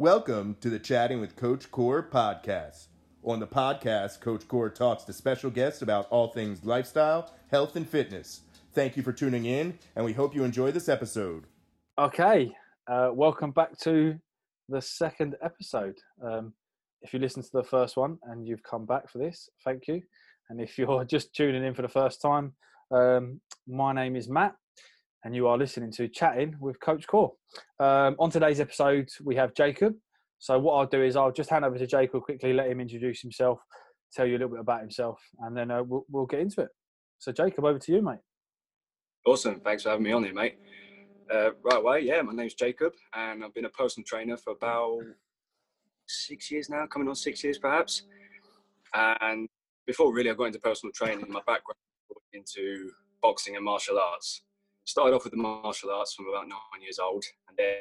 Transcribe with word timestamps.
Welcome 0.00 0.56
to 0.62 0.70
the 0.70 0.78
Chatting 0.78 1.20
with 1.20 1.36
Coach 1.36 1.70
Core 1.70 2.02
podcast. 2.02 2.86
On 3.22 3.38
the 3.38 3.46
podcast, 3.46 4.22
Coach 4.22 4.48
Core 4.48 4.70
talks 4.70 5.04
to 5.04 5.12
special 5.12 5.50
guests 5.50 5.82
about 5.82 6.06
all 6.08 6.28
things 6.28 6.64
lifestyle, 6.64 7.30
health, 7.50 7.76
and 7.76 7.86
fitness. 7.86 8.40
Thank 8.72 8.96
you 8.96 9.02
for 9.02 9.12
tuning 9.12 9.44
in, 9.44 9.78
and 9.94 10.06
we 10.06 10.14
hope 10.14 10.34
you 10.34 10.42
enjoy 10.42 10.70
this 10.70 10.88
episode. 10.88 11.44
Okay, 11.98 12.50
uh, 12.90 13.10
welcome 13.12 13.50
back 13.50 13.78
to 13.80 14.18
the 14.70 14.80
second 14.80 15.36
episode. 15.42 15.98
Um, 16.24 16.54
if 17.02 17.12
you 17.12 17.18
listened 17.18 17.44
to 17.44 17.50
the 17.52 17.64
first 17.64 17.98
one 17.98 18.16
and 18.22 18.48
you've 18.48 18.62
come 18.62 18.86
back 18.86 19.10
for 19.10 19.18
this, 19.18 19.50
thank 19.66 19.86
you. 19.86 20.00
And 20.48 20.62
if 20.62 20.78
you're 20.78 21.04
just 21.14 21.34
tuning 21.34 21.62
in 21.62 21.74
for 21.74 21.82
the 21.82 21.88
first 21.88 22.22
time, 22.22 22.54
um, 22.90 23.42
my 23.68 23.92
name 23.92 24.16
is 24.16 24.30
Matt, 24.30 24.54
and 25.24 25.34
you 25.34 25.46
are 25.46 25.58
listening 25.58 25.90
to 25.92 26.08
Chatting 26.08 26.56
with 26.60 26.80
Coach 26.80 27.06
Core. 27.06 27.32
Um, 27.78 28.16
on 28.18 28.30
today's 28.30 28.60
episode, 28.60 29.08
we 29.22 29.36
have 29.36 29.54
Jacob. 29.54 29.94
So 30.38 30.58
what 30.58 30.74
I'll 30.74 30.86
do 30.86 31.02
is 31.02 31.16
I'll 31.16 31.32
just 31.32 31.50
hand 31.50 31.64
over 31.64 31.78
to 31.78 31.86
Jacob 31.86 32.22
quickly, 32.22 32.52
let 32.52 32.68
him 32.68 32.80
introduce 32.80 33.20
himself, 33.20 33.60
tell 34.12 34.26
you 34.26 34.32
a 34.32 34.38
little 34.38 34.48
bit 34.48 34.60
about 34.60 34.80
himself, 34.80 35.20
and 35.40 35.56
then 35.56 35.70
uh, 35.70 35.82
we'll, 35.82 36.04
we'll 36.10 36.26
get 36.26 36.40
into 36.40 36.62
it. 36.62 36.68
So 37.18 37.32
Jacob, 37.32 37.64
over 37.64 37.78
to 37.78 37.92
you, 37.92 38.00
mate. 38.00 38.20
Awesome. 39.26 39.60
Thanks 39.60 39.82
for 39.82 39.90
having 39.90 40.04
me 40.04 40.12
on 40.12 40.24
here, 40.24 40.32
mate. 40.32 40.58
Uh, 41.30 41.50
right 41.62 41.78
away, 41.78 42.00
yeah, 42.00 42.22
my 42.22 42.32
name's 42.32 42.54
Jacob, 42.54 42.92
and 43.14 43.44
I've 43.44 43.54
been 43.54 43.66
a 43.66 43.70
personal 43.70 44.04
trainer 44.06 44.36
for 44.36 44.52
about 44.52 45.00
six 46.08 46.50
years 46.50 46.70
now, 46.70 46.86
coming 46.86 47.08
on 47.08 47.14
six 47.14 47.44
years 47.44 47.58
perhaps. 47.58 48.04
And 48.94 49.48
before 49.86 50.12
really 50.12 50.30
I 50.30 50.34
got 50.34 50.44
into 50.44 50.58
personal 50.58 50.92
training, 50.92 51.26
my 51.28 51.40
background 51.46 51.76
into 52.32 52.90
boxing 53.20 53.56
and 53.56 53.64
martial 53.64 53.98
arts. 53.98 54.42
Started 54.84 55.14
off 55.14 55.24
with 55.24 55.32
the 55.32 55.38
martial 55.38 55.90
arts 55.90 56.14
from 56.14 56.26
about 56.28 56.48
nine 56.48 56.82
years 56.82 56.98
old, 56.98 57.24
and 57.48 57.56
then 57.56 57.76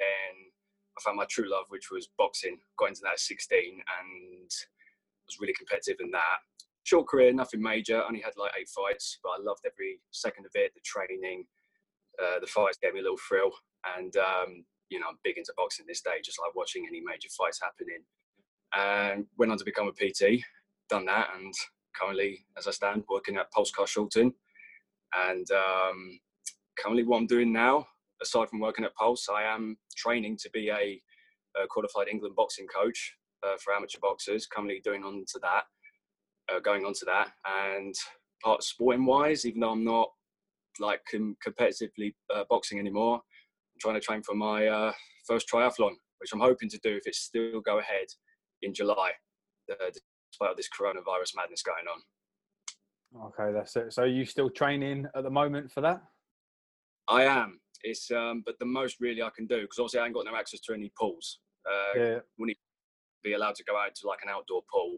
I 0.97 1.01
found 1.01 1.17
my 1.17 1.25
true 1.29 1.49
love, 1.49 1.65
which 1.69 1.91
was 1.91 2.09
boxing. 2.17 2.59
Got 2.77 2.89
into 2.89 3.01
that 3.03 3.13
at 3.13 3.19
16 3.19 3.57
and 3.61 4.51
was 5.25 5.39
really 5.39 5.53
competitive 5.53 5.97
in 6.01 6.11
that. 6.11 6.39
Short 6.83 7.07
career, 7.07 7.31
nothing 7.31 7.61
major, 7.61 8.03
only 8.03 8.21
had 8.21 8.33
like 8.37 8.51
eight 8.59 8.69
fights, 8.69 9.19
but 9.23 9.29
I 9.29 9.37
loved 9.41 9.65
every 9.65 10.01
second 10.11 10.45
of 10.45 10.51
it, 10.55 10.73
the 10.73 10.81
training, 10.83 11.45
uh, 12.21 12.39
the 12.39 12.47
fights 12.47 12.77
gave 12.81 12.93
me 12.93 12.99
a 12.99 13.03
little 13.03 13.17
thrill. 13.27 13.51
And, 13.97 14.15
um, 14.17 14.65
you 14.89 14.99
know, 14.99 15.07
I'm 15.09 15.19
big 15.23 15.37
into 15.37 15.53
boxing 15.55 15.85
this 15.87 16.01
day, 16.01 16.19
just 16.23 16.39
like 16.39 16.55
watching 16.55 16.85
any 16.87 17.01
major 17.01 17.29
fights 17.29 17.61
happening. 17.61 18.03
And 18.73 19.25
went 19.37 19.51
on 19.51 19.57
to 19.57 19.65
become 19.65 19.87
a 19.87 19.91
PT, 19.91 20.43
done 20.89 21.05
that, 21.05 21.29
and 21.35 21.53
currently, 21.95 22.45
as 22.57 22.67
I 22.67 22.71
stand, 22.71 23.03
working 23.09 23.37
at 23.37 23.51
Pulse 23.51 23.71
Carshalton. 23.71 24.33
And 25.15 25.47
um, 25.51 26.19
currently, 26.81 27.03
what 27.03 27.17
I'm 27.17 27.27
doing 27.27 27.51
now, 27.51 27.85
aside 28.21 28.49
from 28.49 28.59
working 28.59 28.85
at 28.85 28.95
Pulse, 28.95 29.27
I 29.29 29.43
am 29.43 29.77
training 29.95 30.37
to 30.41 30.49
be 30.51 30.69
a, 30.69 31.01
a 31.61 31.67
qualified 31.69 32.07
England 32.07 32.35
boxing 32.35 32.67
coach 32.67 33.15
uh, 33.45 33.55
for 33.63 33.73
amateur 33.73 33.99
boxers. 34.01 34.47
Currently 34.47 34.81
doing 34.83 35.03
on 35.03 35.23
to 35.27 35.39
that, 35.41 35.63
uh, 36.51 36.59
going 36.59 36.85
on 36.85 36.93
to 36.93 37.05
that, 37.05 37.29
and 37.45 37.95
part 38.43 38.63
sporting 38.63 39.05
wise, 39.05 39.45
even 39.45 39.61
though 39.61 39.71
I'm 39.71 39.83
not 39.83 40.09
like 40.79 41.01
com- 41.09 41.35
competitively 41.45 42.13
uh, 42.33 42.43
boxing 42.49 42.79
anymore, 42.79 43.15
I'm 43.15 43.79
trying 43.79 43.95
to 43.95 44.01
train 44.01 44.23
for 44.23 44.35
my 44.35 44.67
uh, 44.67 44.91
first 45.27 45.47
triathlon, 45.51 45.91
which 46.19 46.31
I'm 46.33 46.39
hoping 46.39 46.69
to 46.69 46.79
do 46.83 46.95
if 46.95 47.07
it 47.07 47.15
still 47.15 47.61
go 47.61 47.79
ahead 47.79 48.07
in 48.61 48.73
July, 48.73 49.11
uh, 49.71 49.75
despite 50.31 50.49
all 50.49 50.55
this 50.55 50.69
coronavirus 50.69 51.35
madness 51.35 51.63
going 51.63 51.85
on. 51.91 52.01
Okay, 53.15 53.51
that's 53.53 53.75
it. 53.75 53.93
So 53.93 54.03
are 54.03 54.07
you 54.07 54.25
still 54.25 54.49
training 54.49 55.07
at 55.15 55.23
the 55.23 55.29
moment 55.29 55.71
for 55.71 55.81
that? 55.81 56.01
I 57.09 57.23
am. 57.23 57.59
It's 57.83 58.11
um, 58.11 58.43
but 58.45 58.59
the 58.59 58.65
most 58.65 58.97
really 58.99 59.23
I 59.23 59.29
can 59.35 59.47
do 59.47 59.61
because 59.61 59.79
obviously 59.79 59.99
I 59.99 60.05
ain't 60.05 60.13
got 60.13 60.25
no 60.25 60.35
access 60.35 60.59
to 60.61 60.73
any 60.73 60.91
pools. 60.99 61.39
Uh, 61.65 61.99
Yeah. 61.99 62.19
Wouldn't 62.37 62.57
be 63.23 63.33
allowed 63.33 63.55
to 63.55 63.63
go 63.63 63.77
out 63.77 63.95
to 63.95 64.07
like 64.07 64.19
an 64.23 64.29
outdoor 64.29 64.63
pool, 64.71 64.97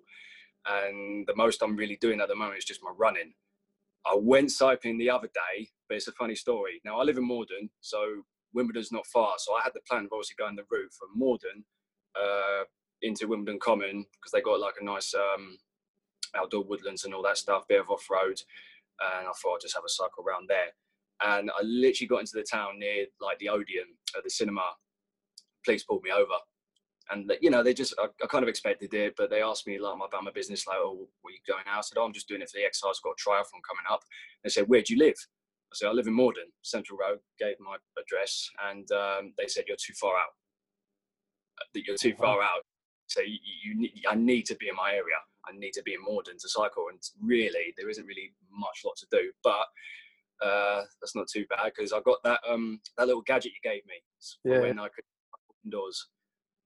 and 0.68 1.26
the 1.28 1.36
most 1.36 1.62
I'm 1.64 1.76
really 1.76 1.98
doing 2.02 2.20
at 2.20 2.28
the 2.28 2.36
moment 2.36 2.58
is 2.60 2.66
just 2.66 2.84
my 2.84 2.92
running. 2.98 3.34
I 4.06 4.16
went 4.16 4.52
cycling 4.52 4.98
the 4.98 5.10
other 5.12 5.28
day, 5.28 5.70
but 5.88 5.96
it's 5.96 6.08
a 6.08 6.12
funny 6.14 6.36
story. 6.36 6.82
Now 6.84 7.00
I 7.00 7.04
live 7.04 7.18
in 7.18 7.26
Morden, 7.28 7.70
so 7.82 8.24
Wimbledon's 8.54 8.92
not 8.92 9.06
far, 9.08 9.34
so 9.38 9.54
I 9.54 9.62
had 9.64 9.74
the 9.74 9.82
plan 9.88 10.06
of 10.06 10.12
obviously 10.12 10.36
going 10.38 10.56
the 10.56 10.66
route 10.70 10.92
from 10.98 11.10
Morden 11.16 11.64
uh, 12.20 12.64
into 13.02 13.28
Wimbledon 13.28 13.60
Common 13.60 14.06
because 14.14 14.32
they 14.34 14.42
got 14.42 14.60
like 14.60 14.76
a 14.82 14.84
nice 14.84 15.14
um, 15.14 15.58
outdoor 16.36 16.64
woodlands 16.64 17.06
and 17.06 17.14
all 17.14 17.24
that 17.24 17.38
stuff, 17.38 17.68
bit 17.68 17.80
of 17.80 17.90
off 17.90 18.10
road, 18.10 18.42
and 19.00 19.28
I 19.28 19.32
thought 19.42 19.56
I'd 19.56 19.62
just 19.62 19.76
have 19.76 19.86
a 19.86 19.90
cycle 19.90 20.24
around 20.28 20.50
there 20.50 20.74
and 21.24 21.52
I 21.52 21.64
literally 21.64 22.08
got 22.08 22.20
into 22.20 22.34
the 22.36 22.44
town 22.44 22.80
near 22.80 23.06
like 23.20 23.38
the 23.40 23.50
Odeon 23.50 23.88
at 24.18 24.24
the 24.24 24.30
cinema. 24.30 24.64
Police 25.64 25.84
pulled 25.84 26.04
me 26.04 26.12
over, 26.12 26.34
and 27.12 27.32
you 27.42 27.50
know 27.50 27.64
they 27.64 27.74
just 27.74 27.94
I, 28.00 28.08
I 28.24 28.28
kind 28.28 28.44
of 28.44 28.50
expected 28.50 28.94
it, 28.94 29.14
but 29.18 29.30
they 29.30 29.42
asked 29.42 29.68
me 29.68 29.80
like 29.80 29.96
about 29.96 30.24
my 30.24 30.32
business, 30.32 30.66
like, 30.66 30.78
"Oh, 30.80 31.08
were 31.24 31.32
you 31.32 31.38
going 31.48 31.64
out?" 31.68 31.80
I 31.80 31.82
said, 31.82 31.98
"Oh, 32.00 32.06
I'm 32.06 32.14
just 32.14 32.28
doing 32.28 32.42
it 32.42 32.50
for 32.50 32.58
the 32.58 32.66
exercise. 32.66 33.00
I've 33.00 33.04
got 33.04 33.20
a 33.20 33.30
triathlon 33.30 33.62
coming 33.68 33.86
up." 33.90 34.02
They 34.44 34.50
said, 34.50 34.68
"Where 34.68 34.82
do 34.82 34.94
you 34.94 35.00
live?" 35.00 35.16
I 35.72 35.76
said, 35.76 35.88
"I 35.88 35.92
live 35.92 36.08
in 36.08 36.14
Morden, 36.14 36.48
Central 36.64 36.98
Road." 36.98 37.20
Gave 37.40 37.56
my 37.60 37.78
address, 38.00 38.50
and 38.70 38.90
um, 38.92 39.34
they 39.38 39.48
said, 39.48 39.66
"You're 39.68 39.78
too 39.78 39.94
far 40.00 40.16
out. 40.16 40.34
That 41.74 41.84
you're 41.86 41.98
too 41.98 42.16
far 42.16 42.42
out. 42.42 42.64
So 43.08 43.22
you, 43.22 43.38
you, 43.64 43.78
need, 43.78 43.94
I 44.10 44.16
need 44.16 44.46
to 44.48 44.56
be 44.56 44.70
in 44.70 44.76
my 44.76 44.92
area. 44.92 45.20
I 45.46 45.52
need 45.56 45.74
to 45.74 45.84
be 45.84 45.94
in 45.94 46.04
Morden 46.04 46.38
to 46.40 46.50
cycle." 46.50 46.86
And 46.90 47.00
really, 47.22 47.74
there 47.78 47.90
isn't 47.90 48.06
really 48.06 48.34
much 48.52 48.82
lot 48.84 48.96
to 48.98 49.08
do, 49.12 49.32
but 49.44 49.68
uh, 50.42 50.82
that's 51.02 51.16
not 51.16 51.28
too 51.28 51.46
bad 51.50 51.72
because 51.76 51.94
I 51.94 52.00
got 52.02 52.18
that 52.24 52.40
um 52.50 52.80
that 52.98 53.08
little 53.08 53.22
gadget 53.22 53.52
you 53.54 53.70
gave 53.70 53.86
me 53.86 53.96
Yeah. 54.44 54.62
when 54.62 54.80
I 54.80 54.88
could 54.90 55.04
open 55.34 55.56
indoors. 55.66 56.08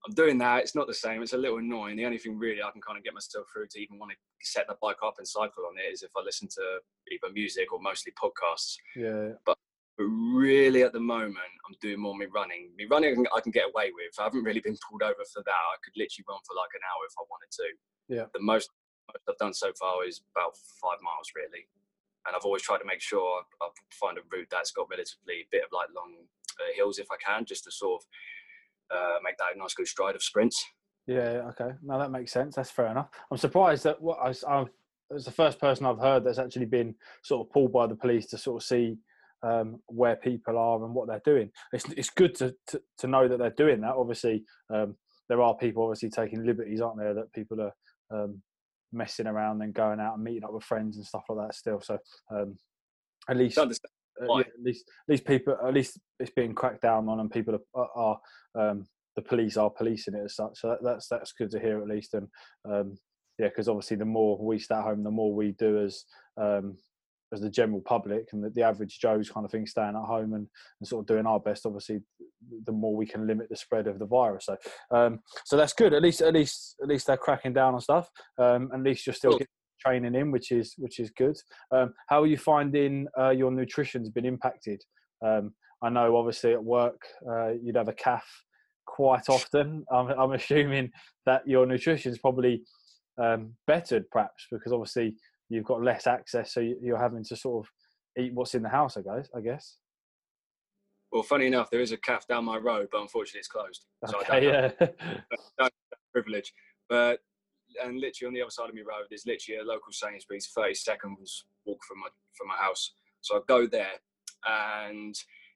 I'm 0.06 0.14
doing 0.14 0.38
that. 0.38 0.62
It's 0.62 0.74
not 0.76 0.86
the 0.86 0.94
same. 0.94 1.20
It's 1.22 1.32
a 1.32 1.36
little 1.38 1.58
annoying. 1.58 1.96
The 1.96 2.04
only 2.04 2.18
thing 2.18 2.38
really 2.38 2.62
I 2.62 2.70
can 2.70 2.80
kind 2.80 2.96
of 2.96 3.02
get 3.02 3.12
myself 3.14 3.46
through 3.52 3.66
to 3.72 3.80
even 3.80 3.98
want 3.98 4.12
to 4.12 4.16
set 4.42 4.66
the 4.68 4.76
bike 4.80 5.02
up 5.04 5.14
and 5.18 5.26
cycle 5.26 5.64
on 5.66 5.74
it 5.78 5.92
is 5.92 6.02
if 6.02 6.10
I 6.16 6.22
listen 6.22 6.46
to 6.48 6.62
either 7.10 7.32
music 7.32 7.72
or 7.72 7.80
mostly 7.80 8.12
podcasts. 8.22 8.76
Yeah. 8.94 9.32
But 9.44 9.58
but 9.98 10.04
really, 10.04 10.82
at 10.82 10.92
the 10.92 11.00
moment, 11.00 11.50
I'm 11.66 11.74
doing 11.80 11.98
more 11.98 12.14
me 12.14 12.26
running. 12.32 12.68
Me 12.76 12.84
running, 12.84 13.12
I 13.12 13.14
can, 13.14 13.26
I 13.34 13.40
can 13.40 13.50
get 13.50 13.64
away 13.72 13.90
with. 13.96 14.12
I 14.20 14.24
haven't 14.24 14.44
really 14.44 14.60
been 14.60 14.76
pulled 14.86 15.02
over 15.02 15.24
for 15.32 15.40
that. 15.42 15.50
I 15.72 15.76
could 15.82 15.96
literally 15.96 16.24
run 16.28 16.38
for 16.46 16.52
like 16.54 16.68
an 16.76 16.84
hour 16.84 17.02
if 17.08 17.14
I 17.16 17.24
wanted 17.32 17.50
to. 17.56 17.66
Yeah. 18.12 18.26
The 18.36 18.44
most, 18.44 18.68
most 19.08 19.24
I've 19.26 19.38
done 19.38 19.54
so 19.54 19.72
far 19.80 20.04
is 20.04 20.20
about 20.36 20.52
five 20.84 21.00
miles, 21.00 21.32
really. 21.34 21.64
And 22.26 22.34
I've 22.34 22.44
always 22.44 22.62
tried 22.62 22.78
to 22.78 22.84
make 22.84 23.00
sure 23.00 23.42
I 23.62 23.68
find 23.92 24.18
a 24.18 24.22
route 24.32 24.48
that's 24.50 24.72
got 24.72 24.88
relatively 24.90 25.46
bit 25.50 25.64
of 25.64 25.70
like 25.72 25.88
long 25.94 26.14
uh, 26.60 26.72
hills 26.74 26.98
if 26.98 27.06
I 27.10 27.16
can, 27.24 27.44
just 27.44 27.64
to 27.64 27.70
sort 27.70 28.02
of 28.02 28.96
uh, 28.96 29.18
make 29.22 29.36
that 29.38 29.54
a 29.54 29.58
nice 29.58 29.74
good 29.74 29.88
stride 29.88 30.14
of 30.14 30.22
sprints. 30.22 30.64
Yeah, 31.06 31.50
okay. 31.50 31.70
Now 31.82 31.98
that 31.98 32.10
makes 32.10 32.32
sense. 32.32 32.56
That's 32.56 32.70
fair 32.70 32.86
enough. 32.86 33.08
I'm 33.30 33.38
surprised 33.38 33.84
that 33.84 34.00
what 34.00 34.18
I, 34.18 34.34
I 34.52 34.64
was 35.10 35.24
the 35.24 35.30
first 35.30 35.60
person 35.60 35.86
I've 35.86 36.00
heard 36.00 36.24
that's 36.24 36.38
actually 36.38 36.66
been 36.66 36.94
sort 37.22 37.46
of 37.46 37.52
pulled 37.52 37.72
by 37.72 37.86
the 37.86 37.94
police 37.94 38.26
to 38.26 38.38
sort 38.38 38.62
of 38.62 38.66
see 38.66 38.96
um, 39.42 39.80
where 39.86 40.16
people 40.16 40.58
are 40.58 40.84
and 40.84 40.94
what 40.94 41.06
they're 41.06 41.22
doing. 41.24 41.50
It's 41.72 41.84
it's 41.90 42.10
good 42.10 42.34
to 42.36 42.54
to, 42.68 42.82
to 42.98 43.06
know 43.06 43.28
that 43.28 43.38
they're 43.38 43.50
doing 43.50 43.80
that. 43.82 43.94
Obviously, 43.94 44.44
um, 44.72 44.96
there 45.28 45.42
are 45.42 45.56
people 45.56 45.84
obviously 45.84 46.10
taking 46.10 46.44
liberties, 46.44 46.80
aren't 46.80 46.98
there? 46.98 47.14
That 47.14 47.32
people 47.32 47.58
are 47.60 47.72
um, 48.10 48.42
messing 48.96 49.26
around 49.26 49.62
and 49.62 49.74
going 49.74 50.00
out 50.00 50.14
and 50.14 50.24
meeting 50.24 50.44
up 50.44 50.52
with 50.52 50.64
friends 50.64 50.96
and 50.96 51.06
stuff 51.06 51.24
like 51.28 51.48
that. 51.48 51.54
Still, 51.54 51.80
so 51.80 51.98
um, 52.30 52.56
at 53.28 53.36
least 53.36 53.58
uh, 53.58 53.66
yeah, 54.20 54.40
at 54.40 54.62
least 54.62 54.84
at 54.88 55.12
least 55.12 55.24
people 55.24 55.56
at 55.64 55.74
least 55.74 55.98
it's 56.18 56.30
being 56.30 56.54
cracked 56.54 56.82
down 56.82 57.08
on 57.08 57.20
and 57.20 57.30
people 57.30 57.58
are, 57.74 57.88
are 57.94 58.18
um, 58.58 58.86
the 59.14 59.22
police 59.22 59.56
are 59.56 59.70
policing 59.70 60.14
it 60.14 60.24
as 60.24 60.36
such. 60.36 60.60
So 60.60 60.68
that, 60.68 60.78
that's 60.82 61.08
that's 61.08 61.32
good 61.32 61.50
to 61.50 61.60
hear 61.60 61.80
at 61.80 61.88
least. 61.88 62.14
And 62.14 62.28
um, 62.64 62.96
yeah 63.38 63.48
because 63.48 63.68
obviously 63.68 63.96
the 63.96 64.04
more 64.04 64.38
we 64.38 64.58
stay 64.58 64.74
at 64.74 64.82
home 64.82 65.02
the 65.02 65.10
more 65.10 65.34
we 65.34 65.52
do 65.52 65.84
as 65.84 66.04
um, 66.36 66.76
as 67.36 67.42
the 67.42 67.50
general 67.50 67.80
public 67.80 68.26
and 68.32 68.42
the, 68.42 68.50
the 68.50 68.62
average 68.62 68.98
joe's 69.00 69.30
kind 69.30 69.44
of 69.44 69.50
thing 69.50 69.66
staying 69.66 69.96
at 69.96 70.08
home 70.08 70.34
and, 70.34 70.46
and 70.80 70.88
sort 70.88 71.02
of 71.02 71.06
doing 71.06 71.26
our 71.26 71.40
best 71.40 71.66
obviously 71.66 72.00
the 72.64 72.72
more 72.72 72.94
we 72.94 73.06
can 73.06 73.26
limit 73.26 73.48
the 73.48 73.56
spread 73.56 73.86
of 73.86 73.98
the 73.98 74.06
virus 74.06 74.46
so 74.46 74.56
um, 74.90 75.20
so 75.44 75.56
that's 75.56 75.72
good 75.72 75.92
at 75.92 76.02
least 76.02 76.20
at 76.20 76.34
least 76.34 76.76
at 76.82 76.88
least 76.88 77.06
they're 77.06 77.16
cracking 77.16 77.52
down 77.52 77.74
on 77.74 77.80
stuff 77.80 78.08
um, 78.38 78.70
at 78.74 78.82
least 78.82 79.06
you're 79.06 79.14
still 79.14 79.30
Cool. 79.30 79.38
getting 79.38 79.52
training 79.78 80.14
in 80.14 80.30
which 80.30 80.52
is 80.52 80.74
which 80.78 80.98
is 80.98 81.10
good 81.10 81.36
um, 81.72 81.92
how 82.08 82.22
are 82.22 82.26
you 82.26 82.38
finding 82.38 83.06
uh, 83.18 83.30
your 83.30 83.50
nutrition's 83.50 84.08
been 84.08 84.24
impacted? 84.24 84.82
Um, 85.24 85.54
I 85.82 85.90
know 85.90 86.16
obviously 86.16 86.52
at 86.52 86.62
work 86.62 87.00
uh, 87.28 87.52
you'd 87.62 87.76
have 87.76 87.88
a 87.88 87.92
calf 87.94 88.24
quite 88.86 89.28
often. 89.28 89.84
I'm, 89.92 90.08
I'm 90.08 90.32
assuming 90.32 90.90
that 91.26 91.46
your 91.46 91.66
nutrition's 91.66 92.18
probably 92.18 92.62
um, 93.22 93.54
bettered 93.66 94.10
perhaps 94.10 94.46
because 94.50 94.72
obviously 94.72 95.16
you've 95.48 95.64
got 95.64 95.82
less 95.82 96.06
access, 96.06 96.52
so 96.52 96.60
you- 96.60 96.78
you're 96.82 96.98
having 96.98 97.24
to 97.24 97.36
sort 97.36 97.66
of 97.66 97.72
eat 98.22 98.32
what's 98.34 98.54
in 98.54 98.62
the 98.62 98.68
house. 98.68 98.96
I 98.96 99.02
guess. 99.02 99.28
I 99.34 99.40
guess. 99.40 99.78
Well, 101.12 101.22
funny 101.22 101.46
enough, 101.46 101.70
there 101.70 101.80
is 101.80 101.92
a 101.92 101.96
calf 101.96 102.26
down 102.26 102.44
my 102.44 102.56
road, 102.58 102.88
but 102.90 103.00
unfortunately 103.00 103.38
it's 103.40 103.48
closed. 103.48 103.86
So 104.06 104.18
I 104.18 104.22
don't 104.22 104.30
Okay. 104.30 104.46
have 104.46 104.76
Yeah. 104.80 104.86
don't 104.88 105.40
have 105.60 105.70
that 105.90 105.98
privilege. 106.12 106.52
But 106.88 107.20
and 107.82 107.98
literally 108.00 108.28
on 108.28 108.34
the 108.34 108.42
other 108.42 108.50
side 108.50 108.68
of 108.68 108.74
my 108.74 108.80
road, 108.82 109.06
there's 109.10 109.26
literally 109.26 109.60
a 109.60 109.64
local 109.64 109.92
Sainsbury's, 109.92 110.48
30 110.48 110.74
seconds 110.74 111.46
walk 111.64 111.82
from 111.84 112.00
my 112.00 112.08
from 112.36 112.48
my 112.48 112.56
house. 112.56 112.92
So 113.20 113.36
I 113.36 113.40
go 113.46 113.66
there, 113.66 114.00
and 114.46 115.14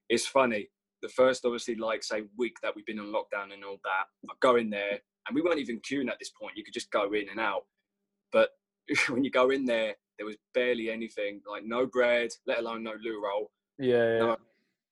it's 0.09 0.27
funny. 0.27 0.69
the 1.01 1.09
first 1.09 1.45
obviously 1.45 1.73
like 1.73 2.03
say 2.03 2.21
week 2.37 2.55
that 2.61 2.75
we've 2.75 2.85
been 2.85 2.99
on 2.99 3.07
lockdown 3.07 3.51
and 3.51 3.65
all 3.65 3.79
that, 3.83 4.05
I 4.29 4.33
go 4.39 4.55
in 4.57 4.69
there 4.69 4.99
and 5.27 5.35
we 5.35 5.41
weren't 5.41 5.57
even 5.57 5.79
queuing 5.81 6.09
at 6.11 6.19
this 6.19 6.29
point. 6.29 6.55
You 6.55 6.63
could 6.63 6.75
just 6.75 6.91
go 6.91 7.11
in 7.13 7.27
and 7.29 7.39
out. 7.39 7.65
But 8.31 8.51
when 9.09 9.23
you 9.23 9.31
go 9.31 9.49
in 9.49 9.65
there, 9.65 9.95
there 10.17 10.25
was 10.25 10.37
barely 10.53 10.89
anything, 10.89 11.41
like 11.49 11.63
no 11.65 11.85
bread, 11.85 12.29
let 12.45 12.59
alone 12.59 12.83
no 12.83 12.93
loo 13.03 13.21
roll. 13.23 13.51
Yeah, 13.79 14.13
yeah. 14.13 14.19
No, 14.19 14.37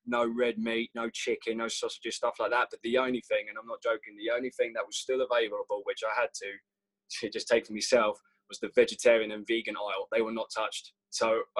no 0.05 0.33
red 0.35 0.57
meat, 0.57 0.89
no 0.95 1.09
chicken, 1.09 1.57
no 1.57 1.67
sausages, 1.67 2.15
stuff 2.15 2.35
like 2.39 2.51
that. 2.51 2.67
But 2.71 2.81
the 2.83 2.97
only 2.97 3.21
thing, 3.27 3.45
and 3.47 3.57
I'm 3.57 3.67
not 3.67 3.83
joking, 3.83 4.15
the 4.17 4.35
only 4.35 4.49
thing 4.49 4.73
that 4.73 4.85
was 4.85 4.97
still 4.97 5.21
available, 5.21 5.81
which 5.83 6.01
I 6.03 6.19
had 6.19 6.29
to, 6.33 7.29
just 7.33 7.47
take 7.47 7.67
for 7.67 7.73
myself, 7.73 8.19
was 8.49 8.59
the 8.59 8.71
vegetarian 8.75 9.31
and 9.31 9.45
vegan 9.47 9.75
aisle. 9.77 10.07
They 10.11 10.21
were 10.21 10.31
not 10.31 10.49
touched. 10.55 10.93
So 11.11 11.41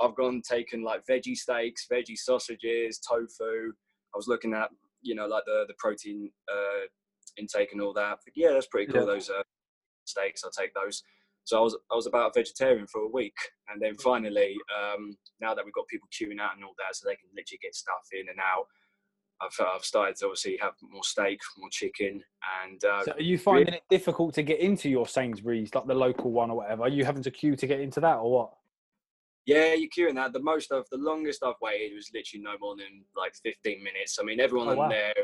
I've 0.00 0.14
gone 0.16 0.42
taken 0.48 0.82
like 0.82 1.02
veggie 1.10 1.36
steaks, 1.36 1.86
veggie 1.90 2.16
sausages, 2.16 2.98
tofu. 2.98 3.72
I 4.14 4.16
was 4.16 4.28
looking 4.28 4.54
at 4.54 4.68
you 5.02 5.14
know 5.14 5.26
like 5.26 5.44
the 5.46 5.64
the 5.66 5.74
protein 5.78 6.30
uh, 6.50 6.86
intake 7.38 7.72
and 7.72 7.80
all 7.80 7.92
that. 7.94 8.18
Yeah, 8.34 8.52
that's 8.52 8.66
pretty 8.66 8.92
cool. 8.92 9.02
Yeah. 9.02 9.14
Those 9.14 9.30
uh, 9.30 9.42
steaks, 10.04 10.44
I'll 10.44 10.50
take 10.50 10.74
those. 10.74 11.02
So 11.44 11.58
I 11.58 11.60
was 11.60 11.76
I 11.92 11.94
was 11.94 12.06
about 12.06 12.30
a 12.30 12.40
vegetarian 12.40 12.86
for 12.86 13.02
a 13.02 13.08
week, 13.08 13.36
and 13.68 13.80
then 13.80 13.94
finally, 13.96 14.56
um, 14.74 15.16
now 15.40 15.54
that 15.54 15.64
we've 15.64 15.74
got 15.74 15.86
people 15.88 16.08
queuing 16.12 16.40
out 16.40 16.56
and 16.56 16.64
all 16.64 16.74
that, 16.78 16.96
so 16.96 17.06
they 17.08 17.16
can 17.16 17.28
literally 17.36 17.60
get 17.62 17.74
stuff 17.74 18.08
in 18.12 18.28
and 18.28 18.38
out. 18.38 18.66
I've, 19.42 19.66
I've 19.74 19.84
started 19.84 20.16
to 20.16 20.26
obviously 20.26 20.56
have 20.62 20.74
more 20.80 21.02
steak, 21.02 21.40
more 21.58 21.68
chicken, 21.70 22.22
and 22.64 22.82
uh, 22.84 23.04
So 23.04 23.12
are 23.12 23.20
you 23.20 23.36
finding 23.36 23.74
it 23.74 23.82
difficult 23.90 24.32
to 24.34 24.42
get 24.42 24.60
into 24.60 24.88
your 24.88 25.06
Sainsbury's, 25.06 25.74
like 25.74 25.86
the 25.86 25.94
local 25.94 26.30
one 26.30 26.50
or 26.50 26.58
whatever? 26.58 26.84
Are 26.84 26.88
you 26.88 27.04
having 27.04 27.22
to 27.24 27.30
queue 27.30 27.56
to 27.56 27.66
get 27.66 27.80
into 27.80 28.00
that 28.00 28.16
or 28.16 28.30
what? 28.30 28.54
Yeah, 29.44 29.74
you're 29.74 29.90
queuing 29.90 30.14
that. 30.14 30.32
The 30.32 30.40
most 30.40 30.72
of 30.72 30.86
the 30.90 30.96
longest 30.96 31.42
I've 31.42 31.60
waited 31.60 31.94
was 31.94 32.10
literally 32.14 32.42
no 32.42 32.52
more 32.60 32.76
than 32.76 33.04
like 33.16 33.34
15 33.42 33.82
minutes. 33.82 34.18
I 34.18 34.24
mean, 34.24 34.40
everyone 34.40 34.68
Oh, 34.68 34.72
in 34.72 34.78
wow. 34.78 34.88
there, 34.88 35.14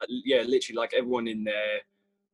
uh, 0.00 0.06
yeah, 0.08 0.42
literally 0.42 0.76
like 0.76 0.94
everyone 0.96 1.28
in 1.28 1.44
there, 1.44 1.80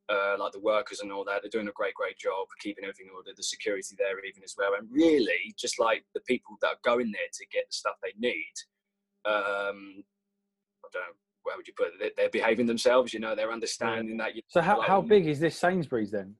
uh, 0.08 0.36
like 0.38 0.52
the 0.52 0.60
workers 0.60 1.00
and 1.00 1.10
all 1.10 1.24
that, 1.24 1.42
they're 1.42 1.50
doing 1.50 1.68
a 1.68 1.72
great, 1.72 1.94
great 1.94 2.18
job 2.18 2.46
keeping 2.60 2.84
everything 2.84 3.06
in 3.06 3.14
order. 3.14 3.30
The 3.36 3.42
security 3.42 3.94
there 3.98 4.24
even 4.24 4.42
as 4.44 4.54
well, 4.56 4.72
and 4.78 4.88
really 4.90 5.54
just 5.58 5.80
like 5.80 6.04
the 6.14 6.20
people 6.20 6.56
that 6.62 6.68
are 6.68 6.78
going 6.84 7.10
there 7.12 7.30
to 7.32 7.46
get 7.52 7.64
the 7.68 7.74
stuff 7.74 7.94
they 8.02 8.12
need. 8.18 8.52
Um, 9.24 10.04
I 10.84 10.88
don't 10.92 11.02
know. 11.02 11.16
Where 11.42 11.56
would 11.56 11.66
you 11.66 11.74
put 11.76 11.88
it? 12.00 12.14
They're- 12.16 12.28
behaving 12.28 12.66
themselves. 12.66 13.14
You 13.14 13.20
know, 13.20 13.34
they're 13.34 13.52
understanding 13.52 14.16
that. 14.18 14.34
You 14.34 14.42
So 14.48 14.60
how, 14.60 14.78
like, 14.78 14.88
how 14.88 15.00
big 15.00 15.26
is 15.26 15.38
this 15.40 15.56
Sainsbury's 15.58 16.10
then? 16.10 16.34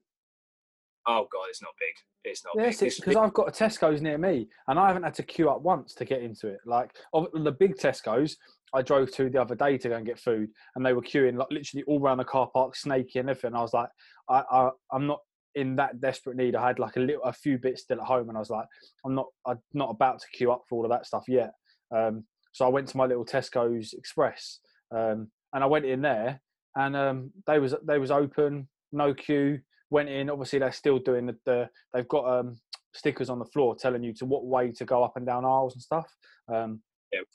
Oh 1.09 1.29
god, 1.33 1.47
it's 1.49 1.63
not 1.63 1.73
big. 1.79 1.95
It's 2.25 2.45
not 2.45 2.55
Yes, 2.57 2.81
big. 2.81 2.89
It's 2.89 2.99
because 2.99 3.15
I've 3.15 3.33
got 3.33 3.49
a 3.49 3.53
Tesco's 3.53 4.03
near 4.03 4.19
me, 4.19 4.49
and 4.67 4.79
I 4.79 4.89
haven't 4.89 5.05
had 5.05 5.15
to 5.15 5.23
queue 5.23 5.49
up 5.49 5.63
once 5.63 5.95
to 5.95 6.05
get 6.05 6.23
into 6.23 6.49
it. 6.49 6.59
Like 6.67 6.91
of 7.13 7.29
the 7.33 7.53
big 7.53 7.77
Tesco's, 7.77 8.37
I 8.75 8.83
drove 8.83 9.13
to 9.13 9.31
the 9.31 9.41
other 9.41 9.55
day 9.55 9.79
to 9.79 9.89
go 9.89 9.97
and 9.97 10.07
get 10.07 10.19
food, 10.19 10.51
and 10.75 10.85
they 10.85 10.93
were 10.93 11.03
queuing 11.03 11.37
like 11.37 11.49
literally 11.51 11.85
all 11.87 12.01
around 12.01 12.19
the 12.19 12.25
car 12.25 12.49
park, 12.53 12.77
snaking 12.77 13.29
everything. 13.29 13.55
I 13.55 13.63
was 13.63 13.73
like, 13.73 13.89
I, 14.29 14.43
I 14.51 14.71
I'm 14.93 15.07
not 15.07 15.21
in 15.55 15.77
that 15.77 16.01
desperate 16.01 16.37
need. 16.37 16.55
I 16.55 16.67
had 16.67 16.79
like 16.79 16.97
a 16.97 17.01
little, 17.01 17.23
a 17.23 17.33
few 17.33 17.59
bits 17.59 17.83
still 17.83 18.01
at 18.01 18.07
home, 18.07 18.29
and 18.29 18.37
I 18.37 18.41
was 18.41 18.51
like, 18.51 18.67
I'm 19.05 19.15
not, 19.15 19.27
I'm 19.47 19.59
not 19.73 19.91
about 19.91 20.21
to 20.21 20.27
queue 20.33 20.53
up 20.53 20.65
for 20.69 20.77
all 20.77 20.85
of 20.85 20.91
that 20.91 21.07
stuff 21.07 21.25
yet. 21.29 21.53
Um, 21.95 22.25
so 22.53 22.67
I 22.67 22.69
went 22.69 22.89
to 22.89 22.97
my 22.97 23.07
little 23.07 23.25
Tesco's 23.25 23.93
Express, 23.93 24.61
um, 24.95 25.29
and 25.53 25.65
I 25.65 25.67
went 25.67 25.85
in 25.85 26.03
there, 26.03 26.41
and 26.77 26.97
um, 26.97 27.31
they 27.47 27.59
was 27.59 27.75
they 27.87 27.99
was 27.99 28.11
open, 28.11 28.69
no 28.93 29.15
queue. 29.15 29.61
Went 29.91 30.09
in. 30.09 30.29
Obviously, 30.29 30.59
they're 30.59 30.73
still 30.73 30.99
doing 30.99 31.27
the. 31.27 31.37
the 31.45 31.69
they've 31.95 32.09
got 32.09 32.27
um, 32.27 32.59
stickers 32.95 33.31
on 33.31 33.39
the 33.39 33.45
floor 33.45 33.77
telling 33.77 34.03
you 34.03 34.13
to 34.15 34.25
what 34.25 34.47
way 34.47 34.73
to 34.73 34.85
go 34.85 35.05
up 35.05 35.17
and 35.17 35.27
down 35.27 35.45
aisles 35.45 35.75
and 35.75 35.83
stuff. 35.83 36.07
Um, 36.53 36.81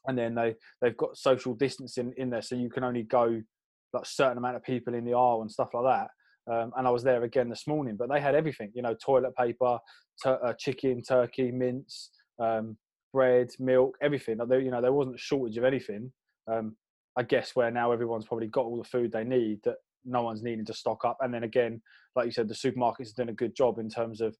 And 0.07 0.17
then 0.17 0.35
they 0.35 0.55
they've 0.81 0.97
got 0.97 1.17
social 1.17 1.53
distancing 1.53 2.13
in 2.17 2.29
there, 2.29 2.41
so 2.41 2.55
you 2.55 2.69
can 2.69 2.83
only 2.83 3.03
go 3.03 3.41
like 3.93 4.05
certain 4.05 4.37
amount 4.37 4.55
of 4.55 4.63
people 4.63 4.93
in 4.93 5.05
the 5.05 5.13
aisle 5.13 5.41
and 5.41 5.51
stuff 5.51 5.69
like 5.73 5.83
that. 5.83 6.07
Um, 6.51 6.71
and 6.77 6.87
I 6.87 6.91
was 6.91 7.03
there 7.03 7.23
again 7.23 7.49
this 7.49 7.67
morning, 7.67 7.95
but 7.97 8.09
they 8.09 8.19
had 8.19 8.35
everything. 8.35 8.71
You 8.73 8.81
know, 8.81 8.95
toilet 8.95 9.35
paper, 9.35 9.77
tur- 10.21 10.39
uh, 10.43 10.53
chicken, 10.57 11.01
turkey, 11.01 11.51
mince, 11.51 12.09
um, 12.39 12.77
bread, 13.13 13.49
milk, 13.59 13.95
everything. 14.01 14.37
Like, 14.37 14.49
there, 14.49 14.59
you 14.59 14.71
know, 14.71 14.81
there 14.81 14.93
wasn't 14.93 15.17
a 15.17 15.19
shortage 15.19 15.57
of 15.57 15.63
anything. 15.63 16.11
Um, 16.51 16.75
I 17.17 17.23
guess 17.23 17.55
where 17.55 17.69
now 17.69 17.91
everyone's 17.91 18.25
probably 18.25 18.47
got 18.47 18.65
all 18.65 18.77
the 18.77 18.83
food 18.83 19.11
they 19.11 19.23
need 19.23 19.59
that 19.63 19.75
no 20.05 20.23
one's 20.23 20.41
needing 20.41 20.65
to 20.65 20.73
stock 20.73 21.05
up. 21.05 21.17
And 21.19 21.33
then 21.33 21.43
again, 21.43 21.81
like 22.15 22.25
you 22.25 22.31
said, 22.31 22.47
the 22.47 22.53
supermarkets 22.53 23.11
are 23.11 23.15
doing 23.17 23.29
a 23.29 23.33
good 23.33 23.55
job 23.55 23.77
in 23.79 23.89
terms 23.89 24.21
of 24.21 24.35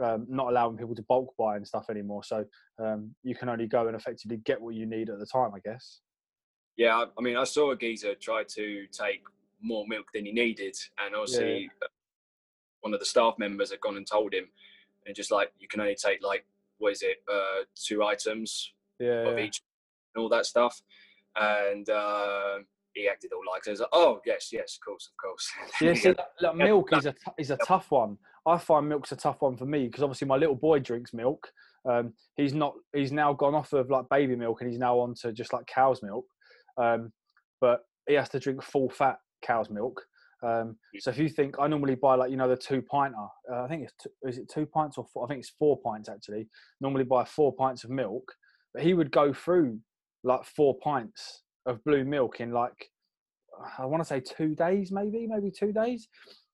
um, 0.00 0.26
not 0.28 0.48
allowing 0.48 0.76
people 0.76 0.94
to 0.94 1.02
bulk 1.02 1.34
buy 1.38 1.56
and 1.56 1.66
stuff 1.66 1.86
anymore. 1.90 2.24
So 2.24 2.44
um, 2.78 3.14
you 3.22 3.34
can 3.34 3.48
only 3.48 3.66
go 3.66 3.86
and 3.86 3.96
effectively 3.96 4.38
get 4.38 4.60
what 4.60 4.74
you 4.74 4.86
need 4.86 5.10
at 5.10 5.18
the 5.18 5.26
time, 5.26 5.50
I 5.54 5.60
guess. 5.60 6.00
Yeah, 6.76 7.04
I- 7.16 7.20
mean, 7.22 7.36
I 7.36 7.44
saw 7.44 7.70
a 7.72 7.76
geezer 7.76 8.14
try 8.14 8.44
to 8.44 8.86
take 8.88 9.22
more 9.60 9.84
milk 9.86 10.06
than 10.14 10.24
he 10.24 10.32
needed, 10.32 10.74
and 11.04 11.14
obviously 11.14 11.70
uh, 11.82 11.86
one 12.80 12.94
of 12.94 13.00
the 13.00 13.06
staff 13.06 13.34
members 13.38 13.70
had 13.70 13.80
gone 13.80 13.96
and 13.96 14.06
told 14.06 14.32
him, 14.34 14.48
and 15.06 15.14
just 15.14 15.30
like 15.30 15.52
you 15.58 15.68
can 15.68 15.80
only 15.80 15.94
take 15.94 16.22
like 16.22 16.44
what 16.78 16.92
is 16.92 17.02
it, 17.02 17.22
uh, 17.32 17.64
two 17.76 18.02
items 18.02 18.72
Yeah. 18.98 19.28
of 19.28 19.38
each, 19.38 19.60
and 20.14 20.22
all 20.22 20.28
that 20.30 20.46
stuff, 20.46 20.80
and 21.36 21.88
uh, 21.90 22.58
he 22.94 23.06
acted 23.08 23.32
all 23.32 23.42
like, 23.52 23.62
"There's 23.62 23.82
oh 23.92 24.20
yes, 24.26 24.48
yes, 24.52 24.76
of 24.76 24.80
course, 24.84 25.08
of 25.12 25.16
course." 25.22 25.50
Yeah, 25.80 25.94
see, 25.94 26.08
like, 26.08 26.18
like, 26.40 26.56
milk 26.56 26.92
is 26.96 27.06
a 27.06 27.12
t- 27.12 27.18
is 27.38 27.50
a 27.50 27.56
tough 27.66 27.90
one. 27.92 28.16
I 28.46 28.58
find 28.58 28.88
milk's 28.88 29.12
a 29.12 29.16
tough 29.16 29.40
one 29.40 29.56
for 29.56 29.66
me 29.66 29.86
because 29.86 30.02
obviously 30.02 30.26
my 30.26 30.36
little 30.36 30.56
boy 30.56 30.80
drinks 30.80 31.12
milk. 31.12 31.48
Um, 31.88 32.12
he's 32.36 32.54
not. 32.54 32.74
He's 32.94 33.12
now 33.12 33.32
gone 33.32 33.54
off 33.54 33.72
of 33.72 33.90
like 33.90 34.08
baby 34.10 34.36
milk 34.36 34.60
and 34.60 34.70
he's 34.70 34.78
now 34.78 34.98
on 34.98 35.14
to 35.22 35.32
just 35.32 35.52
like 35.52 35.66
cow's 35.66 36.02
milk. 36.02 36.24
Um, 36.76 37.12
but 37.60 37.80
he 38.08 38.14
has 38.14 38.28
to 38.30 38.40
drink 38.40 38.62
full 38.62 38.90
fat 38.90 39.16
cow's 39.44 39.70
milk. 39.70 40.00
Um, 40.44 40.76
so 40.98 41.10
if 41.10 41.18
you 41.18 41.28
think 41.28 41.56
I 41.60 41.68
normally 41.68 41.94
buy 41.94 42.16
like 42.16 42.30
you 42.30 42.36
know 42.36 42.48
the 42.48 42.56
two 42.56 42.82
pinter, 42.82 43.14
uh, 43.52 43.62
I 43.62 43.68
think 43.68 43.84
it's 43.84 43.94
two, 44.02 44.10
is 44.28 44.38
it 44.38 44.50
two 44.52 44.66
pints 44.66 44.98
or 44.98 45.06
four, 45.12 45.24
I 45.24 45.28
think 45.28 45.40
it's 45.40 45.52
four 45.58 45.78
pints 45.80 46.08
actually. 46.08 46.48
Normally 46.80 47.04
buy 47.04 47.24
four 47.24 47.54
pints 47.54 47.84
of 47.84 47.90
milk, 47.90 48.24
but 48.74 48.82
he 48.82 48.94
would 48.94 49.12
go 49.12 49.32
through 49.32 49.78
like 50.24 50.44
four 50.44 50.76
pints 50.82 51.42
of 51.66 51.82
blue 51.84 52.04
milk 52.04 52.40
in 52.40 52.50
like 52.50 52.90
I 53.78 53.86
want 53.86 54.02
to 54.02 54.06
say 54.06 54.20
two 54.20 54.54
days, 54.54 54.90
maybe, 54.90 55.26
maybe 55.28 55.50
two 55.50 55.72
days. 55.72 56.08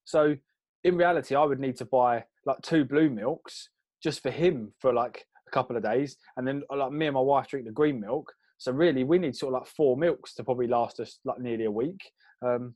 So 0.05 0.37
in 0.85 0.97
reality, 0.97 1.35
I 1.35 1.45
would 1.45 1.61
need 1.61 1.77
to 1.77 1.85
buy 1.85 2.25
like 2.47 2.59
two 2.63 2.85
blue 2.85 3.11
milks 3.11 3.69
just 4.03 4.23
for 4.23 4.31
him 4.31 4.73
for 4.79 4.93
like 4.93 5.25
a 5.47 5.51
couple 5.51 5.77
of 5.77 5.83
days, 5.83 6.17
and 6.37 6.47
then 6.47 6.63
uh, 6.73 6.77
like 6.77 6.93
me 6.93 7.07
and 7.07 7.15
my 7.15 7.21
wife 7.21 7.49
drink 7.49 7.67
the 7.67 7.73
green 7.73 8.01
milk. 8.01 8.33
So 8.59 8.73
really, 8.73 9.05
we 9.05 9.19
need 9.19 9.37
sort 9.37 9.55
of 9.55 9.61
like 9.61 9.69
four 9.69 9.97
milks 9.97 10.35
to 10.35 10.45
probably 10.45 10.67
last 10.67 11.01
us 11.01 11.19
like 11.25 11.39
nearly 11.41 11.65
a 11.65 11.71
week. 11.71 12.01
Um, 12.45 12.75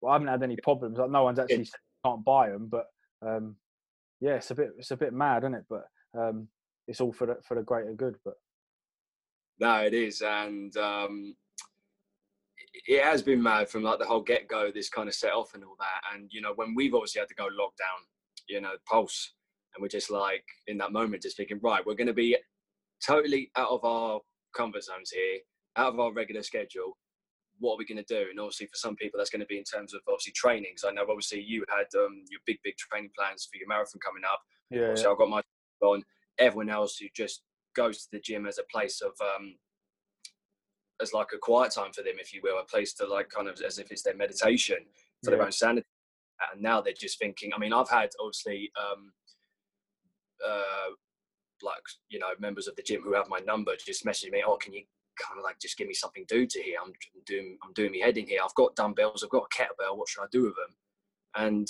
well, 0.00 0.12
I 0.12 0.14
haven't 0.14 0.28
had 0.28 0.42
any 0.42 0.56
problems. 0.62 0.98
Like 0.98 1.10
no 1.10 1.24
one's 1.24 1.38
actually 1.38 1.64
said 1.64 1.80
can't 2.04 2.24
buy 2.24 2.50
them, 2.50 2.68
but 2.70 2.86
um, 3.26 3.56
yeah, 4.20 4.34
it's 4.34 4.50
a 4.50 4.54
bit 4.54 4.70
it's 4.78 4.90
a 4.90 4.96
bit 4.96 5.12
mad, 5.12 5.44
isn't 5.44 5.54
it? 5.54 5.64
But 5.68 5.84
um, 6.18 6.48
it's 6.86 7.00
all 7.00 7.12
for 7.12 7.26
the 7.26 7.36
for 7.46 7.56
the 7.56 7.62
greater 7.62 7.92
good. 7.94 8.16
But 8.24 8.34
No, 9.60 9.76
it 9.82 9.94
is, 9.94 10.22
and 10.22 10.76
um, 10.76 11.34
it 12.86 13.04
has 13.04 13.22
been 13.22 13.42
mad 13.42 13.68
from 13.68 13.82
like 13.82 13.98
the 13.98 14.06
whole 14.06 14.22
get 14.22 14.48
go. 14.48 14.70
This 14.70 14.88
kind 14.88 15.08
of 15.08 15.14
set 15.14 15.32
off 15.32 15.54
and 15.54 15.64
all 15.64 15.76
that, 15.78 16.14
and 16.14 16.28
you 16.30 16.40
know 16.40 16.52
when 16.54 16.74
we've 16.74 16.94
obviously 16.94 17.20
had 17.20 17.28
to 17.28 17.34
go 17.34 17.44
lockdown, 17.46 18.04
you 18.48 18.60
know, 18.60 18.72
pulse, 18.86 19.32
and 19.74 19.82
we're 19.82 19.88
just 19.88 20.10
like 20.10 20.44
in 20.66 20.78
that 20.78 20.92
moment, 20.92 21.22
just 21.22 21.36
thinking, 21.36 21.60
right, 21.62 21.84
we're 21.84 21.94
going 21.94 22.06
to 22.06 22.12
be 22.12 22.36
totally 23.04 23.50
out 23.56 23.70
of 23.70 23.84
our 23.84 24.20
comfort 24.56 24.84
zones 24.84 25.10
here, 25.10 25.38
out 25.76 25.94
of 25.94 26.00
our 26.00 26.12
regular 26.12 26.42
schedule. 26.42 26.96
What 27.60 27.74
are 27.74 27.78
we 27.78 27.86
going 27.86 28.02
to 28.04 28.14
do? 28.14 28.30
And 28.30 28.38
obviously, 28.38 28.66
for 28.66 28.76
some 28.76 28.94
people, 28.94 29.18
that's 29.18 29.30
going 29.30 29.40
to 29.40 29.46
be 29.46 29.58
in 29.58 29.64
terms 29.64 29.92
of 29.92 30.00
obviously 30.08 30.32
trainings. 30.36 30.84
I 30.86 30.92
know 30.92 31.02
obviously 31.02 31.42
you 31.42 31.64
had 31.68 31.86
um, 31.98 32.22
your 32.30 32.40
big, 32.46 32.58
big 32.62 32.76
training 32.76 33.10
plans 33.18 33.48
for 33.50 33.58
your 33.58 33.66
marathon 33.66 34.00
coming 34.04 34.22
up. 34.24 34.40
yeah, 34.70 34.94
So 34.94 35.10
I've 35.10 35.18
got 35.18 35.28
my 35.28 35.42
on. 35.82 36.04
Everyone 36.38 36.70
else 36.70 36.96
who 36.98 37.06
just 37.16 37.42
goes 37.74 37.98
to 38.02 38.08
the 38.12 38.20
gym 38.20 38.46
as 38.46 38.58
a 38.58 38.62
place 38.70 39.00
of 39.00 39.10
um, 39.20 39.56
as 41.00 41.12
like 41.12 41.28
a 41.34 41.38
quiet 41.38 41.72
time 41.72 41.92
for 41.92 42.02
them, 42.02 42.14
if 42.18 42.34
you 42.34 42.40
will, 42.42 42.58
a 42.58 42.64
place 42.64 42.92
to 42.94 43.06
like 43.06 43.28
kind 43.28 43.48
of 43.48 43.60
as 43.60 43.78
if 43.78 43.90
it's 43.90 44.02
their 44.02 44.16
meditation 44.16 44.78
for 45.24 45.30
their 45.30 45.42
own 45.42 45.52
sanity. 45.52 45.86
And 46.52 46.62
now 46.62 46.80
they're 46.80 46.92
just 46.92 47.18
thinking. 47.18 47.50
I 47.54 47.58
mean, 47.58 47.72
I've 47.72 47.88
had 47.88 48.10
obviously 48.20 48.70
um, 48.78 49.12
uh, 50.46 50.92
like 51.62 51.82
you 52.08 52.18
know 52.18 52.28
members 52.38 52.68
of 52.68 52.76
the 52.76 52.82
gym 52.82 53.02
who 53.02 53.14
have 53.14 53.28
my 53.28 53.40
number 53.40 53.72
just 53.84 54.04
messaging 54.04 54.32
me, 54.32 54.42
oh, 54.46 54.56
can 54.56 54.72
you 54.72 54.82
kind 55.20 55.38
of 55.38 55.44
like 55.44 55.58
just 55.60 55.76
give 55.76 55.88
me 55.88 55.94
something 55.94 56.24
to 56.28 56.34
do 56.34 56.46
to 56.46 56.62
here? 56.62 56.78
I'm 56.84 56.92
doing 57.26 57.58
I'm 57.64 57.72
doing 57.72 57.92
my 57.92 58.04
head 58.04 58.18
in 58.18 58.26
here. 58.26 58.40
I've 58.44 58.54
got 58.54 58.76
dumbbells. 58.76 59.24
I've 59.24 59.30
got 59.30 59.46
a 59.52 59.56
kettlebell. 59.56 59.96
What 59.96 60.08
should 60.08 60.22
I 60.22 60.28
do 60.30 60.44
with 60.44 60.54
them? 60.54 60.76
And 61.36 61.68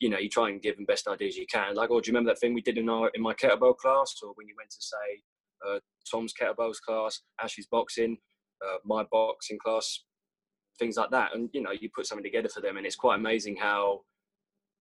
you 0.00 0.08
know, 0.08 0.18
you 0.18 0.30
try 0.30 0.48
and 0.48 0.62
give 0.62 0.76
them 0.76 0.86
best 0.86 1.06
ideas 1.08 1.36
you 1.36 1.46
can. 1.46 1.74
Like, 1.74 1.90
oh, 1.90 2.00
do 2.00 2.08
you 2.08 2.14
remember 2.14 2.30
that 2.30 2.40
thing 2.40 2.54
we 2.54 2.62
did 2.62 2.78
in 2.78 2.88
our 2.88 3.10
in 3.14 3.22
my 3.22 3.34
kettlebell 3.34 3.76
class, 3.76 4.14
or 4.22 4.32
when 4.34 4.48
you 4.48 4.54
went 4.56 4.70
to 4.70 4.80
say 4.80 5.22
uh, 5.66 5.78
Tom's 6.10 6.32
kettlebells 6.32 6.80
class, 6.80 7.20
Ashley's 7.42 7.66
boxing, 7.66 8.18
uh, 8.66 8.78
my 8.84 9.04
boxing 9.10 9.58
class, 9.58 10.04
things 10.78 10.96
like 10.96 11.10
that. 11.10 11.34
And 11.34 11.48
you 11.52 11.62
know, 11.62 11.72
you 11.72 11.90
put 11.94 12.06
something 12.06 12.24
together 12.24 12.48
for 12.48 12.60
them, 12.60 12.76
and 12.76 12.86
it's 12.86 12.96
quite 12.96 13.16
amazing 13.16 13.56
how 13.56 14.00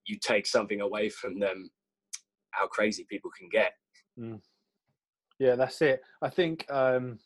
you 0.06 0.18
take 0.22 0.48
something 0.48 0.82
away 0.82 1.10
from 1.10 1.40
them, 1.40 1.70
how 2.52 2.68
crazy 2.68 3.06
people 3.10 3.32
can 3.38 3.50
get. 3.50 3.74
Yeah, 5.40 5.56
that's 5.56 5.82
it. 5.82 6.02
I 6.22 6.30
think 6.30 6.66
um, 6.70 7.20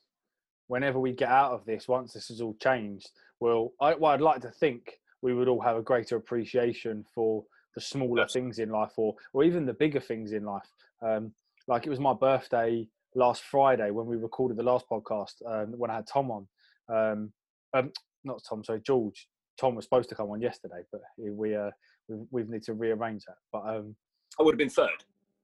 whenever 0.68 1.00
we 1.00 1.14
get 1.14 1.30
out 1.30 1.52
of 1.52 1.66
this, 1.66 1.88
once 1.88 2.14
this 2.14 2.28
has 2.28 2.42
all 2.42 2.56
changed, 2.62 3.10
well, 3.40 3.74
I, 3.82 3.96
well, 3.96 4.12
I'd 4.12 4.22
like 4.22 4.42
to 4.42 4.52
think 4.52 5.00
we 5.22 5.34
would 5.34 5.48
all 5.48 5.62
have 5.62 5.78
a 5.78 5.82
greater 5.82 6.18
appreciation 6.18 7.06
for 7.16 7.44
the 7.76 7.82
smaller 7.82 8.28
things 8.28 8.60
in 8.60 8.70
life, 8.70 8.92
or 8.98 9.16
or 9.34 9.44
even 9.44 9.66
the 9.66 9.74
bigger 9.74 10.00
things 10.00 10.32
in 10.32 10.46
life. 10.46 10.70
Um, 11.02 11.34
like 11.68 11.88
it 11.88 11.90
was 11.90 12.00
my 12.00 12.14
birthday 12.14 12.88
last 13.16 13.44
Friday 13.44 13.92
when 13.92 14.06
we 14.06 14.16
recorded 14.16 14.58
the 14.58 14.64
last 14.64 14.86
podcast 14.90 15.34
um, 15.48 15.72
when 15.78 15.92
I 15.92 15.96
had 15.96 16.08
Tom 16.08 16.32
on. 16.32 16.48
Um, 16.90 17.34
um, 17.74 17.92
not 18.24 18.42
Tom, 18.48 18.64
sorry, 18.64 18.82
George. 18.82 19.28
Tom 19.58 19.76
was 19.76 19.86
supposed 19.86 20.10
to 20.10 20.16
come 20.16 20.30
on 20.30 20.42
yesterday, 20.42 20.82
but 20.92 21.02
we 21.18 21.56
uh, 21.56 21.72
we 22.08 22.18
we 22.32 22.44
need 22.44 22.64
to 22.64 22.74
rearrange 22.74 23.24
that. 23.26 23.38
But 23.52 23.68
um, 23.68 23.96
I 24.40 24.44
would 24.44 24.54
have 24.54 24.60
been 24.60 24.70
third. 24.70 24.90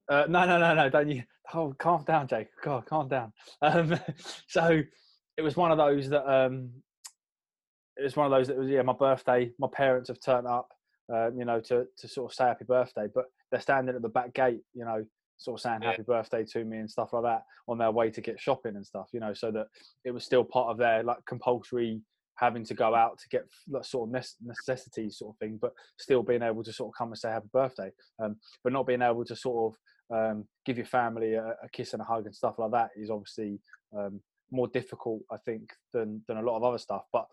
Uh, 0.08 0.26
no, 0.28 0.44
no, 0.44 0.58
no, 0.58 0.74
no! 0.74 0.88
Don't 0.88 1.08
you? 1.08 1.22
Oh, 1.54 1.74
calm 1.78 2.04
down, 2.04 2.26
Jake. 2.26 2.48
God, 2.62 2.86
calm 2.86 3.08
down. 3.08 3.32
Um, 3.62 3.98
so 4.48 4.82
it 5.36 5.42
was 5.42 5.56
one 5.56 5.70
of 5.70 5.78
those 5.78 6.08
that 6.08 6.28
um, 6.28 6.70
it 7.96 8.02
was 8.02 8.16
one 8.16 8.26
of 8.26 8.32
those 8.32 8.48
that 8.48 8.58
was 8.58 8.68
yeah, 8.68 8.82
my 8.82 8.92
birthday. 8.92 9.52
My 9.58 9.68
parents 9.72 10.08
have 10.08 10.20
turned 10.20 10.46
up, 10.46 10.68
uh, 11.12 11.30
you 11.32 11.44
know, 11.44 11.60
to 11.60 11.86
to 11.98 12.08
sort 12.08 12.32
of 12.32 12.34
say 12.34 12.44
happy 12.44 12.64
birthday, 12.64 13.06
but 13.14 13.26
they're 13.50 13.60
standing 13.60 13.94
at 13.94 14.02
the 14.02 14.08
back 14.08 14.34
gate, 14.34 14.62
you 14.74 14.84
know, 14.84 15.04
sort 15.40 15.58
of 15.58 15.62
saying 15.62 15.80
happy 15.82 16.02
birthday 16.02 16.44
to 16.44 16.64
me 16.64 16.78
and 16.78 16.90
stuff 16.90 17.12
like 17.14 17.22
that 17.22 17.42
on 17.66 17.78
their 17.78 17.90
way 17.90 18.10
to 18.10 18.20
get 18.20 18.38
shopping 18.38 18.76
and 18.76 18.86
stuff, 18.86 19.08
you 19.12 19.20
know, 19.20 19.32
so 19.32 19.50
that 19.50 19.66
it 20.04 20.10
was 20.10 20.24
still 20.24 20.44
part 20.44 20.68
of 20.68 20.76
their 20.76 21.02
like 21.02 21.18
compulsory 21.26 22.00
having 22.36 22.64
to 22.64 22.74
go 22.74 22.94
out 22.94 23.18
to 23.18 23.28
get 23.28 23.46
that 23.68 23.86
sort 23.86 24.08
of 24.08 24.24
necessity 24.42 25.10
sort 25.10 25.34
of 25.34 25.38
thing, 25.38 25.58
but 25.60 25.72
still 25.98 26.22
being 26.22 26.42
able 26.42 26.62
to 26.62 26.72
sort 26.72 26.88
of 26.88 26.96
come 26.96 27.08
and 27.08 27.18
say 27.18 27.30
happy 27.30 27.48
birthday, 27.52 27.90
um, 28.22 28.36
but 28.62 28.72
not 28.72 28.86
being 28.86 29.02
able 29.02 29.24
to 29.24 29.34
sort 29.34 29.74
of 30.10 30.16
um, 30.16 30.44
give 30.66 30.76
your 30.76 30.86
family 30.86 31.34
a, 31.34 31.54
a, 31.62 31.68
kiss 31.72 31.92
and 31.92 32.02
a 32.02 32.04
hug 32.04 32.26
and 32.26 32.34
stuff 32.34 32.58
like 32.58 32.72
that 32.72 32.90
is 32.96 33.10
obviously 33.10 33.60
um, 33.96 34.20
more 34.50 34.68
difficult, 34.68 35.22
I 35.30 35.36
think, 35.38 35.70
than 35.92 36.22
than 36.28 36.36
a 36.36 36.42
lot 36.42 36.56
of 36.56 36.64
other 36.64 36.78
stuff. 36.78 37.04
But 37.12 37.26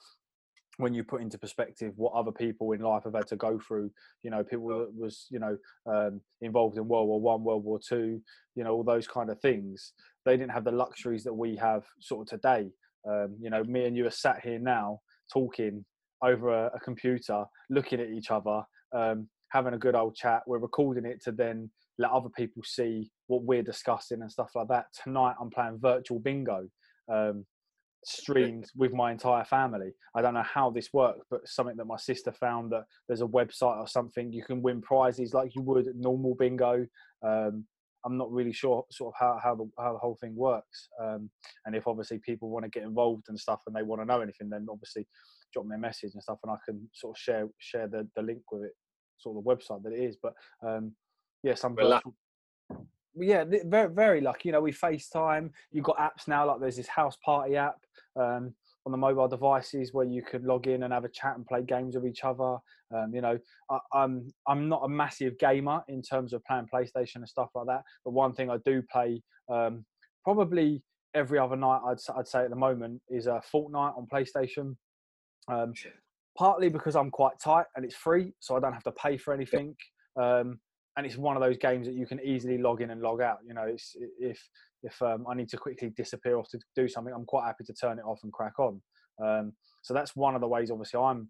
when 0.78 0.94
you 0.94 1.04
put 1.04 1.22
into 1.22 1.38
perspective 1.38 1.94
what 1.96 2.14
other 2.14 2.32
people 2.32 2.72
in 2.72 2.82
life 2.82 3.04
have 3.04 3.16
had 3.16 3.28
to 3.28 3.36
go 3.36 3.60
through, 3.60 3.92
you 4.24 4.30
know, 4.30 4.44
people 4.44 4.68
that 4.68 4.94
was, 4.96 5.26
you 5.30 5.40
know, 5.40 5.58
um, 5.92 6.22
involved 6.42 6.78
in 6.78 6.88
World 6.88 7.08
War 7.08 7.20
One, 7.20 7.44
World 7.44 7.64
War 7.64 7.80
Two, 7.80 8.22
you 8.56 8.64
know, 8.64 8.74
all 8.74 8.84
those 8.84 9.08
kind 9.08 9.30
of 9.30 9.40
things, 9.42 9.94
they 10.26 10.38
didn't 10.38 10.52
have 10.52 10.64
the 10.64 10.72
luxuries 10.72 11.24
that 11.24 11.34
we 11.34 11.56
have 11.56 11.84
sort 12.00 12.22
of 12.22 12.40
today. 12.40 12.70
Um, 13.10 13.36
you 13.40 13.50
know, 13.50 13.64
me 13.64 13.86
and 13.86 13.96
you 13.96 14.06
are 14.06 14.12
sat 14.12 14.42
here 14.44 14.60
now 14.60 15.00
talking 15.32 15.84
over 16.22 16.50
a, 16.50 16.72
a 16.76 16.80
computer, 16.80 17.46
looking 17.70 18.00
at 18.00 18.10
each 18.10 18.32
other, 18.32 18.62
um, 18.94 19.28
having 19.50 19.74
a 19.74 19.78
good 19.78 19.96
old 19.96 20.16
chat. 20.16 20.44
We're 20.46 20.60
recording 20.60 21.06
it 21.06 21.24
to 21.24 21.32
then 21.32 21.70
let 21.98 22.12
other 22.12 22.30
people 22.30 22.64
see 22.64 23.10
what 23.28 23.44
we're 23.44 23.64
discussing 23.64 24.22
and 24.22 24.32
stuff 24.32 24.52
like 24.56 24.68
that. 24.68 24.86
Tonight, 25.04 25.36
I'm 25.42 25.50
playing 25.50 25.80
virtual 25.80 26.20
bingo. 26.20 26.68
Um, 27.12 27.46
streamed 28.08 28.70
with 28.76 28.94
my 28.94 29.12
entire 29.12 29.44
family. 29.44 29.92
I 30.16 30.22
don't 30.22 30.34
know 30.34 30.44
how 30.44 30.70
this 30.70 30.94
works, 30.94 31.26
but 31.30 31.48
something 31.48 31.76
that 31.76 31.86
my 31.86 31.98
sister 31.98 32.32
found 32.32 32.72
that 32.72 32.86
there's 33.08 33.22
a 33.22 33.28
website 33.28 33.78
or 33.78 33.88
something 33.88 34.32
you 34.32 34.44
can 34.44 34.62
win 34.62 34.82
prizes 34.82 35.34
like 35.34 35.54
you 35.56 35.62
would 35.64 35.88
normal 35.96 36.36
bingo. 36.36 36.86
Um, 37.26 37.66
I'm 38.06 38.18
not 38.18 38.32
really 38.32 38.54
sure 38.54 38.86
sort 38.92 39.14
of 39.14 39.20
how, 39.20 39.40
how 39.44 39.56
the 39.56 39.70
how 39.78 39.92
the 39.92 40.00
whole 40.00 40.18
thing 40.22 40.36
works. 40.36 40.88
Um, 41.04 41.30
and 41.66 41.76
if 41.76 41.88
obviously 41.88 42.20
people 42.20 42.50
want 42.50 42.64
to 42.64 42.70
get 42.70 42.84
involved 42.84 43.26
and 43.28 43.38
stuff 43.38 43.60
and 43.68 43.76
they 43.76 43.84
want 43.84 44.02
to 44.02 44.06
know 44.06 44.22
anything, 44.22 44.50
then 44.50 44.68
obviously 44.72 45.06
drop 45.52 45.66
me 45.66 45.76
a 45.76 45.80
message 45.80 46.12
and 46.14 46.24
stuff 46.24 46.40
and 46.44 46.52
I 46.52 46.58
can 46.66 46.90
sort 46.94 47.18
of 47.18 47.22
share 47.22 47.48
share 47.60 47.88
the, 47.88 48.08
the 48.16 48.22
link 48.22 48.42
with 48.52 48.64
it, 48.64 48.74
sort 49.18 49.38
of 49.38 49.44
the 49.44 49.50
website 49.50 49.84
that 49.84 49.92
it 49.92 50.02
is. 50.02 50.16
But 50.22 50.34
um, 50.66 50.94
yes, 51.44 51.66
I'm 51.66 51.76
virtual, 51.76 52.16
yeah, 53.20 53.44
very 53.66 53.90
very 53.90 54.22
lucky. 54.22 54.50
You 54.50 54.54
know, 54.54 54.62
we 54.62 54.72
FaceTime. 54.72 55.52
You've 55.72 55.86
got 55.86 55.98
apps 55.98 56.28
now 56.28 56.48
like 56.48 56.60
there's 56.60 56.78
this 56.78 56.88
house 56.88 57.18
party 57.24 57.56
app 57.56 57.78
um, 58.16 58.54
on 58.86 58.92
the 58.92 58.98
mobile 58.98 59.28
devices 59.28 59.94
where 59.94 60.06
you 60.06 60.22
could 60.22 60.44
log 60.44 60.68
in 60.68 60.84
and 60.84 60.94
have 60.94 61.06
a 61.06 61.10
chat 61.10 61.36
and 61.36 61.46
play 61.46 61.62
games 61.64 61.96
with 61.96 62.06
each 62.06 62.24
other. 62.24 62.58
Um, 62.96 63.12
you 63.14 63.22
know, 63.22 63.38
I, 63.70 63.80
I'm 63.94 64.32
I'm 64.48 64.70
not 64.70 64.82
a 64.84 64.90
massive 64.90 65.38
gamer 65.40 65.82
in 65.88 66.02
terms 66.02 66.34
of 66.34 66.44
playing 66.46 66.68
PlayStation 66.74 67.18
and 67.18 67.30
stuff 67.30 67.50
like 67.56 67.68
that. 67.68 67.84
But 68.06 68.12
one 68.12 68.34
thing 68.34 68.50
I 68.50 68.58
do 68.66 68.82
play 68.92 69.22
um, 69.50 69.86
probably 70.24 70.82
every 71.14 71.40
other 71.40 71.56
night. 71.56 71.82
I'd 71.86 71.98
I'd 72.18 72.28
say 72.28 72.44
at 72.44 72.50
the 72.50 72.56
moment 72.56 73.02
is 73.10 73.28
a 73.28 73.36
uh, 73.36 73.42
Fortnite 73.54 73.98
on 73.98 74.08
PlayStation. 74.12 74.76
Um, 75.50 75.74
partly 76.38 76.70
because 76.70 76.96
I'm 76.96 77.10
quite 77.10 77.40
tight 77.44 77.66
and 77.76 77.84
it's 77.84 77.96
free, 77.96 78.32
so 78.40 78.56
I 78.56 78.60
don't 78.60 78.74
have 78.74 78.84
to 78.84 78.92
pay 78.92 79.18
for 79.18 79.34
anything. 79.34 79.76
Um, 80.18 80.60
and 80.98 81.06
it's 81.06 81.16
one 81.16 81.38
of 81.38 81.44
those 81.44 81.58
games 81.58 81.86
that 81.86 81.94
you 81.94 82.08
can 82.08 82.20
easily 82.22 82.58
log 82.58 82.82
in 82.82 82.90
and 82.90 83.02
log 83.02 83.22
out. 83.22 83.38
You 83.48 83.54
know, 83.54 83.64
it's, 83.64 83.96
if 84.20 84.42
if 84.84 85.02
um, 85.02 85.26
I 85.30 85.36
need 85.36 85.50
to 85.50 85.58
quickly 85.58 85.92
disappear 85.96 86.38
off 86.38 86.50
to 86.50 86.60
do 86.76 86.88
something, 86.88 87.14
I'm 87.14 87.26
quite 87.26 87.46
happy 87.46 87.64
to 87.66 87.74
turn 87.74 88.00
it 88.00 88.04
off 88.06 88.20
and 88.24 88.34
crack 88.34 88.60
on. 88.60 88.82
Um, 89.24 89.54
so 89.84 89.94
that's 89.94 90.16
one 90.16 90.36
of 90.36 90.42
the 90.42 90.48
ways. 90.48 90.72
Obviously, 90.72 91.00
I'm 91.00 91.30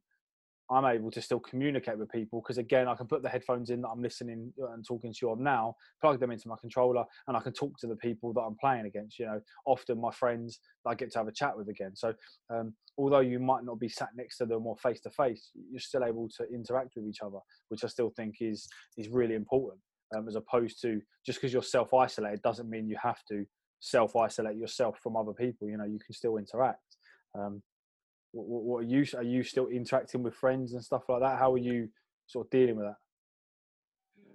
I'm 0.69 0.85
able 0.85 1.11
to 1.11 1.21
still 1.21 1.39
communicate 1.39 1.97
with 1.97 2.11
people 2.11 2.41
because 2.41 2.57
again, 2.57 2.87
I 2.87 2.95
can 2.95 3.07
put 3.07 3.23
the 3.23 3.29
headphones 3.29 3.69
in 3.69 3.81
that 3.81 3.89
I'm 3.89 4.01
listening 4.01 4.51
uh, 4.61 4.71
and 4.71 4.85
talking 4.85 5.13
to 5.13 5.19
you 5.21 5.31
on 5.31 5.41
now, 5.41 5.75
plug 6.01 6.19
them 6.19 6.31
into 6.31 6.47
my 6.47 6.55
controller, 6.59 7.05
and 7.27 7.37
I 7.37 7.39
can 7.39 7.53
talk 7.53 7.77
to 7.79 7.87
the 7.87 7.95
people 7.95 8.33
that 8.33 8.41
I'm 8.41 8.57
playing 8.59 8.85
against. 8.85 9.17
You 9.19 9.27
know, 9.27 9.41
often 9.65 9.99
my 9.99 10.11
friends 10.11 10.59
I 10.85 10.95
get 10.95 11.11
to 11.13 11.19
have 11.19 11.27
a 11.27 11.31
chat 11.31 11.57
with 11.57 11.69
again. 11.69 11.95
So 11.95 12.13
um, 12.49 12.73
although 12.97 13.19
you 13.21 13.39
might 13.39 13.63
not 13.63 13.79
be 13.79 13.89
sat 13.89 14.09
next 14.15 14.37
to 14.37 14.45
them 14.45 14.65
or 14.67 14.75
face 14.77 14.99
to 15.01 15.09
face, 15.09 15.51
you're 15.71 15.79
still 15.79 16.03
able 16.03 16.29
to 16.37 16.45
interact 16.53 16.93
with 16.95 17.05
each 17.05 17.21
other, 17.21 17.39
which 17.69 17.83
I 17.83 17.87
still 17.87 18.11
think 18.15 18.35
is 18.41 18.67
is 18.97 19.09
really 19.09 19.35
important. 19.35 19.79
Um, 20.15 20.25
as 20.25 20.35
opposed 20.35 20.81
to 20.83 21.01
just 21.25 21.39
because 21.39 21.51
you're 21.51 21.61
self 21.61 21.93
isolated 21.93 22.41
doesn't 22.41 22.69
mean 22.69 22.87
you 22.87 22.97
have 23.01 23.19
to 23.29 23.45
self 23.79 24.15
isolate 24.15 24.57
yourself 24.57 24.99
from 25.01 25.15
other 25.15 25.33
people. 25.33 25.69
You 25.69 25.77
know, 25.77 25.85
you 25.85 25.99
can 25.99 26.13
still 26.13 26.37
interact. 26.37 26.97
Um, 27.37 27.61
what, 28.31 28.63
what, 28.63 28.83
are 28.83 28.87
you? 28.87 29.05
Are 29.15 29.23
you 29.23 29.43
still 29.43 29.67
interacting 29.67 30.23
with 30.23 30.35
friends 30.35 30.73
and 30.73 30.83
stuff 30.83 31.03
like 31.09 31.21
that? 31.21 31.39
How 31.39 31.53
are 31.53 31.57
you 31.57 31.89
sort 32.27 32.47
of 32.47 32.51
dealing 32.51 32.77
with 32.77 32.87
that? 32.87 32.97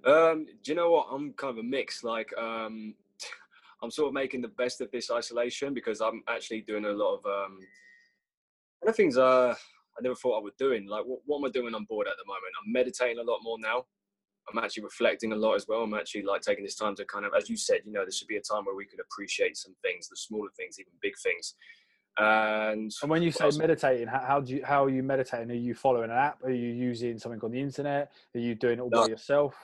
Um, 0.04 0.46
do 0.62 0.72
you 0.72 0.74
know 0.74 0.90
what? 0.90 1.08
I'm 1.10 1.32
kind 1.34 1.52
of 1.52 1.58
a 1.58 1.62
mix. 1.62 2.02
Like, 2.02 2.32
um, 2.36 2.94
I'm 3.82 3.90
sort 3.90 4.08
of 4.08 4.14
making 4.14 4.42
the 4.42 4.48
best 4.48 4.80
of 4.80 4.90
this 4.90 5.10
isolation 5.10 5.74
because 5.74 6.00
I'm 6.00 6.22
actually 6.28 6.62
doing 6.62 6.84
a 6.84 6.92
lot 6.92 7.18
of 7.18 7.26
um, 7.26 7.58
other 8.82 8.92
things. 8.92 9.16
Uh, 9.16 9.54
I 9.98 10.02
never 10.02 10.14
thought 10.14 10.38
I 10.38 10.42
would 10.42 10.56
doing. 10.56 10.86
Like, 10.86 11.04
what, 11.04 11.20
what 11.26 11.38
am 11.38 11.44
I 11.44 11.50
doing 11.50 11.74
on 11.74 11.84
board 11.84 12.06
at 12.08 12.14
the 12.16 12.26
moment? 12.26 12.54
I'm 12.64 12.72
meditating 12.72 13.18
a 13.18 13.22
lot 13.22 13.40
more 13.42 13.58
now. 13.60 13.84
I'm 14.50 14.62
actually 14.62 14.82
reflecting 14.82 15.32
a 15.32 15.36
lot 15.36 15.54
as 15.54 15.66
well. 15.68 15.82
I'm 15.82 15.94
actually 15.94 16.22
like 16.22 16.40
taking 16.40 16.64
this 16.64 16.74
time 16.74 16.96
to 16.96 17.04
kind 17.04 17.24
of, 17.24 17.32
as 17.36 17.48
you 17.48 17.56
said, 17.56 17.80
you 17.84 17.92
know, 17.92 18.04
this 18.04 18.16
should 18.16 18.28
be 18.28 18.38
a 18.38 18.40
time 18.40 18.64
where 18.64 18.74
we 18.74 18.86
could 18.86 18.98
appreciate 18.98 19.56
some 19.56 19.74
things, 19.82 20.08
the 20.08 20.16
smaller 20.16 20.50
things, 20.56 20.80
even 20.80 20.92
big 21.00 21.14
things. 21.22 21.54
And, 22.18 22.92
and 23.00 23.10
when 23.10 23.22
you 23.22 23.30
say 23.32 23.50
meditating, 23.56 24.06
how, 24.06 24.20
how, 24.20 24.40
do 24.40 24.54
you 24.54 24.64
how 24.64 24.84
are 24.84 24.90
you 24.90 25.02
meditating? 25.02 25.50
Are 25.50 25.54
you 25.54 25.74
following 25.74 26.10
an 26.10 26.16
app? 26.16 26.42
Are 26.44 26.50
you 26.50 26.68
using 26.68 27.18
something 27.18 27.40
on 27.42 27.50
the 27.50 27.60
internet? 27.60 28.12
Are 28.34 28.40
you 28.40 28.54
doing 28.54 28.78
it 28.78 28.82
all 28.82 28.90
no. 28.90 29.02
by 29.02 29.08
yourself? 29.08 29.54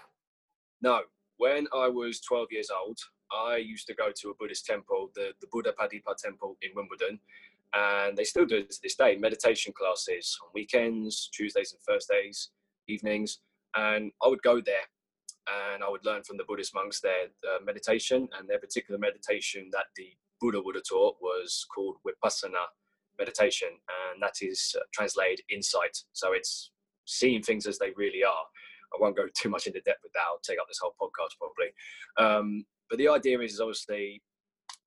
No. 0.81 1.01
When 1.37 1.67
I 1.75 1.89
was 1.89 2.21
12 2.21 2.49
years 2.51 2.71
old, 2.71 2.99
I 3.31 3.57
used 3.57 3.87
to 3.89 3.95
go 3.95 4.11
to 4.11 4.31
a 4.31 4.35
Buddhist 4.35 4.65
temple, 4.65 5.11
the, 5.15 5.33
the 5.41 5.47
Buddha 5.53 5.73
Padipa 5.79 6.17
temple 6.17 6.57
in 6.63 6.71
Wimbledon, 6.75 7.21
and 7.75 8.17
they 8.17 8.25
still 8.25 8.47
do 8.47 8.57
it 8.57 8.71
to 8.71 8.79
this 8.83 8.97
day. 8.97 9.17
Meditation 9.17 9.73
classes 9.77 10.37
on 10.43 10.51
weekends, 10.55 11.29
Tuesdays 11.33 11.73
and 11.73 11.81
Thursdays, 11.83 12.51
evenings, 12.89 13.41
and 13.77 14.11
I 14.25 14.29
would 14.29 14.43
go 14.43 14.61
there 14.61 14.87
and 15.73 15.83
I 15.83 15.89
would 15.89 16.05
learn 16.05 16.23
from 16.23 16.37
the 16.37 16.45
Buddhist 16.45 16.75
monks 16.75 17.01
their 17.01 17.27
uh, 17.45 17.63
meditation 17.65 18.29
and 18.39 18.49
their 18.49 18.59
particular 18.59 18.99
meditation 18.99 19.69
that 19.73 19.87
the 19.97 20.09
Buddha 20.41 20.61
would 20.63 20.75
have 20.75 20.85
taught 20.89 21.17
was 21.21 21.67
called 21.75 21.97
Vipassana 22.07 22.67
meditation, 23.19 23.69
and 24.13 24.23
that 24.23 24.37
is 24.41 24.75
uh, 24.77 24.85
translated 24.93 25.45
insight. 25.51 25.97
So 26.13 26.33
it's 26.33 26.71
seeing 27.07 27.43
things 27.43 27.67
as 27.67 27.79
they 27.79 27.91
really 27.97 28.23
are. 28.25 28.45
I 28.95 28.97
won't 29.01 29.17
go 29.17 29.27
too 29.37 29.51
much 29.51 29.67
into 29.67 29.81
depth 29.81 30.01
with 30.03 30.13
that. 30.15 30.23
I'll 30.27 30.41
take 30.43 30.59
up 30.59 30.69
this 30.69 30.79
whole 30.81 30.95
podcast 31.01 31.37
probably. 31.39 31.73
Um, 32.19 32.65
but 32.89 32.99
the 32.99 33.09
idea 33.09 33.39
is, 33.41 33.55
is 33.55 33.61
obviously 33.61 34.23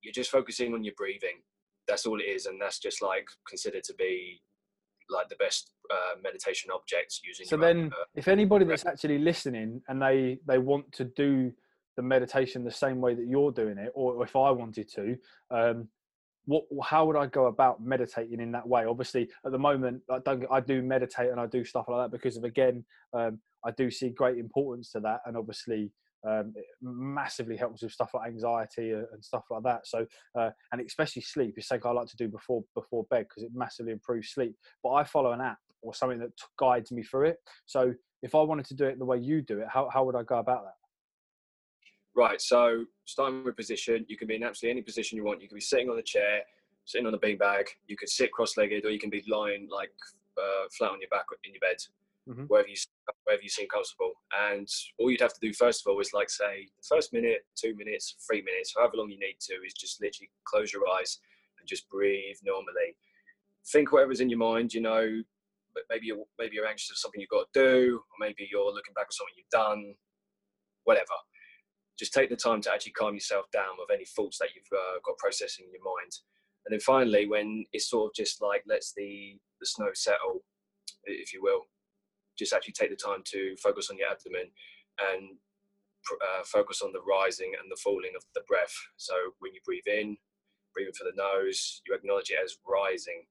you're 0.02 0.14
just 0.14 0.32
focusing 0.32 0.74
on 0.74 0.84
your 0.84 0.94
breathing. 0.98 1.42
That's 1.88 2.06
all 2.06 2.20
it 2.20 2.26
is, 2.26 2.46
and 2.46 2.60
that's 2.60 2.80
just 2.80 3.02
like 3.02 3.26
considered 3.48 3.84
to 3.86 3.94
be 3.96 4.42
like 5.10 5.30
the 5.30 5.36
best 5.36 5.72
uh, 5.92 6.16
meditation 6.24 6.72
objects 6.74 7.22
using. 7.24 7.46
So 7.46 7.58
then, 7.58 7.78
own, 7.78 7.88
uh, 7.88 8.06
if 8.16 8.28
anybody 8.28 8.66
that's 8.66 8.86
actually 8.86 9.20
listening 9.20 9.82
and 9.88 10.02
they 10.02 10.40
they 10.48 10.58
want 10.58 10.92
to 10.94 11.06
do 11.06 11.52
the 11.98 12.04
meditation 12.04 12.64
the 12.64 12.72
same 12.72 13.02
way 13.02 13.14
that 13.14 13.28
you're 13.28 13.52
doing 13.52 13.78
it, 13.78 13.92
or 13.94 14.24
if 14.24 14.36
I 14.36 14.52
wanted 14.52 14.90
to, 14.94 15.18
um, 15.50 15.88
what 16.46 16.64
how 16.84 17.06
would 17.06 17.16
I 17.16 17.28
go 17.28 17.46
about 17.48 17.84
meditating 17.84 18.40
in 18.40 18.52
that 18.54 18.68
way? 18.68 18.86
Obviously, 18.86 19.30
at 19.46 19.52
the 19.52 19.60
moment, 19.60 20.02
I 20.10 20.20
don't 20.20 20.46
I 20.52 20.60
do 20.60 20.82
meditate 20.82 21.30
and 21.30 21.40
I 21.40 21.46
do 21.46 21.64
stuff 21.64 21.86
like 21.88 22.06
that 22.06 22.16
because 22.16 22.38
of 22.38 22.44
again, 22.44 22.84
um, 23.14 23.40
I 23.66 23.72
do 23.72 23.92
see 23.92 24.10
great 24.10 24.38
importance 24.38 24.92
to 24.92 25.00
that, 25.02 25.22
and 25.26 25.38
obviously. 25.38 25.92
Um, 26.24 26.54
it 26.56 26.66
massively 26.84 27.58
helps 27.58 27.82
with 27.82 27.94
stuff 27.94 28.12
like 28.14 28.28
anxiety 28.28 28.92
and 28.92 29.26
stuff 29.26 29.46
like 29.50 29.64
that. 29.64 29.88
So, 29.88 30.06
uh, 30.38 30.52
and 30.72 30.80
especially 30.80 31.24
sleep 31.24 31.56
is 31.58 31.66
something 31.66 31.90
I 31.90 31.94
like 31.94 32.10
to 32.10 32.16
do 32.16 32.28
before 32.28 32.64
before 32.76 33.06
bed 33.10 33.26
because 33.28 33.42
it 33.42 33.50
massively 33.56 33.92
improves 33.92 34.30
sleep. 34.30 34.54
But 34.84 34.92
I 34.92 35.04
follow 35.04 35.32
an 35.32 35.42
app 35.42 35.58
or 35.82 35.96
something 35.96 36.20
that 36.20 36.30
guides 36.60 36.92
me 36.92 37.02
through 37.02 37.30
it. 37.30 37.38
So, 37.66 37.96
if 38.22 38.36
I 38.36 38.42
wanted 38.44 38.68
to 38.68 38.76
do 38.76 38.86
it 38.86 39.00
the 39.00 39.06
way 39.06 39.18
you 39.18 39.42
do 39.42 39.62
it, 39.62 39.68
how 39.68 39.90
how 39.92 40.04
would 40.06 40.16
I 40.16 40.22
go 40.22 40.38
about 40.38 40.66
that? 40.66 40.81
Right, 42.14 42.42
so 42.42 42.86
starting 43.06 43.44
with 43.46 43.56
position, 43.56 44.06
you 44.10 44.18
can 44.18 44.28
be 44.28 44.36
in 44.36 44.44
absolutely 44.44 44.80
any 44.80 44.82
position 44.82 45.16
you 45.18 45.24
want. 45.24 45.42
You 45.42 45.48
can 45.48 45.56
be 45.56 45.62
sitting 45.62 45.90
on 45.90 45.98
a 45.98 46.04
chair, 46.04 46.42
sitting 46.86 47.08
on 47.08 47.14
a 47.14 47.18
beanbag. 47.18 47.68
You 47.88 47.96
could 47.96 48.10
sit 48.10 48.32
cross-legged, 48.34 48.86
or 48.86 48.90
you 48.90 49.00
can 49.00 49.10
be 49.10 49.24
lying 49.30 49.70
like 49.72 49.92
uh, 50.38 50.68
flat 50.78 50.92
on 50.92 51.00
your 51.00 51.10
back 51.10 51.26
in 51.44 51.54
your 51.54 51.60
bed, 51.62 51.78
Mhm. 52.28 52.48
wherever 52.48 52.68
you 52.68 52.76
wherever 53.24 53.42
you 53.42 53.50
seem 53.50 53.68
comfortable. 53.68 54.14
And 54.38 54.68
all 55.00 55.10
you'd 55.10 55.22
have 55.22 55.34
to 55.34 55.40
do 55.42 55.54
first 55.54 55.82
of 55.86 55.92
all 55.92 56.00
is 56.00 56.14
like 56.14 56.30
say 56.30 56.68
the 56.78 56.84
first 56.84 57.14
minute, 57.14 57.46
two 57.56 57.76
minutes, 57.76 58.16
three 58.28 58.42
minutes, 58.42 58.74
however 58.76 58.98
long 58.98 59.10
you 59.10 59.20
need 59.20 59.38
to, 59.42 59.54
is 59.66 59.74
just 59.74 60.02
literally 60.02 60.30
close 60.46 60.72
your 60.74 60.88
eyes 60.90 61.20
and 61.60 61.68
just 61.68 61.90
breathe 61.90 62.38
normally. 62.44 62.96
Think 63.68 63.92
whatever's 63.92 64.22
in 64.22 64.30
your 64.30 64.40
mind. 64.40 64.74
You 64.74 64.82
know, 64.82 65.24
but 65.74 65.84
maybe 65.90 66.08
you're 66.08 66.26
maybe 66.38 66.56
you're 66.56 66.68
anxious 66.68 66.92
of 66.92 66.98
something 66.98 67.20
you've 67.22 67.30
got 67.30 67.52
to 67.54 67.60
do, 67.60 67.98
or 67.98 68.16
maybe 68.20 68.48
you're 68.52 68.72
looking 68.74 68.94
back 68.94 69.08
at 69.08 69.14
something 69.14 69.34
you've 69.38 69.50
done, 69.50 69.96
whatever. 70.84 71.14
Just 72.00 72.14
take 72.14 72.30
the 72.30 72.36
time 72.36 72.62
to 72.62 72.72
actually 72.72 72.94
calm 72.94 73.14
yourself 73.14 73.46
down 73.52 73.78
with 73.78 73.94
any 73.94 74.06
thoughts 74.06 74.38
that 74.40 74.50
you've 74.56 74.72
uh, 74.74 75.00
got 75.06 75.18
processing 75.18 75.66
in 75.66 75.72
your 75.72 75.84
mind. 75.84 76.12
And 76.66 76.74
then 76.74 76.80
finally, 76.80 77.28
when 77.28 77.66
it's 77.74 77.90
sort 77.90 78.12
of 78.12 78.16
just 78.16 78.42
like 78.42 78.64
lets 78.68 78.94
the 78.96 79.38
the 79.60 79.66
snow 79.66 79.90
settle, 79.94 80.44
if 81.06 81.34
you 81.34 81.42
will, 81.42 81.66
just 82.38 82.54
actually 82.54 82.74
take 82.74 82.90
the 82.90 82.96
time 82.96 83.22
to 83.32 83.56
focus 83.62 83.90
on 83.90 83.98
your 83.98 84.10
abdomen 84.10 84.50
and 85.14 85.38
uh, 86.10 86.44
focus 86.46 86.82
on 86.82 86.92
the 86.94 87.06
rising 87.06 87.54
and 87.60 87.70
the 87.70 87.80
falling 87.84 88.14
of 88.16 88.24
the 88.34 88.42
breath. 88.48 88.74
So 88.98 89.14
when 89.40 89.54
you 89.54 89.62
breathe 89.66 89.86
in, 89.86 90.18
breathing 90.74 90.98
for 90.98 91.06
the 91.06 91.18
nose, 91.18 91.82
you 91.86 91.94
acknowledge 91.94 92.32
it 92.32 92.42
as 92.42 92.58
rising. 92.66 93.22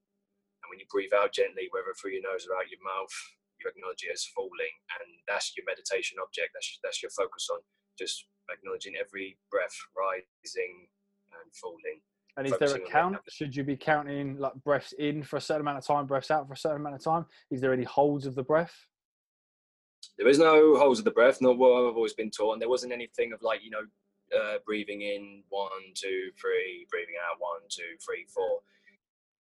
And 0.63 0.69
when 0.71 0.79
you 0.79 0.87
breathe 0.91 1.15
out 1.17 1.33
gently, 1.35 1.67
whether 1.73 1.91
through 1.97 2.15
your 2.15 2.27
nose 2.27 2.47
or 2.47 2.55
out 2.55 2.71
your 2.71 2.83
mouth, 2.85 3.13
you 3.59 3.67
acknowledge 3.67 4.07
it 4.07 4.15
as 4.15 4.29
falling. 4.31 4.75
And 5.01 5.09
that's 5.27 5.53
your 5.57 5.67
meditation 5.67 6.23
object. 6.23 6.55
That's, 6.55 6.79
that's 6.85 7.03
your 7.03 7.11
focus 7.11 7.49
on 7.51 7.61
just 7.99 8.29
acknowledging 8.53 8.95
every 9.01 9.37
breath 9.51 9.77
rising 9.97 10.89
and 11.33 11.55
falling. 11.55 12.01
And 12.37 12.47
is 12.47 12.55
there 12.59 12.77
a 12.77 12.91
count? 12.91 13.17
Should 13.29 13.55
you 13.55 13.65
be 13.65 13.77
counting 13.77 14.39
like 14.39 14.55
breaths 14.65 14.95
in 14.99 15.23
for 15.23 15.37
a 15.37 15.41
certain 15.41 15.63
amount 15.63 15.79
of 15.79 15.87
time, 15.87 16.07
breaths 16.07 16.31
out 16.31 16.47
for 16.47 16.55
a 16.55 16.57
certain 16.57 16.81
amount 16.81 16.95
of 16.95 17.05
time? 17.05 17.27
Is 17.51 17.61
there 17.61 17.73
any 17.73 17.85
holds 17.85 18.27
of 18.27 18.35
the 18.35 18.43
breath? 18.43 18.75
There 20.17 20.29
is 20.29 20.39
no 20.39 20.77
holds 20.79 20.99
of 20.99 21.05
the 21.05 21.11
breath, 21.11 21.41
not 21.41 21.59
what 21.59 21.73
I've 21.73 21.97
always 21.97 22.15
been 22.15 22.31
taught. 22.31 22.55
And 22.55 22.63
there 22.63 22.69
wasn't 22.69 22.93
anything 22.93 23.33
of 23.33 23.43
like, 23.43 23.63
you 23.63 23.71
know, 23.71 23.83
uh, 24.37 24.59
breathing 24.65 25.03
in 25.03 25.43
one, 25.49 25.71
two, 25.95 26.31
three, 26.41 26.87
breathing 26.91 27.17
out 27.29 27.41
one, 27.41 27.61
two, 27.69 27.97
three, 28.05 28.27
four. 28.33 28.61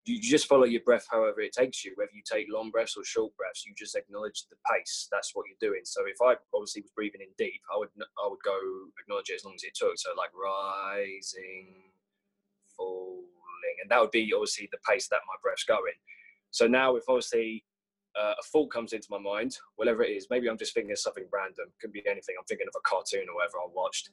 You 0.10 0.20
just 0.20 0.48
follow 0.48 0.66
your 0.66 0.82
breath 0.82 1.06
however 1.12 1.42
it 1.42 1.54
takes 1.54 1.86
you, 1.86 1.94
whether 1.96 2.12
you 2.14 2.24
take 2.26 2.48
long 2.50 2.72
breaths 2.72 2.96
or 2.98 3.04
short 3.04 3.36
breaths. 3.38 3.64
You 3.66 3.74
just 3.78 3.96
acknowledge 3.96 4.46
the 4.50 4.56
pace. 4.72 5.08
That's 5.12 5.36
what 5.36 5.46
you're 5.48 5.70
doing. 5.70 5.82
So 5.84 6.02
if 6.08 6.18
I 6.22 6.36
obviously 6.54 6.82
was 6.82 6.92
breathing 6.96 7.22
in 7.22 7.30
deep, 7.38 7.62
I 7.74 7.78
would 7.78 7.90
I 7.96 8.28
would 8.28 8.42
go 8.44 8.58
acknowledge 9.00 9.30
it 9.30 9.36
as 9.36 9.46
long 9.46 9.56
as 9.56 9.64
it 9.64 9.76
took. 9.76 9.94
So 9.98 10.10
like 10.18 10.32
rising, 10.34 11.94
falling, 12.76 13.78
and 13.82 13.92
that 13.92 14.02
would 14.02 14.12
be 14.12 14.32
obviously 14.34 14.68
the 14.72 14.80
pace 14.90 15.08
that 15.10 15.22
my 15.28 15.36
breath's 15.44 15.64
going. 15.64 16.00
So 16.52 16.66
now 16.66 16.96
if 16.96 17.04
obviously 17.08 17.64
uh, 18.20 18.34
a 18.40 18.44
thought 18.52 18.72
comes 18.72 18.94
into 18.94 19.08
my 19.12 19.20
mind, 19.20 19.58
whatever 19.76 20.04
it 20.04 20.10
is, 20.10 20.28
maybe 20.32 20.50
I'm 20.50 20.58
just 20.58 20.74
thinking 20.74 20.92
of 20.92 21.00
something 21.00 21.26
random, 21.32 21.68
could 21.80 21.92
be 21.92 22.02
anything. 22.10 22.36
I'm 22.38 22.46
thinking 22.46 22.68
of 22.68 22.76
a 22.76 22.90
cartoon 22.90 23.30
or 23.30 23.36
whatever 23.36 23.60
I 23.60 23.68
watched, 23.72 24.10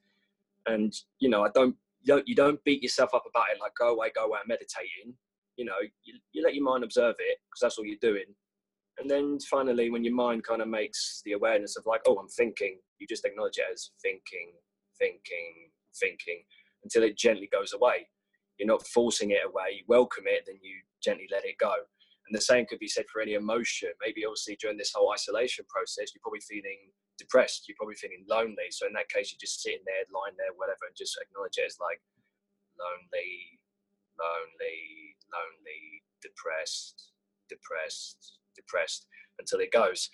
and 0.67 0.93
you 1.19 1.31
know, 1.31 1.45
I 1.45 1.49
don't, 1.55 1.75
you 2.03 2.15
don't, 2.15 2.29
you 2.29 2.35
don't 2.35 2.63
beat 2.65 2.83
yourself 2.83 3.15
up 3.15 3.25
about 3.29 3.47
it. 3.55 3.61
Like 3.61 3.75
go 3.75 3.89
away, 3.95 4.11
go 4.15 4.27
away, 4.27 4.41
I'm 4.43 4.49
meditating. 4.49 5.15
You 5.57 5.65
know, 5.65 5.81
you, 6.05 6.15
you 6.33 6.43
let 6.43 6.55
your 6.55 6.65
mind 6.65 6.85
observe 6.85 7.17
it 7.19 7.39
because 7.49 7.61
that's 7.61 7.79
all 7.79 7.85
you're 7.85 7.97
doing. 8.01 8.27
And 8.99 9.11
then 9.11 9.39
finally, 9.51 9.91
when 9.91 10.05
your 10.05 10.15
mind 10.15 10.45
kind 10.45 10.63
of 10.63 10.69
makes 10.69 11.21
the 11.25 11.33
awareness 11.33 11.77
of 11.77 11.85
like, 11.87 12.03
oh, 12.07 12.17
I'm 12.17 12.29
thinking, 12.29 12.79
you 12.99 13.07
just 13.07 13.25
acknowledge 13.25 13.59
it 13.59 13.65
as 13.73 13.91
thinking, 14.01 14.53
thinking, 14.99 15.71
thinking, 16.01 16.43
until 16.83 17.03
it 17.03 17.19
gently 17.19 17.49
goes 17.53 17.73
away. 17.75 18.09
You're 18.59 18.69
not 18.69 18.87
forcing 18.87 19.33
it 19.33 19.45
away. 19.45 19.77
You 19.77 19.85
welcome 19.87 20.25
it, 20.27 20.45
then 20.47 20.57
you 20.63 20.81
gently 21.05 21.29
let 21.31 21.45
it 21.45 21.59
go. 21.61 21.75
And 22.27 22.35
the 22.35 22.41
same 22.41 22.65
could 22.67 22.81
be 22.81 22.89
said 22.89 23.05
for 23.13 23.21
any 23.21 23.35
emotion. 23.35 23.91
Maybe 24.01 24.25
obviously 24.25 24.57
during 24.57 24.79
this 24.79 24.93
whole 24.95 25.13
isolation 25.13 25.65
process, 25.69 26.11
you're 26.15 26.25
probably 26.25 26.41
feeling 26.41 26.91
depressed. 27.19 27.69
You're 27.69 27.79
probably 27.79 27.97
feeling 27.97 28.25
lonely. 28.29 28.69
So 28.71 28.87
in 28.87 28.95
that 28.95 29.13
case, 29.13 29.31
you're 29.31 29.41
just 29.41 29.63
sitting 29.63 29.85
there, 29.85 30.09
lying 30.09 30.35
there, 30.41 30.57
whatever, 30.57 30.89
and 30.89 30.97
just 30.97 31.21
acknowledge 31.21 31.61
it 31.61 31.69
as 31.69 31.77
like 31.79 32.01
lonely, 32.81 33.61
lonely, 34.19 35.16
lonely, 35.33 36.03
depressed, 36.23 37.13
depressed, 37.49 38.39
depressed 38.55 39.07
until 39.39 39.61
it 39.61 39.73
goes. 39.73 40.11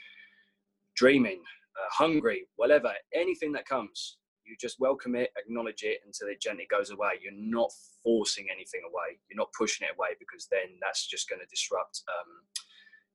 Dreaming, 0.96 1.42
uh, 1.77 1.88
hungry, 1.90 2.46
whatever, 2.57 2.92
anything 3.14 3.53
that 3.53 3.66
comes, 3.66 4.18
you 4.44 4.57
just 4.61 4.81
welcome 4.81 5.14
it, 5.14 5.31
acknowledge 5.38 5.83
it 5.83 6.01
until 6.05 6.29
it 6.29 6.40
gently 6.42 6.66
goes 6.70 6.90
away. 6.90 7.16
You're 7.22 7.33
not 7.37 7.70
forcing 8.03 8.46
anything 8.53 8.83
away. 8.85 9.18
You're 9.31 9.38
not 9.38 9.55
pushing 9.57 9.87
it 9.87 9.94
away 9.96 10.18
because 10.18 10.48
then 10.51 10.77
that's 10.83 11.07
just 11.07 11.29
going 11.29 11.40
to 11.40 11.46
disrupt 11.46 12.03
um, 12.11 12.31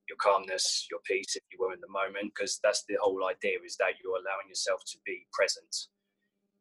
your 0.07 0.17
calmness, 0.17 0.87
your 0.89 1.01
peace, 1.05 1.35
if 1.35 1.43
you 1.51 1.59
were 1.59 1.73
in 1.73 1.81
the 1.81 1.91
moment. 1.91 2.31
Because 2.33 2.59
that's 2.63 2.83
the 2.87 2.95
whole 3.01 3.27
idea 3.27 3.59
is 3.65 3.75
that 3.77 3.99
you're 4.01 4.17
allowing 4.17 4.47
yourself 4.47 4.81
to 4.87 4.97
be 5.05 5.27
present. 5.33 5.91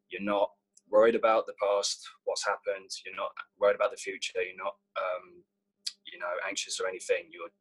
You're 0.09 0.27
not 0.27 0.51
worried 0.89 1.15
about 1.15 1.45
the 1.45 1.57
past, 1.61 2.03
what's 2.25 2.45
happened. 2.45 2.89
You're 3.05 3.15
not 3.15 3.31
worried 3.59 3.75
about 3.75 3.91
the 3.91 3.99
future. 3.99 4.39
You're 4.41 4.57
not, 4.59 4.75
um, 4.97 5.43
you 6.05 6.19
know, 6.19 6.31
anxious 6.47 6.79
or 6.79 6.87
anything. 6.87 7.29
You're 7.31 7.51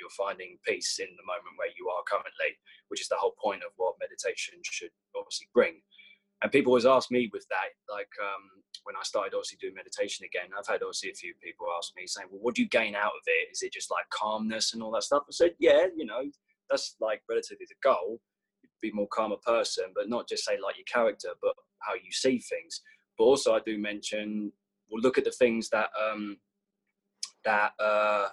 you're 0.00 0.16
finding 0.16 0.56
peace 0.66 0.98
in 0.98 1.12
the 1.20 1.28
moment 1.28 1.60
where 1.60 1.68
you 1.76 1.92
are 1.92 2.02
currently, 2.08 2.56
which 2.88 3.02
is 3.04 3.08
the 3.12 3.20
whole 3.20 3.36
point 3.36 3.60
of 3.60 3.76
what 3.76 4.00
meditation 4.00 4.56
should 4.64 4.90
obviously 5.14 5.48
bring 5.52 5.84
and 6.42 6.50
people 6.50 6.70
always 6.70 6.86
ask 6.86 7.10
me 7.10 7.30
with 7.32 7.46
that 7.48 7.70
like 7.88 8.10
um, 8.20 8.42
when 8.84 8.96
i 8.96 9.02
started 9.02 9.34
obviously 9.34 9.58
doing 9.60 9.74
meditation 9.74 10.26
again 10.26 10.50
i've 10.58 10.66
had 10.66 10.82
obviously 10.82 11.10
a 11.10 11.14
few 11.14 11.34
people 11.42 11.66
ask 11.78 11.92
me 11.96 12.06
saying 12.06 12.28
well 12.30 12.40
what 12.42 12.54
do 12.54 12.62
you 12.62 12.68
gain 12.68 12.94
out 12.94 13.14
of 13.14 13.24
it 13.26 13.50
is 13.50 13.62
it 13.62 13.72
just 13.72 13.90
like 13.90 14.04
calmness 14.10 14.74
and 14.74 14.82
all 14.82 14.90
that 14.90 15.02
stuff 15.02 15.22
i 15.28 15.32
said 15.32 15.54
yeah 15.58 15.86
you 15.96 16.04
know 16.04 16.22
that's 16.70 16.96
like 17.00 17.22
relatively 17.28 17.66
the 17.68 17.74
goal 17.82 18.20
be 18.80 18.92
more 18.92 19.08
calmer 19.12 19.36
person 19.46 19.84
but 19.94 20.08
not 20.08 20.28
just 20.28 20.44
say 20.44 20.58
like 20.62 20.76
your 20.76 20.90
character 20.92 21.28
but 21.40 21.54
how 21.86 21.94
you 21.94 22.10
see 22.10 22.38
things 22.38 22.82
but 23.18 23.24
also 23.24 23.54
i 23.54 23.60
do 23.64 23.78
mention 23.78 24.52
we'll 24.90 25.02
look 25.02 25.18
at 25.18 25.24
the 25.24 25.32
things 25.32 25.68
that 25.70 25.90
um 26.00 26.36
that 27.44 27.72
uh 27.80 28.28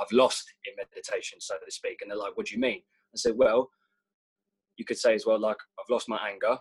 i've 0.00 0.12
lost 0.12 0.52
in 0.66 0.74
meditation 0.76 1.40
so 1.40 1.54
to 1.64 1.70
speak 1.70 1.98
and 2.02 2.10
they're 2.10 2.18
like 2.18 2.36
what 2.36 2.46
do 2.46 2.54
you 2.54 2.60
mean 2.60 2.80
i 3.14 3.16
said 3.16 3.36
well 3.36 3.70
you 4.76 4.84
could 4.84 4.98
say 4.98 5.14
as 5.14 5.24
well 5.26 5.38
like 5.38 5.58
i've 5.78 5.90
lost 5.90 6.08
my 6.08 6.18
anger 6.28 6.58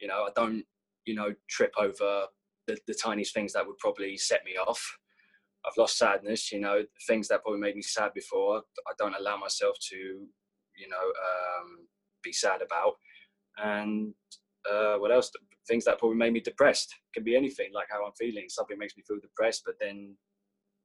you 0.00 0.08
know, 0.08 0.24
I 0.24 0.30
don't, 0.34 0.64
you 1.04 1.14
know, 1.14 1.34
trip 1.48 1.72
over 1.78 2.26
the, 2.66 2.78
the 2.86 2.94
tiniest 2.94 3.34
things 3.34 3.52
that 3.52 3.66
would 3.66 3.78
probably 3.78 4.16
set 4.16 4.44
me 4.44 4.52
off. 4.52 4.98
I've 5.66 5.76
lost 5.76 5.98
sadness, 5.98 6.50
you 6.50 6.60
know, 6.60 6.82
things 7.06 7.28
that 7.28 7.42
probably 7.42 7.60
made 7.60 7.76
me 7.76 7.82
sad 7.82 8.12
before. 8.14 8.62
I 8.88 8.92
don't 8.98 9.14
allow 9.18 9.36
myself 9.36 9.76
to, 9.90 9.96
you 9.96 10.88
know, 10.88 10.96
um, 10.96 11.86
be 12.22 12.32
sad 12.32 12.62
about. 12.62 12.94
And 13.62 14.14
uh, 14.70 14.96
what 14.96 15.12
else? 15.12 15.30
Things 15.68 15.84
that 15.84 15.98
probably 15.98 16.16
made 16.16 16.32
me 16.32 16.40
depressed. 16.40 16.94
Can 17.14 17.24
be 17.24 17.36
anything, 17.36 17.70
like 17.72 17.88
how 17.90 18.04
I'm 18.04 18.12
feeling. 18.18 18.46
Something 18.48 18.78
makes 18.78 18.96
me 18.96 19.02
feel 19.06 19.18
depressed, 19.20 19.62
but 19.64 19.76
then 19.80 20.16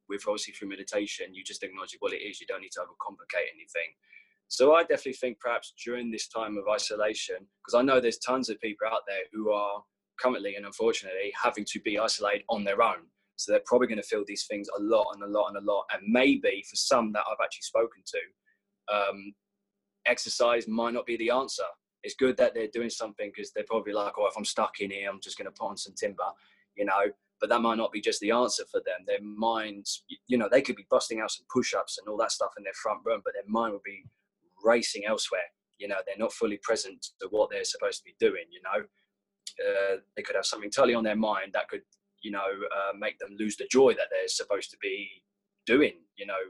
with 0.07 0.23
obviously 0.27 0.53
through 0.53 0.69
meditation, 0.69 1.33
you 1.33 1.43
just 1.43 1.63
acknowledge 1.63 1.95
what 1.99 2.13
it 2.13 2.17
is. 2.17 2.39
You 2.39 2.47
don't 2.47 2.61
need 2.61 2.71
to 2.73 2.81
overcomplicate 2.81 3.49
anything. 3.53 3.91
So 4.47 4.75
I 4.75 4.81
definitely 4.81 5.13
think 5.13 5.39
perhaps 5.39 5.73
during 5.83 6.11
this 6.11 6.27
time 6.27 6.57
of 6.57 6.65
isolation, 6.71 7.37
because 7.63 7.77
I 7.77 7.81
know 7.81 7.99
there's 7.99 8.19
tons 8.19 8.49
of 8.49 8.61
people 8.61 8.87
out 8.87 9.01
there 9.07 9.23
who 9.33 9.51
are 9.51 9.83
currently 10.19 10.55
and 10.55 10.65
unfortunately 10.65 11.33
having 11.41 11.65
to 11.65 11.79
be 11.81 11.97
isolated 11.97 12.43
on 12.49 12.63
their 12.63 12.81
own. 12.81 13.07
So 13.37 13.51
they're 13.51 13.61
probably 13.65 13.87
going 13.87 14.01
to 14.01 14.07
feel 14.07 14.23
these 14.25 14.45
things 14.49 14.69
a 14.77 14.81
lot 14.81 15.07
and 15.13 15.23
a 15.23 15.27
lot 15.27 15.47
and 15.47 15.57
a 15.57 15.71
lot. 15.71 15.85
And 15.91 16.03
maybe 16.07 16.63
for 16.69 16.75
some 16.75 17.11
that 17.13 17.23
I've 17.29 17.43
actually 17.43 17.63
spoken 17.63 18.03
to, 18.05 18.95
um, 18.95 19.33
exercise 20.05 20.67
might 20.67 20.93
not 20.93 21.05
be 21.05 21.17
the 21.17 21.31
answer. 21.31 21.65
It's 22.05 22.13
good 22.13 22.37
that 22.37 22.53
they're 22.53 22.67
doing 22.67 22.91
something 22.91 23.31
because 23.33 23.51
they're 23.51 23.65
probably 23.67 23.91
like, 23.91 24.13
oh, 24.19 24.27
if 24.27 24.37
I'm 24.37 24.45
stuck 24.45 24.79
in 24.79 24.91
here, 24.91 25.09
I'm 25.09 25.19
just 25.19 25.39
going 25.39 25.51
to 25.51 25.59
put 25.59 25.69
on 25.69 25.75
some 25.75 25.95
timber, 25.95 26.29
you 26.75 26.85
know. 26.85 27.11
But 27.41 27.49
that 27.49 27.61
might 27.61 27.77
not 27.77 27.91
be 27.91 27.99
just 27.99 28.19
the 28.21 28.29
answer 28.31 28.63
for 28.71 28.79
them. 28.85 28.99
Their 29.07 29.21
minds, 29.21 30.03
you 30.27 30.37
know, 30.37 30.47
they 30.49 30.61
could 30.61 30.75
be 30.75 30.85
busting 30.89 31.19
out 31.19 31.31
some 31.31 31.45
push-ups 31.51 31.97
and 31.97 32.07
all 32.07 32.17
that 32.17 32.31
stuff 32.31 32.51
in 32.57 32.63
their 32.63 32.73
front 32.81 32.99
room, 33.03 33.21
but 33.25 33.33
their 33.33 33.43
mind 33.47 33.73
would 33.73 33.83
be 33.83 34.05
racing 34.63 35.03
elsewhere. 35.05 35.49
You 35.79 35.87
know, 35.87 35.97
they're 36.05 36.15
not 36.17 36.31
fully 36.31 36.59
present 36.61 37.07
to 37.19 37.27
what 37.31 37.49
they're 37.49 37.65
supposed 37.65 37.97
to 37.97 38.05
be 38.05 38.15
doing. 38.19 38.45
You 38.51 38.61
know, 38.63 38.85
uh, 39.67 39.97
they 40.15 40.21
could 40.21 40.35
have 40.35 40.45
something 40.45 40.69
totally 40.69 40.93
on 40.93 41.03
their 41.03 41.15
mind 41.15 41.53
that 41.53 41.69
could, 41.69 41.81
you 42.21 42.31
know, 42.31 42.39
uh, 42.39 42.95
make 42.97 43.17
them 43.17 43.35
lose 43.37 43.57
the 43.57 43.67
joy 43.71 43.93
that 43.95 44.07
they're 44.11 44.27
supposed 44.27 44.69
to 44.71 44.77
be 44.79 45.09
doing. 45.65 45.93
You 46.17 46.27
know, 46.27 46.43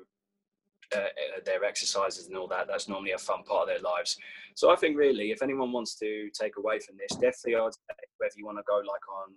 uh, 0.95 0.99
uh, 0.99 1.39
their 1.45 1.63
exercises 1.63 2.27
and 2.27 2.37
all 2.37 2.47
that. 2.47 2.67
That's 2.67 2.87
normally 2.87 3.11
a 3.11 3.17
fun 3.17 3.43
part 3.43 3.63
of 3.63 3.67
their 3.67 3.79
lives. 3.79 4.17
So 4.55 4.71
I 4.71 4.75
think 4.75 4.97
really, 4.97 5.31
if 5.31 5.41
anyone 5.41 5.71
wants 5.71 5.95
to 5.99 6.29
take 6.39 6.57
away 6.57 6.79
from 6.79 6.95
this, 6.97 7.15
definitely 7.17 7.55
I'd 7.55 7.73
say 7.73 8.05
whether 8.17 8.33
you 8.37 8.45
want 8.45 8.57
to 8.57 8.63
go 8.67 8.77
like 8.77 9.07
on 9.09 9.33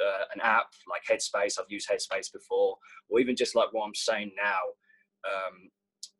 uh, 0.00 0.24
an 0.34 0.40
app 0.42 0.68
like 0.88 1.02
Headspace, 1.08 1.58
I've 1.58 1.70
used 1.70 1.88
Headspace 1.88 2.32
before, 2.32 2.76
or 3.08 3.20
even 3.20 3.36
just 3.36 3.54
like 3.54 3.72
what 3.72 3.84
I'm 3.84 3.94
saying 3.94 4.32
now. 4.36 4.60
Um, 5.26 5.70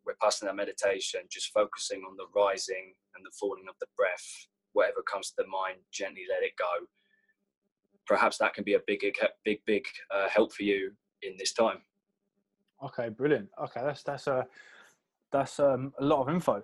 Vipassana 0.08 0.46
that 0.46 0.56
meditation, 0.56 1.20
just 1.30 1.52
focusing 1.52 2.02
on 2.08 2.16
the 2.16 2.26
rising 2.34 2.94
and 3.14 3.24
the 3.24 3.30
falling 3.38 3.64
of 3.68 3.74
the 3.80 3.86
breath. 3.96 4.46
Whatever 4.72 5.02
comes 5.02 5.28
to 5.28 5.34
the 5.38 5.46
mind, 5.46 5.78
gently 5.92 6.22
let 6.28 6.42
it 6.42 6.52
go. 6.58 6.86
Perhaps 8.06 8.38
that 8.38 8.54
can 8.54 8.64
be 8.64 8.74
a 8.74 8.80
big, 8.86 9.04
big, 9.44 9.58
big 9.66 9.84
uh, 10.14 10.28
help 10.28 10.52
for 10.52 10.62
you 10.62 10.92
in 11.22 11.34
this 11.38 11.52
time. 11.52 11.78
Okay, 12.84 13.08
brilliant. 13.08 13.48
Okay, 13.62 13.80
that's 13.84 14.02
that's 14.02 14.26
a 14.26 14.46
that's 15.32 15.60
um, 15.60 15.92
a 15.98 16.04
lot 16.04 16.22
of 16.22 16.28
info. 16.28 16.62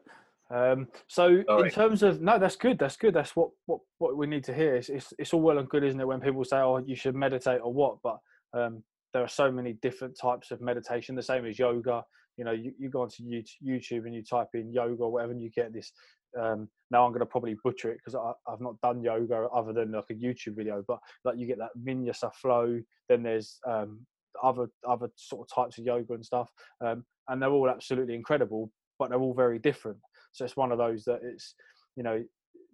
Um, 0.51 0.89
so 1.09 1.43
in 1.49 1.71
terms 1.71 2.03
of 2.03 2.21
no, 2.21 2.39
that's 2.39 2.57
good. 2.57 2.79
That's 2.79 2.97
good. 2.97 3.15
That's 3.15 3.35
what 3.35 3.51
what 3.67 3.81
what 3.99 4.17
we 4.17 4.27
need 4.27 4.45
to 4.45 4.55
hear. 4.55 4.77
It's, 4.77 4.89
it's 4.89 5.13
it's 5.19 5.33
all 5.33 5.41
well 5.41 5.59
and 5.59 5.69
good, 5.69 5.85
isn't 5.85 6.01
it? 6.01 6.07
When 6.07 6.21
people 6.21 6.45
say, 6.45 6.59
"Oh, 6.59 6.79
you 6.79 6.95
should 6.95 7.15
meditate" 7.15 7.61
or 7.63 7.73
what, 7.73 7.99
but 8.03 8.19
um, 8.53 8.83
there 9.13 9.23
are 9.23 9.29
so 9.29 9.51
many 9.51 9.75
different 9.75 10.17
types 10.21 10.51
of 10.51 10.61
meditation. 10.61 11.15
The 11.15 11.23
same 11.23 11.47
as 11.47 11.59
yoga. 11.59 12.03
You 12.37 12.45
know, 12.45 12.53
you, 12.53 12.73
you 12.79 12.91
go 12.91 13.03
onto 13.03 13.23
YouTube 13.23 14.07
and 14.07 14.15
you 14.15 14.23
type 14.23 14.49
in 14.55 14.73
yoga 14.73 15.05
or 15.05 15.13
whatever, 15.13 15.33
and 15.33 15.43
you 15.43 15.51
get 15.51 15.73
this. 15.73 15.93
Um, 16.39 16.69
now 16.91 17.05
I'm 17.05 17.13
going 17.13 17.21
to 17.21 17.27
probably 17.27 17.57
butcher 17.63 17.93
it 17.93 17.99
because 18.05 18.19
I've 18.49 18.61
not 18.61 18.81
done 18.81 19.03
yoga 19.03 19.47
other 19.55 19.73
than 19.73 19.93
like 19.93 20.05
a 20.11 20.15
YouTube 20.15 20.57
video, 20.57 20.83
but 20.87 20.99
like 21.25 21.39
you 21.39 21.47
get 21.47 21.59
that 21.59 21.71
vinyasa 21.87 22.35
flow. 22.35 22.81
Then 23.09 23.23
there's 23.23 23.59
um, 23.67 24.01
other 24.43 24.69
other 24.89 25.09
sort 25.17 25.47
of 25.47 25.55
types 25.55 25.79
of 25.79 25.85
yoga 25.85 26.15
and 26.15 26.25
stuff, 26.25 26.51
um, 26.85 27.05
and 27.29 27.41
they're 27.41 27.51
all 27.51 27.71
absolutely 27.71 28.15
incredible, 28.15 28.71
but 28.99 29.11
they're 29.11 29.21
all 29.21 29.35
very 29.35 29.59
different. 29.59 29.99
So 30.33 30.45
it's 30.45 30.57
one 30.57 30.73
of 30.73 30.79
those 30.79 31.05
that 31.05 31.21
it's 31.23 31.55
you 31.97 32.03
know 32.03 32.23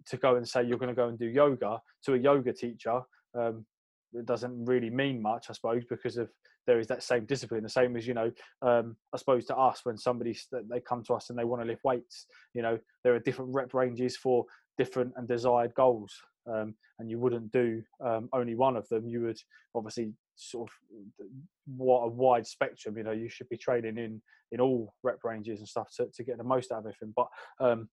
to 0.07 0.17
go 0.17 0.35
and 0.35 0.47
say 0.47 0.63
you're 0.63 0.79
going 0.79 0.89
to 0.89 0.95
go 0.95 1.09
and 1.09 1.19
do 1.19 1.27
yoga 1.27 1.79
to 2.05 2.13
a 2.13 2.17
yoga 2.17 2.51
teacher 2.51 3.01
um, 3.37 3.65
it 4.13 4.25
doesn't 4.25 4.65
really 4.65 4.89
mean 4.89 5.21
much, 5.21 5.47
I 5.49 5.53
suppose, 5.53 5.83
because 5.89 6.17
of 6.17 6.29
there 6.67 6.79
is 6.79 6.87
that 6.87 7.03
same 7.03 7.25
discipline. 7.25 7.63
The 7.63 7.69
same 7.69 7.95
as 7.97 8.05
you 8.05 8.13
know, 8.13 8.31
um, 8.61 8.95
I 9.13 9.17
suppose 9.17 9.45
to 9.45 9.57
us 9.57 9.81
when 9.83 9.97
somebody 9.97 10.37
they 10.69 10.79
come 10.81 11.03
to 11.05 11.13
us 11.13 11.29
and 11.29 11.39
they 11.39 11.43
want 11.43 11.61
to 11.61 11.67
lift 11.67 11.83
weights, 11.83 12.27
you 12.53 12.61
know, 12.61 12.77
there 13.03 13.15
are 13.15 13.19
different 13.19 13.53
rep 13.53 13.73
ranges 13.73 14.17
for 14.17 14.45
different 14.77 15.13
and 15.15 15.27
desired 15.27 15.73
goals, 15.75 16.13
um, 16.51 16.75
and 16.99 17.09
you 17.09 17.19
wouldn't 17.19 17.51
do 17.51 17.81
um, 18.05 18.29
only 18.33 18.55
one 18.55 18.75
of 18.75 18.87
them. 18.89 19.07
You 19.07 19.21
would 19.21 19.39
obviously 19.75 20.13
sort 20.35 20.69
of 20.69 21.27
what 21.65 22.01
a 22.01 22.07
wide 22.07 22.47
spectrum. 22.47 22.97
You 22.97 23.03
know, 23.03 23.11
you 23.11 23.29
should 23.29 23.49
be 23.49 23.57
training 23.57 23.97
in 23.97 24.21
in 24.51 24.59
all 24.59 24.93
rep 25.03 25.23
ranges 25.23 25.59
and 25.59 25.67
stuff 25.67 25.87
to, 25.97 26.07
to 26.13 26.23
get 26.23 26.37
the 26.37 26.43
most 26.43 26.71
out 26.71 26.79
of 26.79 26.85
everything. 26.85 27.13
But 27.15 27.27
um, 27.59 27.89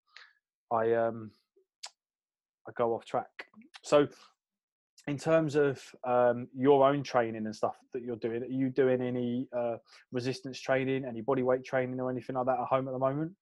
I 0.73 0.93
um, 0.95 1.31
I 2.69 2.73
go 2.77 2.95
off 2.95 3.05
track. 3.05 3.47
So 3.83 4.09
in 5.07 5.17
terms 5.17 5.55
of 5.55 5.81
um, 6.05 6.49
your 6.57 6.87
own 6.87 7.03
training 7.03 7.47
and 7.47 7.55
stuff 7.55 7.77
that 7.93 8.03
you're 8.03 8.17
doing, 8.17 8.43
are 8.43 8.47
you 8.47 8.71
doing 8.71 9.01
any 9.01 9.49
uh, 9.57 9.77
resistance 10.11 10.61
training, 10.61 11.05
any 11.05 11.21
body 11.21 11.43
weight 11.43 11.65
training, 11.65 12.01
or 12.01 12.11
anything 12.11 12.37
like 12.37 12.47
that 12.47 12.59
at 12.61 12.67
home 12.67 12.89
at 12.89 12.93
the 12.93 12.99
moment? 12.99 13.33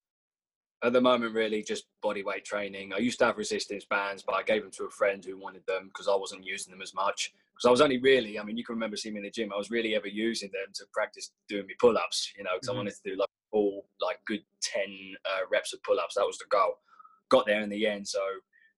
At 0.85 0.93
the 0.93 1.01
moment, 1.01 1.35
really 1.35 1.63
just 1.63 1.87
body 2.03 2.23
weight 2.23 2.45
training. 2.45 2.93
I 2.93 2.99
used 2.99 3.19
to 3.21 3.25
have 3.25 3.39
resistance 3.39 3.87
bands, 3.87 4.23
but 4.23 4.35
I 4.35 4.43
gave 4.43 4.61
them 4.63 4.71
to 4.73 4.85
a 4.85 4.91
friend 4.91 5.25
who 5.25 5.39
wanted 5.39 5.65
them 5.67 5.89
because 5.89 6.09
I 6.09 6.15
wasn't 6.15 6.45
using 6.45 6.73
them 6.73 6.83
as 6.83 6.93
much. 6.93 7.33
Because 7.55 7.67
I 7.67 7.71
was 7.71 7.81
only 7.81 7.99
really, 7.99 8.39
I 8.39 8.43
mean, 8.43 8.59
you 8.59 8.65
can 8.65 8.75
remember 8.75 8.99
seeing 8.99 9.15
me 9.15 9.21
in 9.21 9.25
the 9.25 9.31
gym. 9.31 9.51
I 9.51 9.57
was 9.57 9.71
really 9.71 9.95
ever 9.95 10.09
using 10.09 10.51
them 10.53 10.73
to 10.75 10.85
practice 10.93 11.31
doing 11.49 11.67
my 11.67 11.73
pull-ups. 11.81 12.35
You 12.37 12.45
know, 12.45 12.51
because 12.55 12.69
mm-hmm. 12.69 12.77
I 12.77 12.81
wanted 12.81 12.95
to 12.97 13.11
do 13.11 13.17
like 13.17 13.31
all 13.51 13.87
like 13.99 14.19
good 14.27 14.43
ten 14.61 15.15
uh, 15.25 15.47
reps 15.51 15.73
of 15.73 15.83
pull-ups. 15.85 16.17
That 16.17 16.27
was 16.27 16.37
the 16.37 16.45
goal. 16.51 16.75
Got 17.31 17.47
there 17.47 17.63
in 17.63 17.71
the 17.71 17.87
end, 17.87 18.07
so 18.07 18.21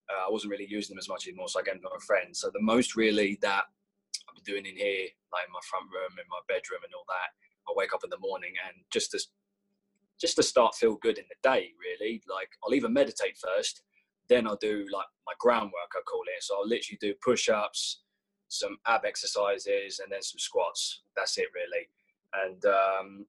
uh, 0.09 0.27
I 0.27 0.31
wasn't 0.31 0.51
really 0.51 0.67
using 0.69 0.95
them 0.95 0.99
as 0.99 1.09
much 1.09 1.27
anymore, 1.27 1.49
so 1.49 1.59
I 1.59 1.63
gave 1.63 1.73
them 1.73 1.83
to 1.83 1.97
a 1.97 1.99
friend. 1.99 2.35
So 2.35 2.49
the 2.53 2.61
most 2.61 2.95
really 2.95 3.37
that 3.41 3.65
I've 4.29 4.35
been 4.35 4.53
doing 4.53 4.65
in 4.65 4.77
here, 4.77 5.09
like 5.33 5.45
in 5.45 5.51
my 5.51 5.65
front 5.67 5.91
room, 5.91 6.15
in 6.15 6.29
my 6.29 6.39
bedroom, 6.47 6.79
and 6.85 6.93
all 6.95 7.05
that, 7.09 7.35
I 7.67 7.73
wake 7.75 7.93
up 7.93 8.05
in 8.05 8.09
the 8.09 8.19
morning 8.19 8.53
and 8.65 8.77
just 8.91 9.11
to 9.11 9.19
just 10.19 10.35
to 10.35 10.43
start 10.43 10.75
feel 10.75 10.95
good 10.95 11.17
in 11.17 11.25
the 11.29 11.49
day, 11.49 11.71
really. 11.79 12.21
Like 12.29 12.49
I'll 12.63 12.73
even 12.73 12.93
meditate 12.93 13.37
first, 13.37 13.83
then 14.29 14.47
I'll 14.47 14.57
do 14.57 14.85
like 14.91 15.05
my 15.25 15.33
groundwork, 15.39 15.91
I 15.95 16.01
call 16.01 16.23
it. 16.27 16.43
So 16.43 16.55
I'll 16.55 16.67
literally 16.67 16.97
do 16.99 17.13
push-ups, 17.23 18.01
some 18.47 18.77
ab 18.85 19.01
exercises, 19.05 19.99
and 19.99 20.11
then 20.11 20.21
some 20.21 20.39
squats. 20.39 21.01
That's 21.15 21.37
it, 21.37 21.47
really. 21.53 21.87
And 22.33 22.65
um, 22.65 23.25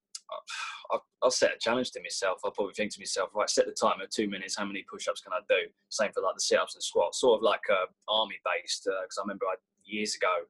I'll, 0.90 1.05
I'll, 1.22 1.31
set 1.31 1.55
a 1.55 1.59
challenge 1.59 1.90
to 1.92 2.03
myself. 2.03 2.40
I'll 2.44 2.51
probably 2.51 2.74
think 2.74 2.92
to 2.94 3.01
myself, 3.01 3.31
right, 3.35 3.51
set 3.51 3.66
the 3.66 3.72
timer 3.72 4.07
two 4.11 4.29
minutes. 4.29 4.57
How 4.57 4.64
many 4.64 4.85
push-ups 4.90 5.20
can 5.20 5.33
I 5.33 5.40
do? 5.48 5.70
Same 5.88 6.12
for 6.12 6.22
like 6.22 6.35
the 6.35 6.40
sit-ups 6.40 6.74
and 6.74 6.83
squats, 6.83 7.20
sort 7.20 7.38
of 7.38 7.42
like 7.42 7.62
uh, 7.70 7.87
army-based. 8.09 8.85
Because 8.85 9.18
uh, 9.18 9.20
I 9.20 9.24
remember 9.24 9.46
I, 9.46 9.55
years 9.85 10.14
ago 10.14 10.46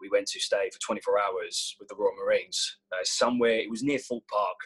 we 0.00 0.10
went 0.10 0.26
to 0.26 0.40
stay 0.40 0.68
for 0.70 0.78
24 0.80 1.18
hours 1.18 1.76
with 1.78 1.88
the 1.88 1.94
Royal 1.94 2.12
Marines 2.22 2.78
uh, 2.92 3.04
somewhere. 3.04 3.58
It 3.58 3.70
was 3.70 3.82
near 3.82 3.98
fort 3.98 4.24
Park. 4.30 4.56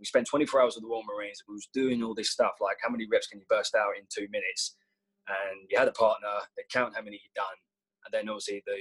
We 0.00 0.06
spent 0.06 0.26
24 0.26 0.62
hours 0.62 0.74
with 0.74 0.82
the 0.82 0.88
Royal 0.88 1.04
Marines. 1.04 1.42
We 1.46 1.54
was 1.54 1.68
doing 1.72 2.02
all 2.02 2.14
this 2.14 2.30
stuff 2.30 2.54
like 2.60 2.78
how 2.82 2.90
many 2.90 3.06
reps 3.06 3.26
can 3.28 3.38
you 3.38 3.46
burst 3.48 3.74
out 3.74 3.96
in 3.98 4.04
two 4.08 4.26
minutes? 4.32 4.76
And 5.28 5.68
you 5.68 5.78
had 5.78 5.88
a 5.88 5.92
partner. 5.92 6.40
They 6.56 6.64
count 6.72 6.96
how 6.96 7.02
many 7.02 7.20
you'd 7.22 7.34
done, 7.36 7.58
and 8.04 8.12
then 8.12 8.28
obviously 8.28 8.62
the 8.66 8.76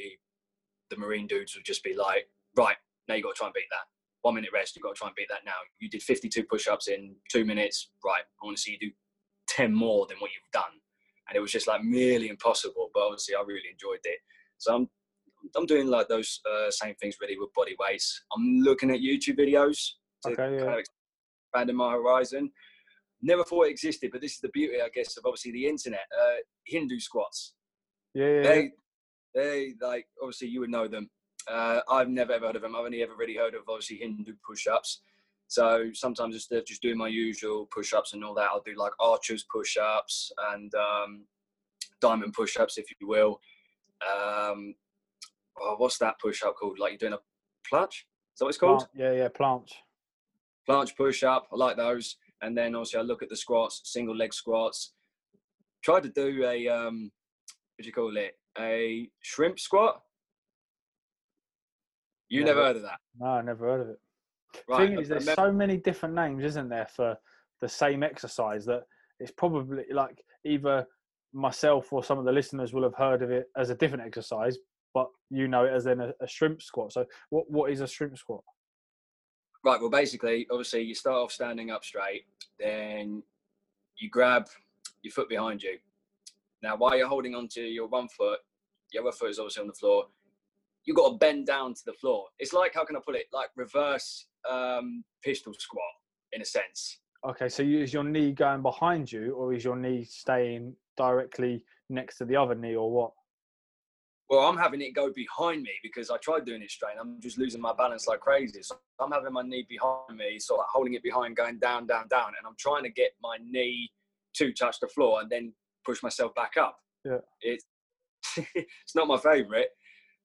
the 0.89 0.97
Marine 0.97 1.27
dudes 1.27 1.55
would 1.55 1.65
just 1.65 1.84
be 1.84 1.93
like, 1.93 2.25
right, 2.58 2.77
now 3.08 3.13
you 3.13 3.21
got 3.21 3.36
to 3.36 3.38
try 3.38 3.47
and 3.47 3.53
beat 3.53 3.69
that 3.69 3.86
one 4.21 4.36
minute 4.36 4.51
rest. 4.53 4.75
You've 4.75 4.84
got 4.84 4.95
to 4.95 4.99
try 4.99 5.08
and 5.08 5.15
beat 5.15 5.27
that 5.29 5.45
now. 5.45 5.53
You 5.79 5.89
did 5.89 6.01
52 6.01 6.43
push 6.43 6.67
ups 6.67 6.88
in 6.88 7.15
two 7.29 7.45
minutes. 7.45 7.91
Right. 8.03 8.21
I 8.21 8.45
want 8.45 8.58
to 8.58 8.62
see 8.62 8.71
you 8.71 8.89
do 8.89 8.95
10 9.49 9.73
more 9.73 10.08
than 10.08 10.17
what 10.17 10.32
you've 10.32 10.51
done. 10.51 10.71
And 11.27 11.36
it 11.36 11.39
was 11.39 11.51
just 11.51 11.67
like 11.67 11.84
merely 11.84 12.29
impossible. 12.29 12.89
But 12.93 13.03
obviously, 13.03 13.36
I 13.36 13.41
really 13.41 13.69
enjoyed 13.71 13.99
it. 14.03 14.19
So 14.58 14.75
I'm, 14.75 14.89
I'm 15.55 15.65
doing 15.65 15.88
like 15.88 16.08
those 16.08 16.41
uh, 16.49 16.71
same 16.71 16.95
things 16.95 17.15
really 17.21 17.38
with 17.38 17.53
body 17.53 17.75
weights. 17.79 18.23
I'm 18.36 18.60
looking 18.60 18.89
at 18.91 18.99
YouTube 18.99 19.39
videos 19.39 19.91
to 20.23 20.32
okay, 20.32 20.55
yeah. 20.55 20.65
kind 20.65 20.79
of 20.79 20.86
expanding 21.51 21.75
my 21.75 21.91
horizon. 21.91 22.51
Never 23.21 23.43
thought 23.43 23.67
it 23.67 23.71
existed, 23.71 24.12
but 24.12 24.21
this 24.21 24.33
is 24.33 24.39
the 24.39 24.49
beauty, 24.49 24.81
I 24.81 24.89
guess, 24.93 25.17
of 25.17 25.25
obviously 25.25 25.51
the 25.51 25.67
internet. 25.67 26.05
Uh, 26.17 26.38
Hindu 26.65 26.99
squats. 26.99 27.53
Yeah, 28.13 28.27
yeah. 28.27 28.41
They, 28.41 28.71
they 29.35 29.73
like 29.81 30.07
obviously 30.21 30.47
you 30.47 30.62
would 30.62 30.71
know 30.71 30.88
them 30.88 31.09
uh, 31.49 31.81
I've 31.89 32.09
never 32.09 32.33
ever 32.33 32.47
heard 32.47 32.55
of 32.55 32.62
them. 32.62 32.75
I've 32.75 32.85
only 32.85 33.01
ever 33.01 33.15
really 33.17 33.35
heard 33.35 33.53
of 33.55 33.62
obviously 33.67 33.97
Hindu 33.97 34.33
push-ups. 34.45 35.01
So 35.47 35.89
sometimes 35.93 36.35
instead 36.35 36.59
of 36.59 36.65
just 36.65 36.81
doing 36.81 36.97
my 36.97 37.07
usual 37.07 37.67
push-ups 37.73 38.13
and 38.13 38.23
all 38.23 38.35
that, 38.35 38.49
I'll 38.51 38.62
do 38.62 38.75
like 38.77 38.91
archers 38.99 39.45
push-ups 39.51 40.31
and 40.51 40.71
um, 40.75 41.25
diamond 42.01 42.33
push-ups, 42.33 42.77
if 42.77 42.85
you 42.99 43.07
will. 43.07 43.39
Um, 44.01 44.75
oh, 45.59 45.75
what's 45.77 45.97
that 45.99 46.19
push-up 46.19 46.55
called? 46.55 46.77
Like 46.77 46.91
you're 46.91 47.09
doing 47.09 47.13
a 47.13 47.75
planche? 47.75 47.88
Is 47.89 48.39
that 48.39 48.45
what 48.45 48.49
it's 48.49 48.57
called? 48.57 48.88
Yeah, 48.93 49.13
yeah, 49.13 49.27
planche. 49.27 49.73
Planche 50.69 50.95
push-up. 50.95 51.47
I 51.51 51.55
like 51.55 51.77
those. 51.77 52.17
And 52.41 52.58
then 52.58 52.75
obviously 52.75 52.99
I 52.99 53.03
look 53.03 53.23
at 53.23 53.29
the 53.29 53.36
squats, 53.36 53.82
single 53.86 54.15
leg 54.15 54.34
squats. 54.34 54.93
Tried 55.84 56.03
to 56.03 56.10
do 56.10 56.45
a 56.45 56.67
um, 56.67 57.12
what 57.77 57.84
do 57.84 57.88
you 57.88 57.93
call 57.93 58.15
it? 58.17 58.34
A 58.58 59.10
shrimp 59.21 59.60
squat 59.60 60.01
you 62.29 62.43
never, 62.43 62.55
never 62.55 62.67
heard 62.67 62.75
of 62.77 62.82
that? 62.84 62.99
No, 63.19 63.27
I 63.27 63.41
never 63.41 63.65
heard 63.65 63.82
of 63.82 63.89
it. 63.89 63.99
Right, 64.67 64.89
thing 64.89 64.99
is, 64.99 65.10
there's 65.10 65.34
so 65.34 65.51
many 65.51 65.77
different 65.77 66.15
names, 66.15 66.43
isn't 66.43 66.69
there, 66.69 66.88
for 66.95 67.17
the 67.62 67.69
same 67.69 68.03
exercise 68.03 68.65
that 68.65 68.84
it's 69.19 69.32
probably 69.32 69.84
like 69.91 70.23
either 70.45 70.86
myself 71.34 71.91
or 71.91 72.03
some 72.03 72.17
of 72.17 72.25
the 72.25 72.32
listeners 72.32 72.73
will 72.73 72.84
have 72.84 72.95
heard 72.95 73.21
of 73.21 73.32
it 73.32 73.47
as 73.58 73.69
a 73.69 73.75
different 73.75 74.05
exercise, 74.05 74.58
but 74.93 75.08
you 75.29 75.47
know 75.47 75.65
it 75.65 75.73
as 75.73 75.84
then 75.84 75.99
a, 75.99 76.13
a 76.21 76.27
shrimp 76.27 76.62
squat. 76.62 76.93
So, 76.93 77.05
what 77.29 77.49
what 77.49 77.71
is 77.71 77.82
a 77.82 77.88
shrimp 77.88 78.17
squat? 78.17 78.43
Right. 79.63 79.79
Well, 79.79 79.89
basically, 79.89 80.47
obviously, 80.49 80.83
you 80.83 80.95
start 80.95 81.17
off 81.17 81.31
standing 81.31 81.69
up 81.69 81.83
straight, 81.83 82.23
then 82.59 83.23
you 83.97 84.09
grab 84.09 84.47
your 85.01 85.11
foot 85.11 85.29
behind 85.29 85.61
you. 85.61 85.77
Now, 86.61 86.75
while 86.77 86.97
you're 86.97 87.07
holding 87.07 87.35
onto 87.35 87.61
your 87.61 87.87
one 87.87 88.07
foot, 88.09 88.39
your 88.91 89.03
other 89.03 89.11
foot 89.11 89.31
is 89.31 89.39
obviously 89.39 89.61
on 89.61 89.67
the 89.67 89.73
floor 89.73 90.05
you've 90.89 90.97
got 90.97 91.09
to 91.09 91.17
bend 91.17 91.45
down 91.45 91.73
to 91.73 91.85
the 91.85 91.93
floor. 91.93 92.25
It's 92.39 92.51
like 92.51 92.73
how 92.73 92.83
can 92.83 92.95
I 92.95 92.99
put 93.05 93.15
it? 93.15 93.27
Like 93.31 93.49
reverse 93.55 94.25
um, 94.49 95.03
pistol 95.23 95.53
squat 95.57 95.83
in 96.33 96.41
a 96.41 96.45
sense. 96.45 96.97
Okay, 97.27 97.49
so 97.49 97.61
is 97.63 97.93
your 97.93 98.03
knee 98.03 98.31
going 98.31 98.61
behind 98.61 99.11
you, 99.11 99.33
or 99.33 99.53
is 99.53 99.63
your 99.63 99.75
knee 99.75 100.05
staying 100.05 100.73
directly 100.97 101.63
next 101.89 102.17
to 102.17 102.25
the 102.25 102.35
other 102.35 102.55
knee, 102.55 102.75
or 102.75 102.89
what? 102.89 103.11
Well, 104.29 104.47
I'm 104.47 104.57
having 104.57 104.81
it 104.81 104.93
go 104.93 105.11
behind 105.11 105.63
me 105.63 105.71
because 105.81 106.11
I 106.11 106.17
tried 106.17 106.45
doing 106.45 106.61
it 106.61 106.69
straight. 106.69 106.93
I'm 106.99 107.19
just 107.19 107.39
losing 107.39 107.59
my 107.59 107.73
balance 107.73 108.07
like 108.07 108.19
crazy. 108.19 108.61
So 108.61 108.75
I'm 108.99 109.11
having 109.11 109.33
my 109.33 109.41
knee 109.41 109.65
behind 109.67 110.15
me, 110.15 110.37
sort 110.37 110.59
of 110.59 110.67
holding 110.71 110.93
it 110.93 111.01
behind, 111.01 111.35
going 111.35 111.57
down, 111.57 111.87
down, 111.87 112.07
down, 112.09 112.33
and 112.37 112.45
I'm 112.45 112.55
trying 112.59 112.83
to 112.83 112.91
get 112.91 113.11
my 113.23 113.37
knee 113.43 113.89
to 114.35 114.53
touch 114.53 114.79
the 114.79 114.87
floor 114.87 115.21
and 115.21 115.29
then 115.31 115.51
push 115.83 116.03
myself 116.03 116.35
back 116.35 116.57
up. 116.59 116.77
Yeah, 117.03 117.17
it's 117.41 117.65
it's 118.53 118.95
not 118.95 119.07
my 119.07 119.17
favorite, 119.17 119.69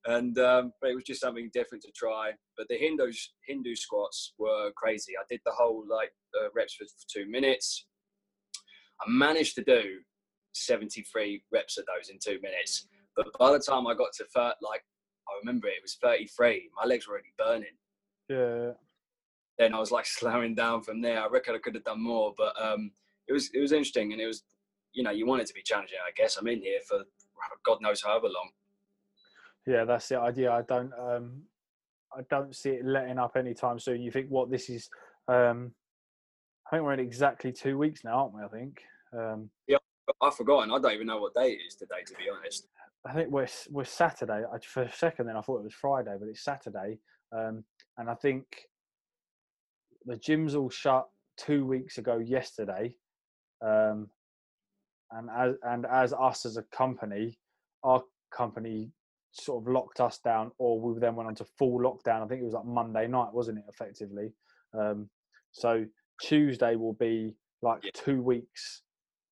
and 0.05 0.39
um, 0.39 0.73
but 0.83 0.91
it 0.91 0.95
was 0.95 1.05
just 1.05 1.23
something 1.23 1.51
different 1.55 1.83
to 1.85 1.93
try. 1.97 2.33
But 2.59 2.69
the 2.69 2.77
Hindu 2.77 3.11
Hindu 3.47 3.75
squats 3.75 4.35
were 4.39 4.71
crazy. 4.77 5.15
I 5.19 5.25
did 5.31 5.41
the 5.47 5.53
whole 5.53 5.83
like 5.89 6.13
uh, 6.39 6.49
reps 6.55 6.75
for, 6.75 6.85
for 6.85 7.07
two 7.11 7.31
minutes. 7.31 7.87
I 9.01 9.11
managed 9.11 9.55
to 9.57 9.65
do 9.65 9.83
73 10.53 11.43
reps 11.53 11.79
of 11.79 11.87
those 11.87 12.11
in 12.11 12.19
two 12.23 12.39
minutes. 12.43 12.87
But 13.17 13.27
by 13.39 13.53
the 13.53 13.59
time 13.59 13.87
I 13.87 13.95
got 13.95 14.13
to 14.15 14.25
thir- 14.25 14.55
like 14.61 14.85
I 15.29 15.39
remember 15.41 15.69
it, 15.69 15.75
it 15.79 15.83
was 15.83 15.97
33. 16.03 16.71
My 16.77 16.87
legs 16.87 17.07
were 17.07 17.15
already 17.15 17.33
burning. 17.39 17.77
Yeah. 18.29 18.73
Then 19.59 19.75
I 19.75 19.79
was 19.79 19.91
like 19.91 20.07
slowing 20.21 20.55
down 20.55 20.83
from 20.83 21.01
there. 21.01 21.23
I 21.23 21.29
reckon 21.29 21.55
I 21.55 21.59
could 21.59 21.75
have 21.75 21.85
done 21.85 22.03
more, 22.03 22.35
but 22.37 22.55
um, 22.61 22.91
it 23.29 23.33
was 23.33 23.51
it 23.55 23.61
was 23.61 23.73
interesting, 23.73 24.13
and 24.13 24.21
it 24.21 24.27
was 24.27 24.43
you 24.93 25.03
know 25.03 25.11
you 25.11 25.27
want 25.27 25.43
it 25.43 25.47
to 25.49 25.55
be 25.55 25.63
challenging. 25.63 25.99
I 26.07 26.11
guess 26.17 26.37
I'm 26.37 26.49
in 26.49 26.61
here 26.61 26.81
for 26.87 27.05
God 27.65 27.79
knows 27.81 28.03
however 28.03 28.27
long 28.27 28.51
yeah, 29.67 29.85
that's 29.85 30.09
the 30.09 30.19
idea. 30.19 30.53
I 30.53 30.63
don't. 30.63 30.93
Um, 30.99 31.43
I 32.17 32.21
don't 32.31 32.55
see 32.55 32.71
it 32.71 32.85
letting 32.85 33.19
up 33.19 33.37
anytime 33.37 33.79
soon. 33.79 34.01
You 34.01 34.11
think 34.11 34.29
what 34.29 34.51
this 34.51 34.69
is? 34.69 34.89
Um, 35.27 35.73
I 36.67 36.77
think 36.77 36.85
we're 36.85 36.93
in 36.93 37.01
exactly 37.01 37.53
two 37.53 37.79
weeks 37.79 38.05
now, 38.05 38.19
aren't 38.19 38.35
we? 38.35 38.43
I 38.43 38.49
think. 38.49 38.83
Um, 39.17 39.51
yeah, 39.67 39.79
I've 40.21 40.37
forgotten. 40.37 40.71
I 40.71 40.79
don't 40.79 40.93
even 40.93 41.07
know 41.07 41.19
what 41.21 41.35
day 41.35 41.53
it 41.53 41.61
is 41.67 41.75
today, 41.75 42.03
to 42.07 42.15
be 42.15 42.25
honest. 42.31 42.69
I 43.07 43.13
think 43.13 43.31
we're 43.31 43.47
we're 43.71 43.85
Saturday. 43.85 44.43
I, 44.51 44.59
for 44.67 44.83
a 44.83 44.93
second, 44.93 45.27
then 45.27 45.37
I 45.37 45.43
thought 45.43 45.59
it 45.59 45.65
was 45.65 45.75
Friday, 45.75 46.15
but 46.19 46.29
it's 46.29 46.45
Saturday. 46.45 46.99
Um, 47.33 47.65
and 47.99 48.09
I 48.09 48.15
think 48.15 48.45
the 50.07 50.17
gyms 50.17 50.55
all 50.57 50.71
shut 50.71 51.07
two 51.37 51.67
weeks 51.67 51.99
ago 51.99 52.19
yesterday. 52.19 52.95
Um, 53.65 54.09
and 55.11 55.29
as 55.37 55.55
and 55.63 55.87
as 55.87 56.13
us 56.13 56.47
as 56.47 56.57
a 56.57 56.63
company, 56.77 57.39
our 57.83 58.03
company 58.35 58.91
sort 59.33 59.63
of 59.63 59.73
locked 59.73 60.01
us 60.01 60.19
down, 60.19 60.51
or 60.59 60.81
we 60.81 60.99
then 60.99 61.15
went 61.15 61.29
on 61.29 61.35
to 61.37 61.45
full 61.59 61.79
lockdown. 61.81 62.23
I 62.23 62.27
think 62.27 62.41
it 62.41 62.45
was 62.45 62.55
like 62.55 62.65
Monday 62.65 63.07
night, 63.07 63.33
wasn't 63.33 63.59
it? 63.59 63.65
Effectively. 63.69 64.33
Um, 64.73 65.11
so 65.53 65.85
Tuesday 66.23 66.75
will 66.77 66.95
be 66.95 67.35
like 67.63 67.85
Yeah. 67.85 67.91
two 67.95 68.23
weeks 68.23 68.83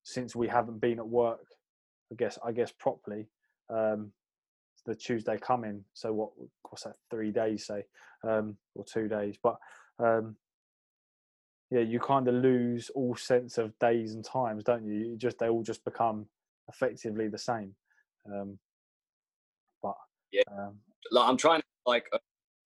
since 0.03 0.35
we 0.35 0.47
haven't 0.47 0.79
been 0.79 0.99
at 0.99 1.07
work. 1.07 1.45
I 2.11 2.15
guess 2.15 2.37
I 2.45 2.51
guess 2.51 2.71
properly. 2.71 3.27
Um, 3.69 4.11
the 4.85 4.95
Tuesday 4.95 5.37
coming. 5.37 5.85
So 5.93 6.11
what? 6.13 6.31
What's 6.69 6.83
that? 6.83 6.95
Three 7.09 7.31
days, 7.31 7.65
say, 7.67 7.83
um, 8.23 8.57
or 8.75 8.83
two 8.83 9.07
days. 9.07 9.37
But 9.41 9.57
um, 9.99 10.35
yeah, 11.71 11.81
you 11.81 11.99
kind 11.99 12.27
of 12.27 12.35
lose 12.35 12.89
all 12.93 13.15
sense 13.15 13.57
of 13.57 13.77
days 13.79 14.13
and 14.13 14.23
times, 14.25 14.63
don't 14.63 14.85
you? 14.85 14.93
you 14.93 15.17
just 15.17 15.39
they 15.39 15.49
all 15.49 15.63
just 15.63 15.83
become 15.85 16.25
effectively 16.67 17.27
the 17.29 17.37
same. 17.37 17.75
Um, 18.31 18.59
but 19.81 19.95
Yeah. 20.31 20.43
um, 20.51 20.79
Like 21.11 21.29
I'm 21.29 21.37
trying 21.37 21.61
to 21.61 21.65
like 21.85 22.07
uh, 22.11 22.19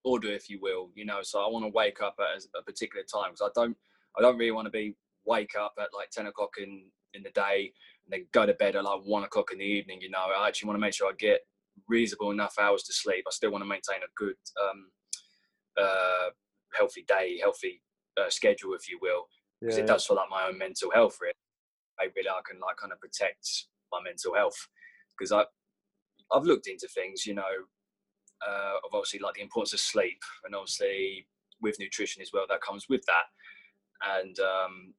order, 0.04 0.30
if 0.30 0.50
you 0.50 0.60
will. 0.60 0.90
You 0.96 1.06
know, 1.06 1.22
so 1.22 1.42
I 1.44 1.48
want 1.48 1.66
to 1.66 1.70
wake 1.70 2.02
up 2.02 2.16
at 2.20 2.44
a- 2.44 2.60
a 2.60 2.64
particular 2.64 3.04
time 3.04 3.32
because 3.32 3.50
I 3.50 3.60
don't. 3.60 3.78
I 4.18 4.22
don't 4.22 4.38
really 4.38 4.52
want 4.52 4.66
to 4.66 4.72
be 4.72 4.96
wake 5.26 5.56
up 5.56 5.74
at 5.80 5.94
like 5.94 6.10
ten 6.10 6.26
o'clock 6.28 6.56
in 6.58 6.90
in 7.14 7.22
the 7.24 7.32
day 7.32 7.74
and 8.08 8.22
then 8.22 8.28
go 8.32 8.46
to 8.46 8.54
bed 8.54 8.76
at 8.76 8.84
like 8.84 9.02
one 9.04 9.24
o'clock 9.24 9.52
in 9.52 9.60
the 9.60 9.65
evening. 9.65 10.00
You 10.02 10.10
know, 10.10 10.26
I 10.38 10.48
actually 10.48 10.67
want 10.67 10.78
to 10.78 10.82
make 10.82 10.93
sure 10.93 11.10
I 11.10 11.13
get 11.17 11.41
reasonable 11.88 12.32
enough 12.32 12.56
hours 12.60 12.84
to 12.84 12.93
sleep. 12.93 13.26
I 13.28 13.32
still 13.32 13.52
want 13.52 13.63
to 13.63 13.67
maintain 13.67 13.98
a 13.98 14.12
good, 14.15 14.36
um, 14.62 14.89
uh, 15.80 16.30
healthy 16.74 17.06
day, 17.08 17.38
healthy 17.41 17.82
uh, 18.20 18.30
schedule, 18.30 18.74
if 18.74 18.89
you 18.89 18.98
will, 19.02 19.26
because 19.62 19.78
yeah, 19.78 19.84
it 19.84 19.88
does 19.88 20.06
for 20.06 20.15
like 20.15 20.30
my 20.30 20.48
own 20.48 20.58
mental 20.58 20.91
health. 20.91 21.17
Really, 21.22 21.34
I 22.00 22.06
really 22.15 22.30
I 22.30 22.41
can 22.50 22.60
like 22.60 22.78
kind 22.78 22.93
of 22.93 23.00
protect 23.00 23.65
my 23.91 24.00
mental 24.04 24.34
health 24.34 24.67
because 25.17 25.32
I 25.32 25.43
I've 26.32 26.43
looked 26.43 26.67
into 26.67 26.88
things, 26.88 27.26
you 27.26 27.36
know, 27.36 27.43
uh, 28.48 28.78
of 28.86 28.93
obviously 28.93 29.20
like 29.20 29.36
the 29.36 29.41
importance 29.41 29.74
of 29.74 29.80
sleep 29.80 30.22
and 30.46 30.56
obviously 30.56 31.28
with 31.62 31.80
nutrition 31.80 32.22
as 32.22 32.30
well 32.34 32.46
that 32.48 32.62
comes 32.62 32.86
with 32.88 33.04
that 33.08 33.26
and 34.20 34.39
um, 34.39 34.93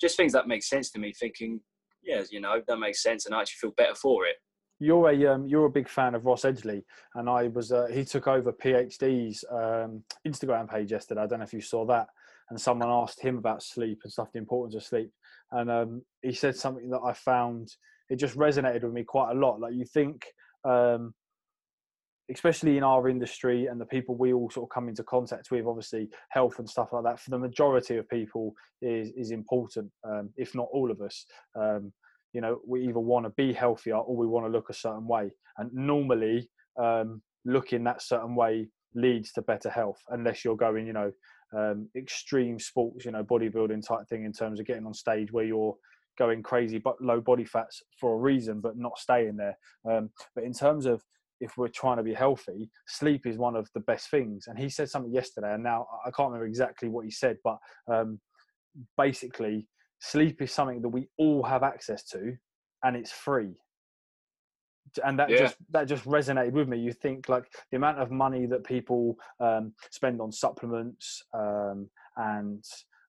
just 0.00 0.16
things 0.16 0.32
that 0.32 0.48
make 0.48 0.62
sense 0.62 0.90
to 0.90 0.98
me 0.98 1.12
thinking 1.12 1.60
yeah 2.02 2.22
you 2.30 2.40
know 2.40 2.60
that 2.66 2.78
makes 2.78 3.02
sense 3.02 3.26
and 3.26 3.34
i 3.34 3.40
actually 3.40 3.58
feel 3.60 3.74
better 3.76 3.94
for 3.94 4.26
it 4.26 4.36
you're 4.78 5.10
a 5.10 5.26
um, 5.34 5.46
you're 5.46 5.66
a 5.66 5.70
big 5.70 5.88
fan 5.88 6.14
of 6.14 6.26
Ross 6.26 6.42
Edgley, 6.42 6.82
and 7.14 7.30
I 7.30 7.48
was 7.48 7.72
uh, 7.72 7.86
he 7.90 8.04
took 8.04 8.28
over 8.28 8.52
PhD's 8.52 9.42
um, 9.50 10.02
Instagram 10.26 10.68
page 10.68 10.92
yesterday. 10.92 11.22
I 11.22 11.26
don't 11.26 11.38
know 11.38 11.46
if 11.46 11.54
you 11.54 11.62
saw 11.62 11.86
that, 11.86 12.08
and 12.50 12.60
someone 12.60 12.90
asked 12.90 13.20
him 13.20 13.38
about 13.38 13.62
sleep 13.62 14.00
and 14.04 14.12
stuff, 14.12 14.32
the 14.32 14.38
importance 14.38 14.74
of 14.74 14.84
sleep, 14.84 15.10
and 15.52 15.70
um, 15.70 16.02
he 16.20 16.32
said 16.32 16.56
something 16.56 16.90
that 16.90 17.00
I 17.00 17.14
found 17.14 17.74
it 18.10 18.16
just 18.16 18.36
resonated 18.36 18.82
with 18.82 18.92
me 18.92 19.02
quite 19.02 19.32
a 19.32 19.38
lot. 19.38 19.60
Like 19.60 19.74
you 19.74 19.84
think, 19.86 20.26
um, 20.64 21.14
especially 22.32 22.76
in 22.76 22.82
our 22.82 23.08
industry 23.08 23.66
and 23.66 23.80
the 23.80 23.86
people 23.86 24.16
we 24.16 24.32
all 24.32 24.50
sort 24.50 24.64
of 24.64 24.74
come 24.74 24.88
into 24.88 25.04
contact 25.04 25.50
with, 25.50 25.66
obviously 25.66 26.08
health 26.30 26.58
and 26.58 26.68
stuff 26.68 26.92
like 26.92 27.04
that. 27.04 27.20
For 27.20 27.30
the 27.30 27.38
majority 27.38 27.96
of 27.96 28.08
people, 28.08 28.52
is 28.82 29.10
is 29.16 29.30
important, 29.30 29.90
um, 30.04 30.30
if 30.36 30.54
not 30.54 30.68
all 30.72 30.90
of 30.90 31.00
us. 31.00 31.24
Um, 31.54 31.92
you 32.36 32.42
know 32.42 32.60
we 32.66 32.86
either 32.86 33.00
want 33.00 33.24
to 33.24 33.30
be 33.30 33.52
healthier 33.52 33.96
or 33.96 34.14
we 34.14 34.26
want 34.26 34.44
to 34.44 34.52
look 34.52 34.68
a 34.68 34.74
certain 34.74 35.06
way 35.08 35.30
and 35.56 35.72
normally 35.72 36.50
um, 36.78 37.22
looking 37.46 37.82
that 37.82 38.02
certain 38.02 38.34
way 38.34 38.68
leads 38.94 39.32
to 39.32 39.40
better 39.40 39.70
health 39.70 40.02
unless 40.10 40.44
you're 40.44 40.56
going 40.56 40.86
you 40.86 40.92
know 40.92 41.10
um, 41.56 41.88
extreme 41.96 42.58
sports 42.58 43.06
you 43.06 43.10
know 43.10 43.24
bodybuilding 43.24 43.86
type 43.86 44.06
thing 44.08 44.24
in 44.24 44.34
terms 44.34 44.60
of 44.60 44.66
getting 44.66 44.84
on 44.84 44.92
stage 44.92 45.32
where 45.32 45.46
you're 45.46 45.74
going 46.18 46.42
crazy 46.42 46.76
but 46.78 47.00
low 47.00 47.22
body 47.22 47.44
fats 47.44 47.82
for 47.98 48.14
a 48.14 48.18
reason 48.18 48.60
but 48.60 48.76
not 48.76 48.98
staying 48.98 49.36
there 49.36 49.56
um, 49.90 50.10
but 50.34 50.44
in 50.44 50.52
terms 50.52 50.84
of 50.84 51.02
if 51.40 51.56
we're 51.56 51.68
trying 51.68 51.96
to 51.98 52.02
be 52.02 52.14
healthy 52.14 52.70
sleep 52.86 53.26
is 53.26 53.36
one 53.38 53.56
of 53.56 53.68
the 53.74 53.80
best 53.80 54.10
things. 54.10 54.46
And 54.46 54.58
he 54.58 54.68
said 54.68 54.88
something 54.88 55.12
yesterday 55.12 55.54
and 55.54 55.62
now 55.62 55.86
i 56.04 56.10
can't 56.10 56.30
remember 56.30 56.46
exactly 56.46 56.88
what 56.88 57.04
he 57.04 57.10
said 57.10 57.36
but 57.44 57.58
um, 57.92 58.20
basically 58.96 59.66
sleep 60.00 60.42
is 60.42 60.52
something 60.52 60.82
that 60.82 60.88
we 60.88 61.08
all 61.18 61.42
have 61.42 61.62
access 61.62 62.04
to 62.04 62.36
and 62.84 62.96
it's 62.96 63.12
free. 63.12 63.54
And 65.04 65.18
that 65.18 65.30
Yeah. 65.30 65.38
just 65.38 65.56
that 65.70 65.88
just 65.88 66.04
resonated 66.04 66.52
with 66.52 66.68
me. 66.68 66.78
You 66.78 66.92
think 66.92 67.28
like 67.28 67.44
the 67.70 67.76
amount 67.76 67.98
of 67.98 68.10
money 68.10 68.46
that 68.46 68.64
people 68.64 69.16
um, 69.40 69.74
spend 69.90 70.20
on 70.20 70.32
supplements 70.32 71.22
um, 71.34 71.90
and 72.16 72.64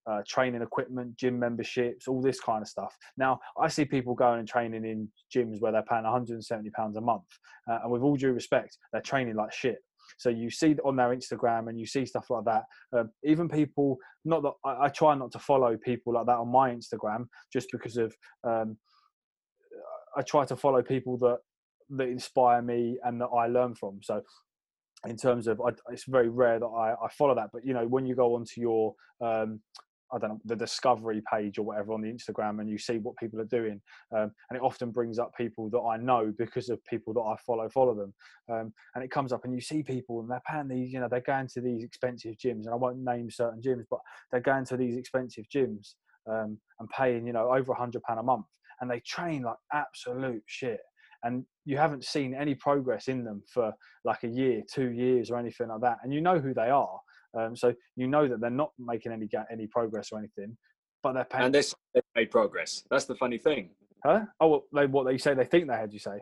uh, 0.10 0.22
training 0.28 0.62
equipment 0.62 1.16
gym 1.16 1.38
memberships 1.40 2.08
all 2.08 2.22
this 2.22 2.40
kind 2.40 2.62
of 2.62 2.68
stuff 2.68 2.96
now 3.18 3.40
i 3.62 3.68
see 3.68 3.86
people 3.86 4.14
going 4.14 4.40
and 4.40 4.48
training 4.48 4.86
in 4.86 5.08
gyms 5.34 5.60
where 5.60 5.72
they're 5.72 5.84
paying 5.84 6.04
170 6.04 6.70
pounds 6.72 6.98
a 6.98 7.02
month 7.02 7.24
uh, 7.70 7.80
and 7.84 7.92
with 7.92 8.02
all 8.02 8.16
due 8.16 8.32
respect 8.32 8.78
they're 8.92 9.02
training 9.02 9.36
like 9.36 9.54
shit 9.54 9.78
so 10.18 10.30
you 10.30 10.50
see 10.50 10.76
on 10.86 10.96
their 10.96 11.10
Instagram 11.10 11.68
and 11.68 11.78
you 11.78 11.86
see 11.86 12.06
stuff 12.06 12.30
like 12.30 12.46
that. 12.46 12.64
Um, 12.98 13.12
even 13.26 13.50
people, 13.50 13.98
not 14.24 14.42
that 14.44 14.54
I, 14.64 14.86
I, 14.86 14.88
try 14.88 15.16
not 15.16 15.32
to 15.34 15.40
follow 15.40 15.76
people 15.76 16.14
like 16.14 16.26
that 16.28 16.38
on 16.38 16.50
my 16.50 16.72
Instagram, 16.72 17.28
just 17.52 17.68
because 17.72 17.98
of 17.98 18.16
um, 18.44 18.78
I 20.16 20.22
try 20.22 20.46
to 20.46 20.56
follow 20.56 20.82
people 20.82 21.18
that 21.20 21.40
that 21.90 22.08
inspire 22.08 22.62
me 22.62 22.98
and 23.04 23.22
that 23.22 23.28
I 23.28 23.48
learn 23.48 23.76
from. 23.76 24.00
So 24.02 24.22
in 25.08 25.16
terms 25.16 25.48
of, 25.48 25.62
it's 25.90 26.04
very 26.06 26.28
rare 26.28 26.60
that 26.60 26.66
I, 26.66 26.94
I, 26.94 27.08
follow 27.18 27.36
that. 27.36 27.50
But 27.54 27.66
you 27.66 27.74
know, 27.74 27.88
when 27.88 28.06
you 28.06 28.16
go 28.16 28.36
onto 28.36 28.60
your 28.60 28.94
um, 29.22 29.62
I 30.14 30.18
don't 30.18 30.30
know 30.30 30.42
the 30.46 30.56
discovery 30.56 31.22
page 31.32 31.58
or 31.58 31.64
whatever 31.64 31.94
on 31.94 32.02
the 32.02 32.12
Instagram, 32.12 32.60
and 32.60 32.70
you 32.70 32.78
see 32.78 32.98
what 32.98 33.18
people 33.18 33.40
are 33.42 33.46
doing, 33.46 33.82
um, 34.16 34.32
and 34.50 34.58
it 34.58 34.62
often 34.62 34.92
brings 34.92 35.20
up 35.20 35.32
people 35.38 35.70
that 35.72 35.80
I 35.80 35.98
know 35.98 36.34
because 36.38 36.70
of 36.70 36.84
people 36.86 37.14
that 37.14 37.22
I 37.22 37.36
follow 37.46 37.68
follow 37.70 37.96
them, 37.96 38.14
um, 38.50 38.74
and 38.96 39.04
it 39.04 39.12
comes 39.12 39.34
up 39.34 39.44
and 39.44 39.54
you 39.54 39.62
see 39.62 39.84
people 39.84 40.22
and 40.22 40.30
they're 40.30 40.42
paying 40.50 40.68
these, 40.68 40.94
you 40.94 41.00
know, 41.00 41.08
they're 41.10 41.22
going 41.22 41.48
to 41.54 41.62
these 41.62 41.84
expensive 41.84 42.36
gyms, 42.38 42.66
and 42.66 42.70
I 42.70 42.76
won't 42.76 43.00
name 43.00 43.30
certain 43.30 43.62
gyms, 43.62 43.86
but 43.90 44.00
they're 44.32 44.40
going 44.42 44.66
to 44.66 44.78
these 44.78 44.98
expensive 44.98 45.46
gyms 45.54 45.96
um, 46.30 46.58
and 46.80 46.90
paying, 46.90 47.26
you 47.28 47.34
know, 47.34 47.52
over 47.52 47.72
a 47.72 47.78
hundred 47.78 48.04
pound 48.04 48.20
a 48.20 48.24
month, 48.24 48.46
and 48.82 48.90
they 48.90 49.02
train 49.02 49.44
like 49.44 49.58
absolute 49.74 50.44
shit, 50.46 50.80
and 51.24 51.44
you 51.66 51.78
haven't 51.78 52.06
seen 52.06 52.34
any 52.34 52.56
progress 52.56 53.08
in 53.08 53.24
them 53.24 53.44
for 53.52 53.74
like 54.06 54.24
a 54.24 54.30
year, 54.30 54.64
two 54.74 54.92
years, 54.92 55.30
or 55.30 55.38
anything 55.38 55.68
like 55.68 55.82
that, 55.82 55.98
and 56.04 56.14
you 56.14 56.22
know 56.22 56.40
who 56.40 56.54
they 56.54 56.70
are. 56.70 57.00
Um, 57.38 57.56
so 57.56 57.74
you 57.96 58.08
know 58.08 58.28
that 58.28 58.40
they're 58.40 58.50
not 58.50 58.72
making 58.78 59.12
any 59.12 59.30
any 59.52 59.68
progress 59.68 60.12
or 60.12 60.20
anything, 60.20 60.58
but 61.04 61.14
they're 61.14 61.26
paying. 61.26 61.46
And 61.46 61.56
they 61.56 61.64
they've 61.94 62.04
made 62.16 62.32
progress. 62.32 62.84
That's 62.90 63.06
the 63.06 63.16
funny 63.16 63.38
thing. 63.38 63.70
Huh? 64.06 64.22
Oh, 64.40 64.48
well, 64.48 64.64
they 64.74 64.86
what 64.86 65.06
they 65.06 65.18
say 65.18 65.34
they 65.34 65.46
think 65.46 65.68
they 65.68 65.76
had. 65.76 65.94
You 65.94 66.00
say? 66.00 66.20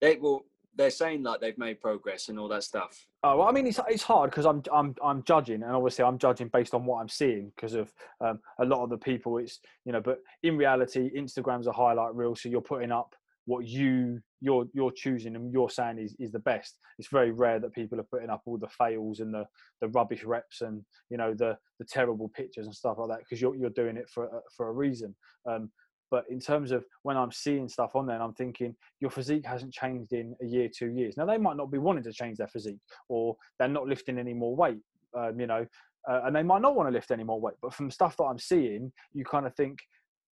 They 0.00 0.16
well, 0.16 0.42
they're 0.76 0.90
saying 0.90 1.22
like 1.22 1.40
they've 1.40 1.56
made 1.58 1.80
progress 1.80 2.28
and 2.28 2.38
all 2.38 2.48
that 2.48 2.64
stuff. 2.64 3.06
Oh, 3.22 3.38
well, 3.38 3.48
I 3.48 3.52
mean, 3.52 3.66
it's 3.66 3.80
it's 3.88 4.02
hard 4.02 4.30
because 4.30 4.46
I'm 4.46 4.62
I'm 4.72 4.94
I'm 5.02 5.22
judging, 5.22 5.62
and 5.62 5.72
obviously 5.72 6.04
I'm 6.04 6.18
judging 6.18 6.48
based 6.48 6.74
on 6.74 6.84
what 6.84 7.00
I'm 7.00 7.08
seeing 7.08 7.52
because 7.54 7.74
of 7.74 7.92
um, 8.20 8.40
a 8.58 8.64
lot 8.64 8.82
of 8.82 8.90
the 8.90 8.98
people. 8.98 9.38
It's 9.38 9.60
you 9.84 9.92
know, 9.92 10.00
but 10.00 10.18
in 10.42 10.56
reality, 10.56 11.10
Instagram's 11.16 11.66
a 11.66 11.72
highlight 11.72 12.14
reel, 12.14 12.34
so 12.34 12.48
you're 12.48 12.60
putting 12.60 12.92
up 12.92 13.14
what 13.46 13.66
you 13.66 14.20
you're 14.40 14.66
you're 14.72 14.92
choosing 14.92 15.36
and 15.36 15.52
you're 15.52 15.70
saying 15.70 15.98
is, 15.98 16.14
is 16.18 16.32
the 16.32 16.38
best. 16.38 16.78
It's 16.98 17.08
very 17.08 17.30
rare 17.30 17.58
that 17.60 17.74
people 17.74 17.98
are 18.00 18.04
putting 18.04 18.30
up 18.30 18.42
all 18.46 18.58
the 18.58 18.68
fails 18.68 19.20
and 19.20 19.32
the, 19.32 19.46
the 19.80 19.88
rubbish 19.88 20.24
reps 20.24 20.60
and 20.60 20.82
you 21.10 21.16
know 21.16 21.34
the 21.34 21.56
the 21.78 21.84
terrible 21.84 22.28
pictures 22.28 22.66
and 22.66 22.74
stuff 22.74 22.98
like 22.98 23.08
that 23.08 23.18
because 23.20 23.40
you're 23.40 23.56
you're 23.56 23.70
doing 23.70 23.96
it 23.96 24.08
for 24.08 24.28
for 24.56 24.68
a 24.68 24.72
reason. 24.72 25.14
Um, 25.48 25.70
but 26.10 26.24
in 26.30 26.38
terms 26.38 26.70
of 26.70 26.84
when 27.02 27.16
I'm 27.16 27.32
seeing 27.32 27.68
stuff 27.68 27.96
on 27.96 28.06
there, 28.06 28.22
I'm 28.22 28.34
thinking 28.34 28.76
your 29.00 29.10
physique 29.10 29.44
hasn't 29.44 29.72
changed 29.72 30.12
in 30.12 30.36
a 30.42 30.46
year, 30.46 30.68
two 30.68 30.90
years. 30.90 31.16
Now 31.16 31.26
they 31.26 31.38
might 31.38 31.56
not 31.56 31.72
be 31.72 31.78
wanting 31.78 32.04
to 32.04 32.12
change 32.12 32.38
their 32.38 32.46
physique, 32.46 32.78
or 33.08 33.36
they're 33.58 33.68
not 33.68 33.88
lifting 33.88 34.18
any 34.18 34.34
more 34.34 34.54
weight. 34.54 34.80
Um, 35.16 35.40
you 35.40 35.46
know, 35.46 35.66
uh, 36.08 36.20
and 36.24 36.36
they 36.36 36.42
might 36.42 36.62
not 36.62 36.76
want 36.76 36.88
to 36.88 36.92
lift 36.92 37.10
any 37.10 37.24
more 37.24 37.40
weight. 37.40 37.56
But 37.62 37.74
from 37.74 37.90
stuff 37.90 38.16
that 38.18 38.24
I'm 38.24 38.38
seeing, 38.38 38.92
you 39.12 39.24
kind 39.24 39.46
of 39.46 39.54
think 39.56 39.78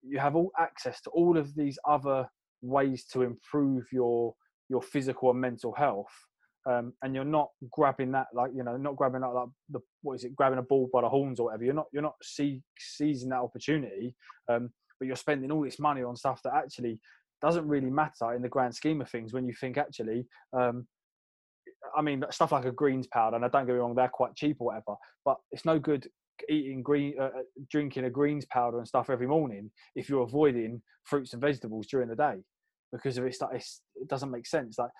you 0.02 0.18
have 0.18 0.36
all 0.36 0.52
access 0.58 1.00
to 1.02 1.10
all 1.10 1.36
of 1.38 1.54
these 1.54 1.78
other 1.88 2.28
ways 2.62 3.04
to 3.12 3.22
improve 3.22 3.84
your 3.92 4.34
your 4.68 4.82
physical 4.82 5.30
and 5.30 5.40
mental 5.40 5.72
health 5.74 6.12
um, 6.66 6.92
and 7.02 7.14
you're 7.14 7.24
not 7.24 7.48
grabbing 7.70 8.12
that 8.12 8.28
like 8.34 8.50
you 8.54 8.62
know 8.62 8.76
not 8.76 8.96
grabbing 8.96 9.20
that 9.20 9.28
like 9.28 9.48
the 9.70 9.80
what 10.02 10.14
is 10.14 10.24
it 10.24 10.34
grabbing 10.36 10.58
a 10.58 10.62
ball 10.62 10.88
by 10.92 11.02
the 11.02 11.08
horns 11.08 11.40
or 11.40 11.46
whatever 11.46 11.64
you're 11.64 11.74
not 11.74 11.86
you're 11.92 12.02
not 12.02 12.14
see, 12.22 12.62
seizing 12.78 13.28
that 13.30 13.40
opportunity 13.40 14.14
um, 14.48 14.70
but 14.98 15.06
you're 15.06 15.16
spending 15.16 15.50
all 15.50 15.62
this 15.62 15.80
money 15.80 16.02
on 16.02 16.16
stuff 16.16 16.40
that 16.44 16.54
actually 16.54 17.00
doesn't 17.40 17.66
really 17.66 17.90
matter 17.90 18.34
in 18.34 18.42
the 18.42 18.48
grand 18.48 18.74
scheme 18.74 19.00
of 19.00 19.10
things 19.10 19.32
when 19.32 19.46
you 19.46 19.52
think 19.60 19.76
actually 19.76 20.24
um, 20.56 20.86
I 21.96 22.02
mean, 22.02 22.24
stuff 22.30 22.52
like 22.52 22.64
a 22.64 22.72
greens 22.72 23.06
powder, 23.06 23.36
and 23.36 23.44
I 23.44 23.48
don't 23.48 23.66
get 23.66 23.72
me 23.72 23.78
wrong, 23.78 23.94
they're 23.94 24.08
quite 24.08 24.34
cheap 24.34 24.58
or 24.60 24.68
whatever, 24.68 24.96
but 25.24 25.36
it's 25.50 25.64
no 25.64 25.78
good 25.78 26.08
eating 26.48 26.82
green, 26.82 27.14
uh, 27.20 27.24
uh, 27.24 27.42
drinking 27.70 28.04
a 28.04 28.10
greens 28.10 28.46
powder 28.46 28.78
and 28.78 28.88
stuff 28.88 29.10
every 29.10 29.26
morning 29.26 29.70
if 29.94 30.08
you're 30.08 30.22
avoiding 30.22 30.82
fruits 31.04 31.32
and 31.32 31.42
vegetables 31.42 31.86
during 31.86 32.08
the 32.08 32.16
day 32.16 32.36
because 32.92 33.16
of 33.18 33.24
it's, 33.24 33.38
it's 33.52 33.80
it 33.96 34.08
doesn't 34.08 34.30
make 34.30 34.46
sense. 34.46 34.76
Like, 34.78 34.90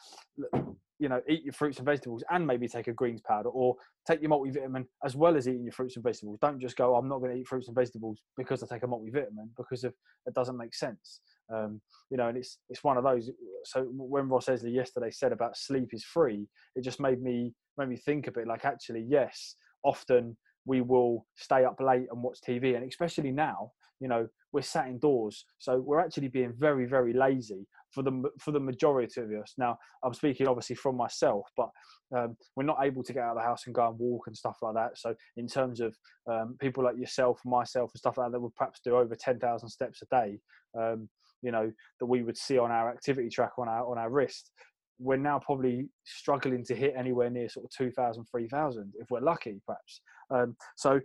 you 0.98 1.08
know, 1.08 1.20
eat 1.28 1.42
your 1.44 1.52
fruits 1.52 1.78
and 1.78 1.86
vegetables 1.86 2.22
and 2.30 2.46
maybe 2.46 2.68
take 2.68 2.86
a 2.86 2.92
greens 2.92 3.20
powder 3.20 3.48
or 3.48 3.74
take 4.06 4.22
your 4.22 4.30
multivitamin 4.30 4.84
as 5.04 5.16
well 5.16 5.36
as 5.36 5.48
eating 5.48 5.64
your 5.64 5.72
fruits 5.72 5.96
and 5.96 6.04
vegetables. 6.04 6.38
Don't 6.40 6.60
just 6.60 6.76
go, 6.76 6.94
I'm 6.94 7.08
not 7.08 7.18
going 7.18 7.32
to 7.32 7.38
eat 7.38 7.48
fruits 7.48 7.66
and 7.66 7.74
vegetables 7.74 8.22
because 8.36 8.62
I 8.62 8.66
take 8.72 8.84
a 8.84 8.86
multivitamin 8.86 9.48
because 9.56 9.84
of 9.84 9.92
it 10.26 10.34
doesn't 10.34 10.56
make 10.56 10.74
sense. 10.74 11.20
Um, 11.52 11.80
you 12.08 12.16
know, 12.16 12.28
and 12.28 12.38
it's 12.38 12.58
it's 12.70 12.84
one 12.84 12.96
of 12.96 13.04
those. 13.04 13.30
So 13.64 13.86
when 13.90 14.28
Ross 14.28 14.46
Edgley 14.46 14.74
yesterday 14.74 15.10
said 15.10 15.32
about 15.32 15.56
sleep 15.56 15.88
is 15.92 16.04
free, 16.04 16.46
it 16.76 16.82
just 16.82 17.00
made 17.00 17.20
me 17.20 17.52
made 17.76 17.88
me 17.88 17.96
think 17.96 18.26
a 18.26 18.32
bit 18.32 18.46
like 18.46 18.64
actually 18.64 19.04
yes, 19.06 19.56
often 19.84 20.36
we 20.64 20.80
will 20.80 21.26
stay 21.36 21.64
up 21.64 21.80
late 21.80 22.06
and 22.10 22.22
watch 22.22 22.38
TV, 22.46 22.76
and 22.76 22.88
especially 22.88 23.32
now, 23.32 23.72
you 24.00 24.08
know, 24.08 24.26
we're 24.52 24.62
sat 24.62 24.88
indoors, 24.88 25.44
so 25.58 25.78
we're 25.78 26.00
actually 26.00 26.28
being 26.28 26.52
very 26.58 26.86
very 26.86 27.12
lazy 27.12 27.66
for 27.92 28.02
the 28.02 28.22
for 28.40 28.50
the 28.50 28.60
majority 28.60 29.20
of 29.20 29.30
us. 29.30 29.54
Now, 29.58 29.78
I'm 30.02 30.14
speaking 30.14 30.46
obviously 30.46 30.76
from 30.76 30.96
myself, 30.96 31.46
but 31.56 31.68
um, 32.16 32.36
we're 32.56 32.64
not 32.64 32.78
able 32.82 33.02
to 33.02 33.12
get 33.12 33.22
out 33.22 33.36
of 33.36 33.42
the 33.42 33.46
house 33.46 33.62
and 33.66 33.74
go 33.74 33.88
and 33.88 33.98
walk 33.98 34.26
and 34.26 34.36
stuff 34.36 34.56
like 34.62 34.74
that. 34.74 34.98
So, 34.98 35.14
in 35.36 35.46
terms 35.46 35.80
of 35.80 35.96
um, 36.30 36.56
people 36.60 36.84
like 36.84 36.96
yourself, 36.98 37.40
and 37.44 37.50
myself, 37.50 37.90
and 37.94 37.98
stuff 37.98 38.18
like 38.18 38.28
that, 38.28 38.32
that 38.32 38.40
would 38.40 38.54
perhaps 38.54 38.80
do 38.84 38.96
over 38.96 39.14
10,000 39.14 39.68
steps 39.68 40.02
a 40.02 40.06
day, 40.14 40.38
um, 40.78 41.08
you 41.42 41.50
know, 41.50 41.70
that 42.00 42.06
we 42.06 42.22
would 42.22 42.36
see 42.36 42.58
on 42.58 42.70
our 42.70 42.90
activity 42.90 43.28
track 43.28 43.52
on 43.58 43.68
our 43.68 43.90
on 43.90 43.98
our 43.98 44.10
wrist. 44.10 44.50
We're 44.98 45.16
now 45.16 45.38
probably 45.38 45.88
struggling 46.04 46.64
to 46.66 46.74
hit 46.74 46.94
anywhere 46.96 47.30
near 47.30 47.48
sort 47.48 47.64
of 47.64 47.70
2,000, 47.76 48.24
3,000 48.30 48.92
if 48.98 49.10
we're 49.10 49.20
lucky, 49.20 49.60
perhaps. 49.66 50.00
Um, 50.30 50.56
so, 50.76 51.00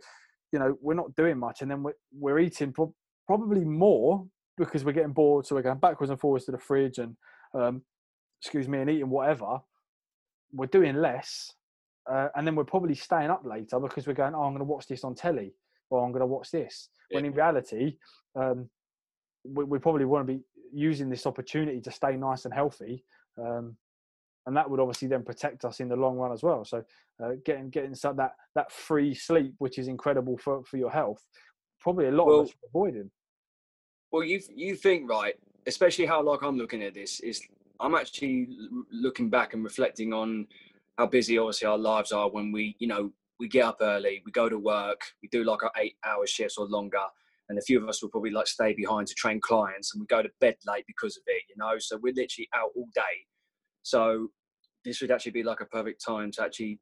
you 0.51 0.59
know, 0.59 0.77
we're 0.81 0.93
not 0.93 1.15
doing 1.15 1.37
much, 1.37 1.61
and 1.61 1.71
then 1.71 1.83
we're, 1.83 1.93
we're 2.17 2.39
eating 2.39 2.71
pro- 2.71 2.93
probably 3.25 3.65
more 3.65 4.25
because 4.57 4.83
we're 4.83 4.91
getting 4.91 5.13
bored, 5.13 5.45
so 5.45 5.55
we're 5.55 5.61
going 5.61 5.79
backwards 5.79 6.09
and 6.09 6.19
forwards 6.19 6.45
to 6.45 6.51
the 6.51 6.57
fridge 6.57 6.97
and 6.97 7.15
um, 7.53 7.81
excuse 8.41 8.67
me, 8.67 8.79
and 8.79 8.89
eating 8.89 9.09
whatever. 9.09 9.59
We're 10.51 10.67
doing 10.67 10.95
less, 10.95 11.51
uh, 12.09 12.29
and 12.35 12.47
then 12.47 12.55
we're 12.55 12.63
probably 12.63 12.95
staying 12.95 13.29
up 13.29 13.45
later 13.45 13.79
because 13.79 14.07
we're 14.07 14.13
going, 14.13 14.33
oh, 14.33 14.43
I'm 14.43 14.51
going 14.51 14.59
to 14.59 14.65
watch 14.65 14.87
this 14.87 15.03
on 15.03 15.13
telly, 15.13 15.53
or 15.89 16.03
I'm 16.03 16.11
going 16.11 16.21
to 16.21 16.27
watch 16.27 16.51
this. 16.51 16.89
Yeah. 17.11 17.17
When 17.17 17.25
in 17.25 17.33
reality, 17.33 17.97
um, 18.35 18.69
we, 19.43 19.65
we, 19.65 19.79
probably 19.79 20.05
want 20.05 20.25
to 20.25 20.33
be 20.33 20.41
using 20.73 21.09
this 21.09 21.25
opportunity 21.25 21.81
to 21.81 21.91
stay 21.91 22.15
nice 22.15 22.45
and 22.45 22.53
healthy, 22.53 23.03
um, 23.37 23.75
and 24.45 24.55
that 24.55 24.69
would 24.69 24.79
obviously 24.79 25.07
then 25.07 25.23
protect 25.23 25.65
us 25.65 25.79
in 25.79 25.89
the 25.89 25.95
long 25.95 26.17
run 26.17 26.31
as 26.31 26.41
well. 26.41 26.63
So, 26.63 26.83
uh, 27.23 27.31
getting 27.45 27.69
getting 27.69 27.95
some, 27.95 28.15
that 28.17 28.33
that 28.55 28.71
free 28.71 29.13
sleep, 29.13 29.53
which 29.57 29.77
is 29.77 29.87
incredible 29.87 30.37
for 30.37 30.63
for 30.63 30.77
your 30.77 30.89
health, 30.89 31.21
probably 31.79 32.07
a 32.07 32.11
lot 32.11 32.27
well, 32.27 32.39
of 32.41 32.47
us 32.47 32.53
avoiding. 32.69 33.11
Well, 34.11 34.23
you 34.23 34.41
you 34.55 34.75
think 34.75 35.09
right, 35.09 35.35
especially 35.67 36.05
how 36.05 36.23
like 36.23 36.41
I'm 36.43 36.57
looking 36.57 36.81
at 36.83 36.93
this 36.93 37.19
is 37.19 37.41
I'm 37.79 37.93
actually 37.93 38.47
looking 38.91 39.29
back 39.29 39.53
and 39.53 39.63
reflecting 39.63 40.13
on 40.13 40.47
how 40.97 41.07
busy 41.07 41.37
obviously 41.37 41.67
our 41.67 41.77
lives 41.77 42.11
are 42.11 42.29
when 42.29 42.51
we 42.51 42.75
you 42.79 42.87
know 42.87 43.11
we 43.39 43.47
get 43.47 43.65
up 43.65 43.77
early, 43.81 44.23
we 44.25 44.31
go 44.31 44.49
to 44.49 44.57
work, 44.57 45.01
we 45.21 45.29
do 45.29 45.43
like 45.43 45.61
our 45.63 45.71
eight 45.77 45.95
hour 46.03 46.25
shifts 46.25 46.57
or 46.57 46.65
longer, 46.65 47.03
and 47.49 47.57
a 47.57 47.61
few 47.61 47.81
of 47.81 47.87
us 47.87 48.01
will 48.01 48.09
probably 48.09 48.31
like 48.31 48.47
stay 48.47 48.73
behind 48.73 49.07
to 49.07 49.15
train 49.15 49.39
clients, 49.41 49.93
and 49.93 50.01
we 50.01 50.07
go 50.07 50.21
to 50.21 50.29
bed 50.39 50.55
late 50.67 50.85
because 50.87 51.17
of 51.17 51.23
it, 51.27 51.43
you 51.49 51.55
know. 51.57 51.75
So 51.79 51.97
we're 52.01 52.13
literally 52.13 52.47
out 52.55 52.71
all 52.75 52.87
day. 52.93 53.25
So 53.83 54.29
this 54.85 55.01
would 55.01 55.11
actually 55.11 55.31
be 55.31 55.43
like 55.43 55.61
a 55.61 55.65
perfect 55.65 56.03
time 56.05 56.31
to 56.33 56.43
actually 56.43 56.79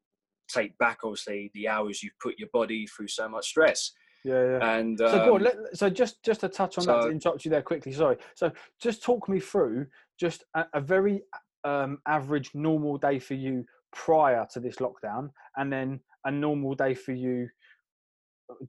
take 0.48 0.76
back 0.78 0.98
obviously 1.02 1.50
the 1.54 1.68
hours 1.68 2.02
you've 2.02 2.18
put 2.22 2.38
your 2.38 2.48
body 2.52 2.86
through 2.86 3.08
so 3.08 3.28
much 3.28 3.48
stress 3.48 3.92
yeah, 4.26 4.44
yeah. 4.44 4.76
And 4.76 5.00
um, 5.00 5.10
so, 5.10 5.24
go 5.24 5.34
on, 5.36 5.40
um, 5.40 5.42
let, 5.44 5.76
so 5.76 5.88
just 5.88 6.22
just 6.24 6.40
to 6.40 6.48
touch 6.48 6.78
on 6.78 6.84
so, 6.84 6.92
that, 6.92 7.02
to 7.02 7.10
interrupt 7.10 7.44
you 7.44 7.50
there 7.50 7.62
quickly. 7.62 7.92
Sorry. 7.92 8.16
So, 8.34 8.50
just 8.82 9.02
talk 9.02 9.28
me 9.28 9.38
through 9.38 9.86
just 10.18 10.42
a, 10.54 10.64
a 10.74 10.80
very 10.80 11.22
um, 11.62 11.98
average, 12.08 12.50
normal 12.52 12.98
day 12.98 13.20
for 13.20 13.34
you 13.34 13.64
prior 13.92 14.44
to 14.52 14.58
this 14.58 14.76
lockdown, 14.76 15.30
and 15.56 15.72
then 15.72 16.00
a 16.24 16.30
normal 16.30 16.74
day 16.74 16.92
for 16.92 17.12
you 17.12 17.48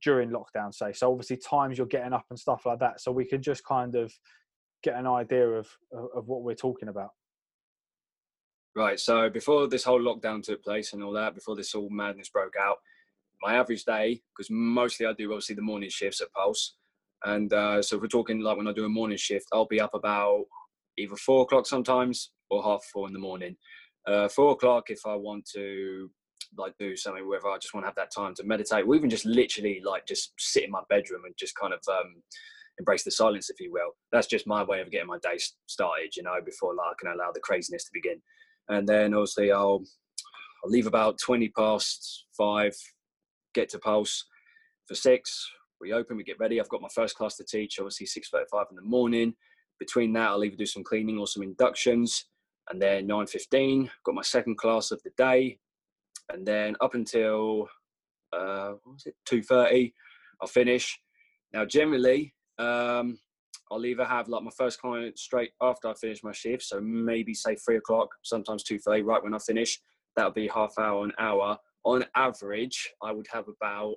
during 0.03 0.29
lockdown. 0.29 0.73
Say, 0.73 0.93
so 0.93 1.11
obviously 1.11 1.37
times 1.37 1.77
you're 1.77 1.87
getting 1.87 2.13
up 2.13 2.25
and 2.29 2.39
stuff 2.39 2.65
like 2.65 2.79
that. 2.79 3.01
So 3.01 3.11
we 3.11 3.25
can 3.25 3.41
just 3.41 3.63
kind 3.65 3.95
of 3.95 4.13
get 4.83 4.95
an 4.95 5.07
idea 5.07 5.47
of 5.47 5.67
of 6.15 6.27
what 6.27 6.43
we're 6.43 6.55
talking 6.55 6.89
about. 6.89 7.09
Right. 8.75 8.99
So 8.99 9.29
before 9.29 9.67
this 9.67 9.83
whole 9.83 9.99
lockdown 9.99 10.43
took 10.43 10.63
place 10.63 10.93
and 10.93 11.01
all 11.01 11.13
that, 11.13 11.33
before 11.33 11.55
this 11.55 11.73
all 11.73 11.89
madness 11.89 12.29
broke 12.29 12.53
out, 12.61 12.77
my 13.41 13.55
average 13.55 13.85
day, 13.85 14.21
because 14.35 14.49
mostly 14.51 15.05
I 15.05 15.13
do 15.13 15.31
obviously 15.31 15.55
the 15.55 15.63
morning 15.63 15.89
shifts 15.89 16.21
at 16.21 16.31
Pulse. 16.33 16.75
And 17.25 17.51
uh, 17.53 17.81
so 17.81 17.95
if 17.95 18.03
we're 18.03 18.07
talking 18.07 18.41
like 18.41 18.55
when 18.55 18.67
I 18.67 18.73
do 18.73 18.85
a 18.85 18.89
morning 18.89 19.17
shift, 19.17 19.47
I'll 19.51 19.65
be 19.65 19.81
up 19.81 19.95
about 19.95 20.45
either 20.97 21.15
four 21.15 21.43
o'clock 21.43 21.65
sometimes 21.65 22.31
or 22.51 22.63
half 22.63 22.83
four 22.93 23.07
in 23.07 23.13
the 23.13 23.19
morning. 23.19 23.57
Uh, 24.05 24.27
four 24.27 24.51
o'clock 24.51 24.89
if 24.89 24.99
I 25.05 25.15
want 25.15 25.49
to 25.55 26.09
like 26.57 26.73
do 26.77 26.95
something, 26.95 27.27
whether 27.27 27.47
I 27.47 27.57
just 27.57 27.73
want 27.73 27.83
to 27.85 27.87
have 27.87 27.95
that 27.95 28.13
time 28.15 28.33
to 28.35 28.43
meditate, 28.43 28.85
or 28.85 28.95
even 28.95 29.09
just 29.09 29.25
literally 29.25 29.81
like 29.83 30.05
just 30.05 30.33
sit 30.37 30.63
in 30.63 30.71
my 30.71 30.81
bedroom 30.89 31.21
and 31.25 31.33
just 31.37 31.55
kind 31.55 31.73
of 31.73 31.79
um, 31.91 32.21
embrace 32.79 33.03
the 33.03 33.11
silence, 33.11 33.49
if 33.49 33.59
you 33.59 33.71
will. 33.71 33.91
That's 34.11 34.27
just 34.27 34.47
my 34.47 34.63
way 34.63 34.81
of 34.81 34.91
getting 34.91 35.07
my 35.07 35.17
day 35.23 35.37
started, 35.65 36.15
you 36.15 36.23
know, 36.23 36.35
before 36.45 36.75
like 36.75 36.91
I 36.91 36.93
can 36.99 37.11
allow 37.13 37.31
the 37.33 37.39
craziness 37.39 37.85
to 37.85 37.91
begin. 37.93 38.21
And 38.69 38.87
then 38.87 39.13
obviously 39.13 39.51
I'll 39.51 39.83
I'll 40.63 40.71
leave 40.71 40.87
about 40.87 41.19
twenty 41.19 41.49
past 41.49 42.25
five, 42.37 42.75
get 43.53 43.69
to 43.69 43.79
Pulse 43.79 44.25
for 44.87 44.95
six. 44.95 45.49
We 45.79 45.93
open, 45.93 46.17
we 46.17 46.23
get 46.23 46.39
ready. 46.39 46.59
I've 46.59 46.69
got 46.69 46.81
my 46.81 46.89
first 46.93 47.15
class 47.15 47.35
to 47.37 47.43
teach, 47.43 47.79
obviously 47.79 48.07
six 48.07 48.29
thirty-five 48.29 48.67
in 48.71 48.75
the 48.75 48.81
morning. 48.81 49.35
Between 49.79 50.11
that, 50.13 50.29
I'll 50.29 50.43
either 50.43 50.55
do 50.55 50.65
some 50.65 50.83
cleaning 50.83 51.19
or 51.19 51.27
some 51.27 51.43
inductions, 51.43 52.25
and 52.69 52.81
then 52.81 53.05
nine 53.05 53.27
fifteen, 53.27 53.89
got 54.03 54.15
my 54.15 54.23
second 54.23 54.57
class 54.57 54.89
of 54.89 54.99
the 55.03 55.11
day, 55.17 55.59
and 56.31 56.45
then 56.45 56.75
up 56.81 56.93
until 56.93 57.67
uh, 58.33 58.73
what 58.83 58.93
was 58.93 59.05
it 59.05 59.15
two 59.25 59.41
thirty, 59.41 59.93
I'll 60.41 60.47
finish. 60.47 60.99
Now, 61.53 61.65
generally, 61.65 62.33
um, 62.59 63.17
I'll 63.71 63.85
either 63.85 64.05
have 64.05 64.27
like 64.27 64.43
my 64.43 64.51
first 64.57 64.79
client 64.79 65.17
straight 65.17 65.51
after 65.61 65.87
I 65.87 65.93
finish 65.93 66.23
my 66.23 66.31
shift, 66.31 66.63
so 66.63 66.79
maybe 66.81 67.33
say 67.33 67.55
three 67.55 67.77
o'clock, 67.77 68.09
sometimes 68.23 68.63
two 68.63 68.79
thirty, 68.79 69.01
right 69.01 69.23
when 69.23 69.33
I 69.33 69.39
finish. 69.39 69.79
That'll 70.15 70.31
be 70.31 70.47
half 70.47 70.73
hour, 70.79 71.05
an 71.05 71.11
hour, 71.19 71.57
on 71.83 72.03
average, 72.15 72.91
I 73.01 73.11
would 73.11 73.27
have 73.31 73.45
about 73.47 73.95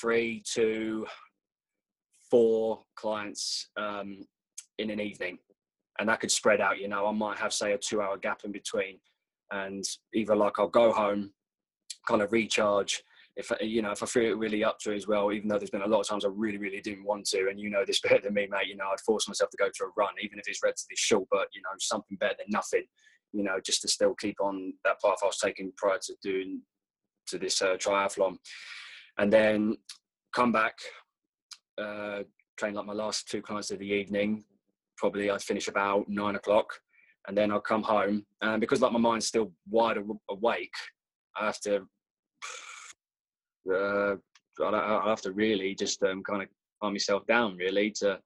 three 0.00 0.42
to 0.52 1.06
four 2.30 2.82
clients 2.94 3.68
um, 3.76 4.20
in 4.78 4.90
an 4.90 5.00
evening. 5.00 5.38
And 5.98 6.08
that 6.08 6.20
could 6.20 6.30
spread 6.30 6.60
out, 6.60 6.78
you 6.78 6.88
know, 6.88 7.06
I 7.06 7.12
might 7.12 7.38
have, 7.38 7.52
say, 7.52 7.72
a 7.72 7.78
two 7.78 8.02
hour 8.02 8.18
gap 8.18 8.42
in 8.44 8.52
between. 8.52 8.98
And 9.50 9.82
either 10.12 10.36
like 10.36 10.58
I'll 10.58 10.68
go 10.68 10.92
home, 10.92 11.32
kind 12.06 12.22
of 12.22 12.32
recharge. 12.32 13.02
If 13.36 13.52
you 13.60 13.82
know, 13.82 13.90
if 13.90 14.02
I 14.02 14.06
feel 14.06 14.36
really 14.36 14.64
up 14.64 14.78
to 14.80 14.92
it 14.92 14.96
as 14.96 15.06
well, 15.06 15.30
even 15.30 15.48
though 15.48 15.58
there's 15.58 15.70
been 15.70 15.82
a 15.82 15.86
lot 15.86 16.00
of 16.00 16.08
times 16.08 16.24
I 16.24 16.28
really, 16.32 16.56
really 16.56 16.80
didn't 16.80 17.04
want 17.04 17.26
to, 17.26 17.48
and 17.50 17.60
you 17.60 17.68
know 17.68 17.84
this 17.86 18.00
better 18.02 18.20
than 18.22 18.34
me, 18.34 18.48
mate. 18.50 18.68
You 18.68 18.76
know, 18.76 18.86
I'd 18.90 19.00
force 19.00 19.28
myself 19.28 19.50
to 19.50 19.56
go 19.58 19.68
for 19.76 19.88
a 19.88 19.90
run, 19.96 20.14
even 20.22 20.38
if 20.38 20.48
it's 20.48 20.62
relatively 20.62 20.96
short, 20.96 21.28
but 21.30 21.48
you 21.54 21.60
know, 21.62 21.68
something 21.78 22.16
better 22.18 22.36
than 22.38 22.46
nothing. 22.50 22.84
You 23.32 23.44
know, 23.44 23.58
just 23.64 23.82
to 23.82 23.88
still 23.88 24.14
keep 24.14 24.40
on 24.40 24.72
that 24.84 25.00
path 25.02 25.18
I 25.22 25.26
was 25.26 25.38
taking 25.38 25.72
prior 25.76 25.98
to 26.02 26.14
doing 26.22 26.62
to 27.28 27.38
this 27.38 27.60
uh, 27.60 27.76
triathlon, 27.76 28.36
and 29.18 29.30
then 29.30 29.76
come 30.34 30.52
back, 30.52 30.78
uh, 31.78 32.22
train 32.56 32.74
like 32.74 32.86
my 32.86 32.92
last 32.92 33.28
two 33.28 33.42
clients 33.42 33.70
of 33.70 33.78
the 33.78 33.86
evening. 33.86 34.44
Probably 34.96 35.30
I'd 35.30 35.42
finish 35.42 35.68
about 35.68 36.08
nine 36.08 36.36
o'clock, 36.36 36.72
and 37.28 37.36
then 37.36 37.50
I'll 37.50 37.60
come 37.60 37.82
home. 37.82 38.24
And 38.40 38.60
because 38.60 38.80
like 38.80 38.92
my 38.92 38.98
mind's 38.98 39.26
still 39.26 39.52
wide 39.68 39.98
awake, 40.30 40.74
I 41.36 41.46
have 41.46 41.60
to. 41.60 41.86
Uh, 43.70 44.16
I 44.64 45.08
have 45.08 45.20
to 45.22 45.32
really 45.32 45.74
just 45.74 46.02
um, 46.02 46.22
kind 46.22 46.42
of 46.42 46.48
calm 46.80 46.92
myself 46.92 47.26
down, 47.26 47.56
really, 47.56 47.90
to 47.98 48.20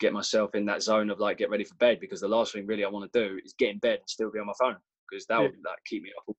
get 0.00 0.12
myself 0.12 0.54
in 0.54 0.66
that 0.66 0.82
zone 0.82 1.08
of 1.08 1.20
like 1.20 1.38
get 1.38 1.50
ready 1.50 1.64
for 1.64 1.74
bed. 1.76 1.98
Because 2.00 2.20
the 2.20 2.28
last 2.28 2.52
thing 2.52 2.66
really 2.66 2.84
I 2.84 2.88
want 2.88 3.10
to 3.10 3.28
do 3.28 3.40
is 3.44 3.54
get 3.58 3.70
in 3.70 3.78
bed 3.78 4.00
and 4.00 4.08
still 4.08 4.30
be 4.30 4.38
on 4.38 4.46
my 4.46 4.52
phone 4.58 4.76
because 5.08 5.24
that 5.26 5.40
would 5.40 5.52
like 5.64 5.78
keep 5.86 6.02
me 6.02 6.10
up 6.18 6.36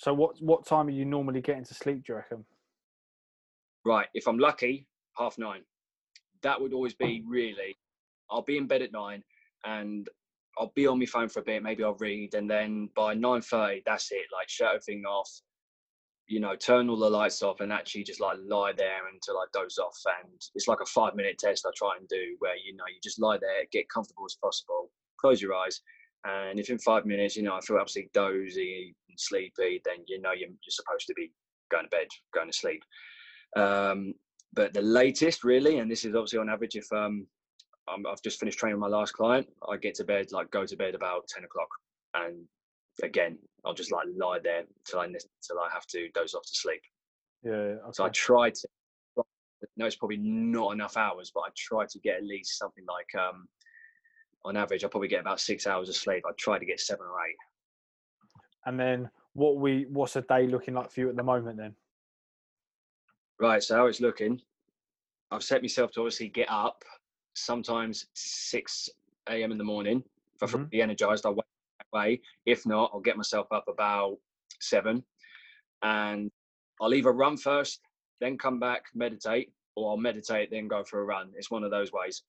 so 0.00 0.14
what 0.14 0.40
what 0.40 0.64
time 0.64 0.86
are 0.86 0.92
you 0.92 1.04
normally 1.04 1.42
getting 1.42 1.64
to 1.64 1.74
sleep? 1.74 2.06
Do 2.06 2.12
you 2.12 2.16
reckon? 2.16 2.46
Right, 3.84 4.06
if 4.14 4.26
I'm 4.26 4.38
lucky, 4.38 4.86
half 5.18 5.36
nine. 5.36 5.60
That 6.42 6.58
would 6.58 6.72
always 6.72 6.94
be 6.94 7.22
really. 7.28 7.76
I'll 8.30 8.40
be 8.40 8.56
in 8.56 8.66
bed 8.66 8.80
at 8.80 8.92
nine, 8.92 9.22
and 9.64 10.08
I'll 10.58 10.72
be 10.74 10.86
on 10.86 10.98
my 10.98 11.04
phone 11.04 11.28
for 11.28 11.40
a 11.40 11.42
bit. 11.42 11.62
Maybe 11.62 11.84
I'll 11.84 11.96
read, 12.00 12.32
and 12.32 12.50
then 12.50 12.88
by 12.96 13.12
nine 13.12 13.42
thirty, 13.42 13.82
that's 13.84 14.10
it. 14.10 14.24
Like 14.32 14.48
shut 14.48 14.68
everything 14.68 15.04
off. 15.04 15.30
You 16.30 16.40
know, 16.40 16.54
turn 16.54 16.88
all 16.88 16.98
the 16.98 17.10
lights 17.10 17.42
off, 17.42 17.60
and 17.60 17.72
actually 17.72 18.04
just 18.04 18.20
like 18.20 18.38
lie 18.46 18.72
there 18.76 19.08
until 19.12 19.38
I 19.38 19.46
doze 19.52 19.78
off. 19.78 19.98
And 20.22 20.40
it's 20.54 20.68
like 20.68 20.80
a 20.80 20.86
five 20.86 21.14
minute 21.16 21.38
test 21.38 21.66
I 21.66 21.70
try 21.76 21.96
and 21.98 22.08
do, 22.08 22.36
where 22.38 22.56
you 22.56 22.74
know 22.76 22.84
you 22.88 23.00
just 23.02 23.20
lie 23.20 23.38
there, 23.38 23.64
get 23.72 23.88
comfortable 23.88 24.24
as 24.26 24.36
possible, 24.42 24.90
close 25.20 25.42
your 25.42 25.54
eyes, 25.54 25.80
And 26.24 26.60
if 26.60 26.70
in 26.70 26.78
five 26.78 27.04
minutes, 27.04 27.36
you 27.36 27.42
know, 27.42 27.56
I 27.56 27.60
feel 27.60 27.78
absolutely 27.78 28.10
dozy 28.14 28.94
and 29.08 29.18
sleepy, 29.18 29.82
then 29.84 30.04
you 30.06 30.20
know 30.20 30.32
you're, 30.32 30.48
you're 30.48 30.70
supposed 30.70 31.06
to 31.08 31.14
be 31.14 31.32
going 31.70 31.84
to 31.84 31.90
bed, 31.90 32.08
going 32.32 32.50
to 32.50 32.56
sleep. 32.56 32.82
Um, 33.56 34.14
but 34.52 34.72
the 34.72 34.82
latest, 34.82 35.44
really, 35.44 35.78
and 35.78 35.90
this 35.90 36.04
is 36.04 36.14
obviously 36.14 36.38
on 36.38 36.50
average, 36.50 36.76
if 36.76 36.90
um, 36.92 37.26
i 37.88 37.96
have 38.08 38.22
just 38.22 38.38
finished 38.38 38.58
training 38.58 38.78
my 38.78 38.88
last 38.88 39.12
client, 39.12 39.46
I 39.68 39.76
get 39.76 39.94
to 39.96 40.04
bed, 40.04 40.32
like 40.32 40.50
go 40.50 40.66
to 40.66 40.76
bed 40.76 40.94
about 40.94 41.28
10 41.28 41.44
o'clock. 41.44 41.68
And 42.14 42.44
again, 43.02 43.38
I'll 43.64 43.74
just 43.74 43.92
like 43.92 44.06
lie 44.16 44.38
there 44.42 44.64
till 44.84 45.00
I, 45.00 45.06
till 45.06 45.58
I 45.58 45.68
have 45.72 45.86
to 45.88 46.08
doze 46.14 46.34
off 46.34 46.44
to 46.44 46.54
sleep. 46.54 46.82
Yeah. 47.42 47.52
Okay. 47.52 47.92
So 47.92 48.04
I 48.04 48.08
try 48.10 48.50
to, 48.50 48.68
no, 49.76 49.86
it's 49.86 49.96
probably 49.96 50.16
not 50.18 50.72
enough 50.72 50.96
hours, 50.96 51.30
but 51.34 51.40
I 51.40 51.48
try 51.56 51.86
to 51.86 51.98
get 52.00 52.16
at 52.16 52.24
least 52.24 52.58
something 52.58 52.84
like, 52.86 53.22
um, 53.22 53.46
on 54.44 54.56
average, 54.56 54.84
I 54.84 54.88
probably 54.88 55.08
get 55.08 55.20
about 55.20 55.40
six 55.40 55.66
hours 55.66 55.88
of 55.88 55.96
sleep. 55.96 56.24
I 56.26 56.32
try 56.38 56.58
to 56.58 56.64
get 56.64 56.80
seven 56.80 57.06
or 57.06 57.26
eight. 57.26 57.36
And 58.66 58.78
then 58.78 59.10
what 59.34 59.56
we, 59.56 59.86
what's 59.90 60.16
a 60.16 60.22
day 60.22 60.46
looking 60.46 60.74
like 60.74 60.90
for 60.90 61.00
you 61.00 61.10
at 61.10 61.16
the 61.16 61.22
moment 61.22 61.58
then? 61.58 61.74
Right. 63.38 63.62
So 63.62 63.76
how 63.76 63.86
it's 63.86 64.00
looking, 64.00 64.40
I've 65.30 65.42
set 65.42 65.62
myself 65.62 65.92
to 65.92 66.00
obviously 66.00 66.28
get 66.28 66.50
up 66.50 66.82
sometimes 67.34 68.06
6 68.14 68.88
a.m. 69.28 69.52
in 69.52 69.58
the 69.58 69.64
morning. 69.64 70.02
If 70.42 70.52
mm-hmm. 70.52 70.64
Energized, 70.72 71.26
I'll 71.26 71.34
wait 71.34 71.44
way. 71.92 72.20
If 72.46 72.66
not, 72.66 72.90
I'll 72.92 73.00
get 73.00 73.16
myself 73.16 73.46
up 73.52 73.64
about 73.68 74.16
seven 74.60 75.04
and 75.82 76.30
I'll 76.80 76.94
either 76.94 77.12
run 77.12 77.36
first, 77.36 77.80
then 78.20 78.38
come 78.38 78.58
back, 78.58 78.84
meditate, 78.94 79.52
or 79.76 79.90
I'll 79.90 79.96
meditate, 79.96 80.50
then 80.50 80.68
go 80.68 80.84
for 80.84 81.00
a 81.00 81.04
run. 81.04 81.30
It's 81.36 81.50
one 81.50 81.64
of 81.64 81.70
those 81.70 81.92
ways. 81.92 82.22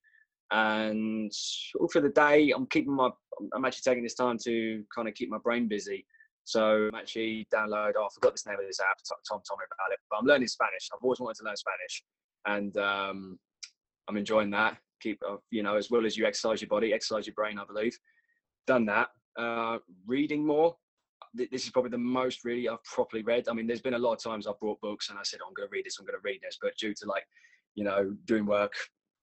And 0.51 1.31
all 1.79 1.87
for 1.87 2.01
the 2.01 2.09
day, 2.09 2.51
I'm 2.51 2.67
keeping 2.67 2.93
my, 2.93 3.09
I'm 3.53 3.65
actually 3.65 3.89
taking 3.89 4.03
this 4.03 4.15
time 4.15 4.37
to 4.43 4.83
kind 4.93 5.07
of 5.07 5.13
keep 5.13 5.29
my 5.29 5.37
brain 5.37 5.67
busy. 5.67 6.05
So 6.43 6.89
I'm 6.93 6.95
actually 6.95 7.47
download, 7.53 7.93
oh, 7.97 8.05
I 8.05 8.07
forgot 8.13 8.33
this 8.33 8.45
name 8.45 8.59
of 8.59 8.65
this 8.65 8.79
app, 8.79 8.97
Tom 9.07 9.41
told 9.47 9.59
about 9.59 9.93
it, 9.93 9.99
but 10.09 10.17
I'm 10.17 10.25
learning 10.25 10.47
Spanish. 10.47 10.89
I've 10.93 11.03
always 11.03 11.19
wanted 11.19 11.37
to 11.37 11.45
learn 11.45 11.55
Spanish. 11.55 12.03
And 12.45 12.77
um, 12.77 13.39
I'm 14.09 14.17
enjoying 14.17 14.49
that. 14.51 14.77
Keep, 15.01 15.21
uh, 15.27 15.37
you 15.51 15.63
know, 15.63 15.77
as 15.77 15.89
well 15.89 16.05
as 16.05 16.17
you 16.17 16.25
exercise 16.25 16.61
your 16.61 16.67
body, 16.67 16.93
exercise 16.93 17.25
your 17.25 17.35
brain, 17.35 17.57
I 17.57 17.65
believe. 17.65 17.97
Done 18.67 18.85
that. 18.87 19.09
Uh, 19.37 19.77
reading 20.05 20.45
more, 20.45 20.75
this 21.33 21.63
is 21.63 21.69
probably 21.69 21.91
the 21.91 21.97
most 21.97 22.43
really 22.43 22.67
I've 22.67 22.83
properly 22.83 23.23
read. 23.23 23.47
I 23.47 23.53
mean, 23.53 23.67
there's 23.67 23.81
been 23.81 23.93
a 23.93 23.99
lot 23.99 24.13
of 24.13 24.23
times 24.23 24.47
I've 24.47 24.59
brought 24.59 24.81
books 24.81 25.09
and 25.09 25.17
I 25.17 25.23
said, 25.23 25.39
oh, 25.43 25.47
I'm 25.47 25.53
going 25.53 25.67
to 25.67 25.71
read 25.71 25.85
this, 25.85 25.97
I'm 25.99 26.05
going 26.05 26.19
to 26.19 26.23
read 26.23 26.41
this. 26.43 26.57
But 26.61 26.77
due 26.77 26.93
to 26.93 27.05
like, 27.07 27.23
you 27.75 27.83
know, 27.83 28.15
doing 28.25 28.45
work 28.45 28.73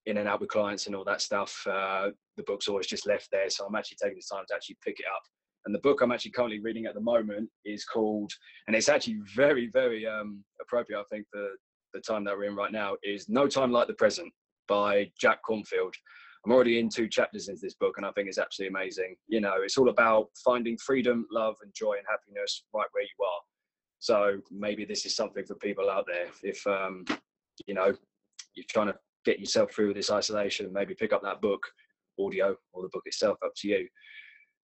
in 0.07 0.17
and 0.17 0.27
out 0.27 0.41
with 0.41 0.49
clients 0.49 0.87
and 0.87 0.97
all 0.97 1.05
that 1.05 1.21
stuff, 1.21 1.67
uh, 1.71 2.09
the 2.37 2.43
book's 2.45 2.69
always 2.69 2.87
just 2.87 3.07
left 3.07 3.29
there. 3.31 3.51
So 3.51 3.67
I'm 3.67 3.75
actually 3.75 3.99
taking 4.01 4.17
this 4.17 4.29
time 4.29 4.45
to 4.49 4.55
actually 4.55 4.79
pick 4.83 5.01
it 5.01 5.07
up. 5.15 5.23
And 5.67 5.75
the 5.75 5.81
book 5.81 6.01
I'm 6.01 6.13
actually 6.13 6.31
currently 6.31 6.61
reading 6.61 6.87
at 6.87 6.95
the 6.95 7.01
moment 7.01 7.51
is 7.67 7.85
called, 7.85 8.33
and 8.67 8.75
it's 8.77 8.89
actually 8.89 9.19
very, 9.37 9.69
very 9.71 10.07
um, 10.07 10.43
appropriate, 10.63 11.01
I 11.01 11.05
think, 11.11 11.27
for 11.31 11.47
the 11.93 12.01
time 12.01 12.25
that 12.25 12.37
we're 12.37 12.45
in 12.45 12.57
right 12.57 12.73
now, 12.73 12.97
is 13.03 13.29
No 13.29 13.47
Time 13.47 13.71
Like 13.71 13.87
the 13.87 13.95
Present 13.95 14.33
by 14.67 15.11
Jack 15.21 15.41
Kornfield. 15.47 15.93
I'm 16.45 16.53
already 16.53 16.79
in 16.79 16.89
two 16.89 17.09
chapters 17.09 17.49
into 17.49 17.61
this 17.61 17.75
book, 17.75 17.95
and 17.97 18.07
I 18.07 18.13
think 18.13 18.29
it's 18.29 18.39
absolutely 18.39 18.79
amazing. 18.79 19.17
You 19.27 19.41
know, 19.41 19.57
it's 19.63 19.77
all 19.77 19.89
about 19.89 20.29
finding 20.45 20.79
freedom, 20.79 21.27
love, 21.31 21.57
and 21.63 21.73
joy 21.75 21.95
and 21.95 22.07
happiness 22.09 22.65
right 22.73 22.87
where 22.93 23.05
you 23.05 23.25
are. 23.25 23.41
So 23.99 24.39
maybe 24.51 24.85
this 24.85 25.05
is 25.05 25.17
something 25.17 25.45
for 25.45 25.57
people 25.57 25.91
out 25.91 26.07
there. 26.07 26.27
If 26.43 26.65
um, 26.67 27.05
you 27.67 27.75
know 27.75 27.93
you're 28.55 28.67
trying 28.69 28.87
to 28.89 28.95
get 29.25 29.41
yourself 29.41 29.73
through 29.73 29.95
this 29.95 30.11
isolation, 30.11 30.73
maybe 30.73 30.95
pick 30.95 31.13
up 31.13 31.23
that 31.23 31.41
book, 31.41 31.63
audio, 32.19 32.57
or 32.73 32.83
the 32.83 32.89
book 32.93 33.03
itself, 33.07 33.39
up 33.45 33.53
to 33.57 33.69
you. 33.69 33.89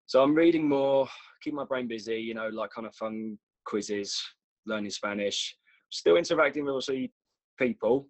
So 0.06 0.22
I'm 0.22 0.34
reading 0.34 0.68
more, 0.68 1.08
keep 1.42 1.54
my 1.54 1.64
brain 1.64 1.88
busy. 1.88 2.16
You 2.16 2.34
know, 2.34 2.48
like 2.48 2.70
kind 2.70 2.86
of 2.86 2.94
fun 2.94 3.38
quizzes, 3.66 4.22
learning 4.66 4.90
Spanish, 4.90 5.56
still 5.90 6.16
interacting 6.16 6.64
with 6.64 6.74
obviously 6.74 7.12
people, 7.58 8.08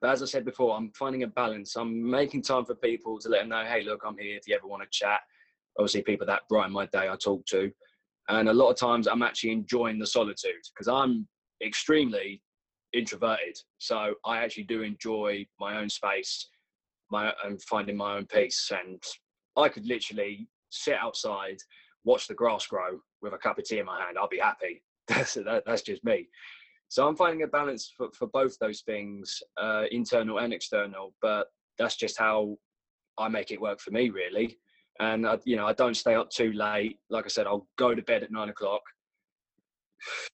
but 0.00 0.10
as 0.10 0.22
I 0.22 0.26
said 0.26 0.44
before, 0.44 0.76
I'm 0.76 0.90
finding 0.92 1.24
a 1.24 1.26
balance. 1.26 1.76
I'm 1.76 2.08
making 2.08 2.42
time 2.42 2.64
for 2.64 2.74
people 2.74 3.18
to 3.18 3.28
let 3.28 3.40
them 3.40 3.50
know, 3.50 3.64
hey, 3.64 3.82
look, 3.82 4.02
I'm 4.04 4.16
here 4.18 4.36
if 4.36 4.48
you 4.48 4.54
ever 4.54 4.66
want 4.66 4.82
to 4.82 4.88
chat. 4.90 5.20
Obviously, 5.78 6.02
people 6.02 6.26
that 6.26 6.42
brighten 6.48 6.72
my 6.72 6.86
day 6.86 7.08
I 7.08 7.16
talk 7.16 7.44
to. 7.46 7.70
And 8.28 8.48
a 8.48 8.52
lot 8.52 8.70
of 8.70 8.76
times 8.76 9.06
I'm 9.06 9.22
actually 9.22 9.52
enjoying 9.52 9.98
the 9.98 10.06
solitude 10.06 10.62
because 10.74 10.88
I'm 10.88 11.26
extremely 11.62 12.42
introverted. 12.92 13.58
So 13.78 14.14
I 14.24 14.38
actually 14.38 14.64
do 14.64 14.82
enjoy 14.82 15.46
my 15.58 15.78
own 15.78 15.88
space 15.88 16.48
my 17.10 17.32
and 17.44 17.60
finding 17.62 17.96
my 17.96 18.16
own 18.16 18.26
peace. 18.26 18.70
And 18.70 19.02
I 19.56 19.68
could 19.68 19.86
literally 19.86 20.48
sit 20.70 20.94
outside, 20.94 21.58
watch 22.04 22.28
the 22.28 22.34
grass 22.34 22.66
grow 22.66 23.00
with 23.20 23.34
a 23.34 23.38
cup 23.38 23.58
of 23.58 23.64
tea 23.64 23.78
in 23.78 23.86
my 23.86 24.00
hand. 24.00 24.16
I'll 24.18 24.28
be 24.28 24.38
happy. 24.38 24.82
That's, 25.08 25.34
that, 25.34 25.64
that's 25.66 25.82
just 25.82 26.04
me. 26.04 26.28
So 26.90 27.06
I'm 27.06 27.14
finding 27.14 27.44
a 27.44 27.46
balance 27.46 27.94
for, 27.96 28.08
for 28.12 28.26
both 28.26 28.58
those 28.58 28.80
things, 28.80 29.40
uh, 29.56 29.84
internal 29.92 30.40
and 30.40 30.52
external. 30.52 31.14
But 31.22 31.46
that's 31.78 31.94
just 31.94 32.18
how 32.18 32.56
I 33.16 33.28
make 33.28 33.52
it 33.52 33.60
work 33.60 33.78
for 33.80 33.92
me, 33.92 34.10
really. 34.10 34.58
And 34.98 35.24
I, 35.24 35.38
you 35.44 35.54
know, 35.54 35.68
I 35.68 35.72
don't 35.72 35.96
stay 35.96 36.16
up 36.16 36.30
too 36.30 36.52
late. 36.52 36.98
Like 37.08 37.26
I 37.26 37.28
said, 37.28 37.46
I'll 37.46 37.68
go 37.78 37.94
to 37.94 38.02
bed 38.02 38.24
at 38.24 38.32
nine 38.32 38.48
o'clock. 38.48 38.82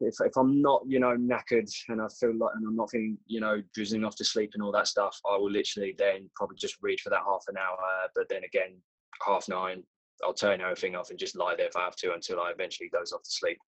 If 0.00 0.14
if 0.20 0.34
I'm 0.38 0.62
not, 0.62 0.82
you 0.86 0.98
know, 0.98 1.14
knackered 1.14 1.70
and 1.88 2.00
I 2.00 2.06
feel 2.18 2.34
like 2.34 2.52
and 2.54 2.66
I'm 2.66 2.76
not 2.76 2.90
feeling, 2.90 3.18
you 3.26 3.40
know, 3.40 3.60
drizzling 3.74 4.04
off 4.04 4.16
to 4.16 4.24
sleep 4.24 4.52
and 4.54 4.62
all 4.62 4.72
that 4.72 4.88
stuff, 4.88 5.20
I 5.30 5.36
will 5.36 5.50
literally 5.50 5.94
then 5.98 6.30
probably 6.36 6.56
just 6.56 6.76
read 6.80 7.00
for 7.00 7.10
that 7.10 7.22
half 7.26 7.44
an 7.48 7.58
hour. 7.58 7.76
But 8.14 8.30
then 8.30 8.44
again, 8.44 8.78
half 9.26 9.46
nine, 9.46 9.82
I'll 10.24 10.32
turn 10.32 10.62
everything 10.62 10.96
off 10.96 11.10
and 11.10 11.18
just 11.18 11.36
lie 11.36 11.54
there 11.54 11.66
if 11.66 11.76
I 11.76 11.84
have 11.84 11.96
to 11.96 12.14
until 12.14 12.40
I 12.40 12.50
eventually 12.50 12.88
goes 12.88 13.12
off 13.12 13.24
to 13.24 13.30
sleep. 13.30 13.58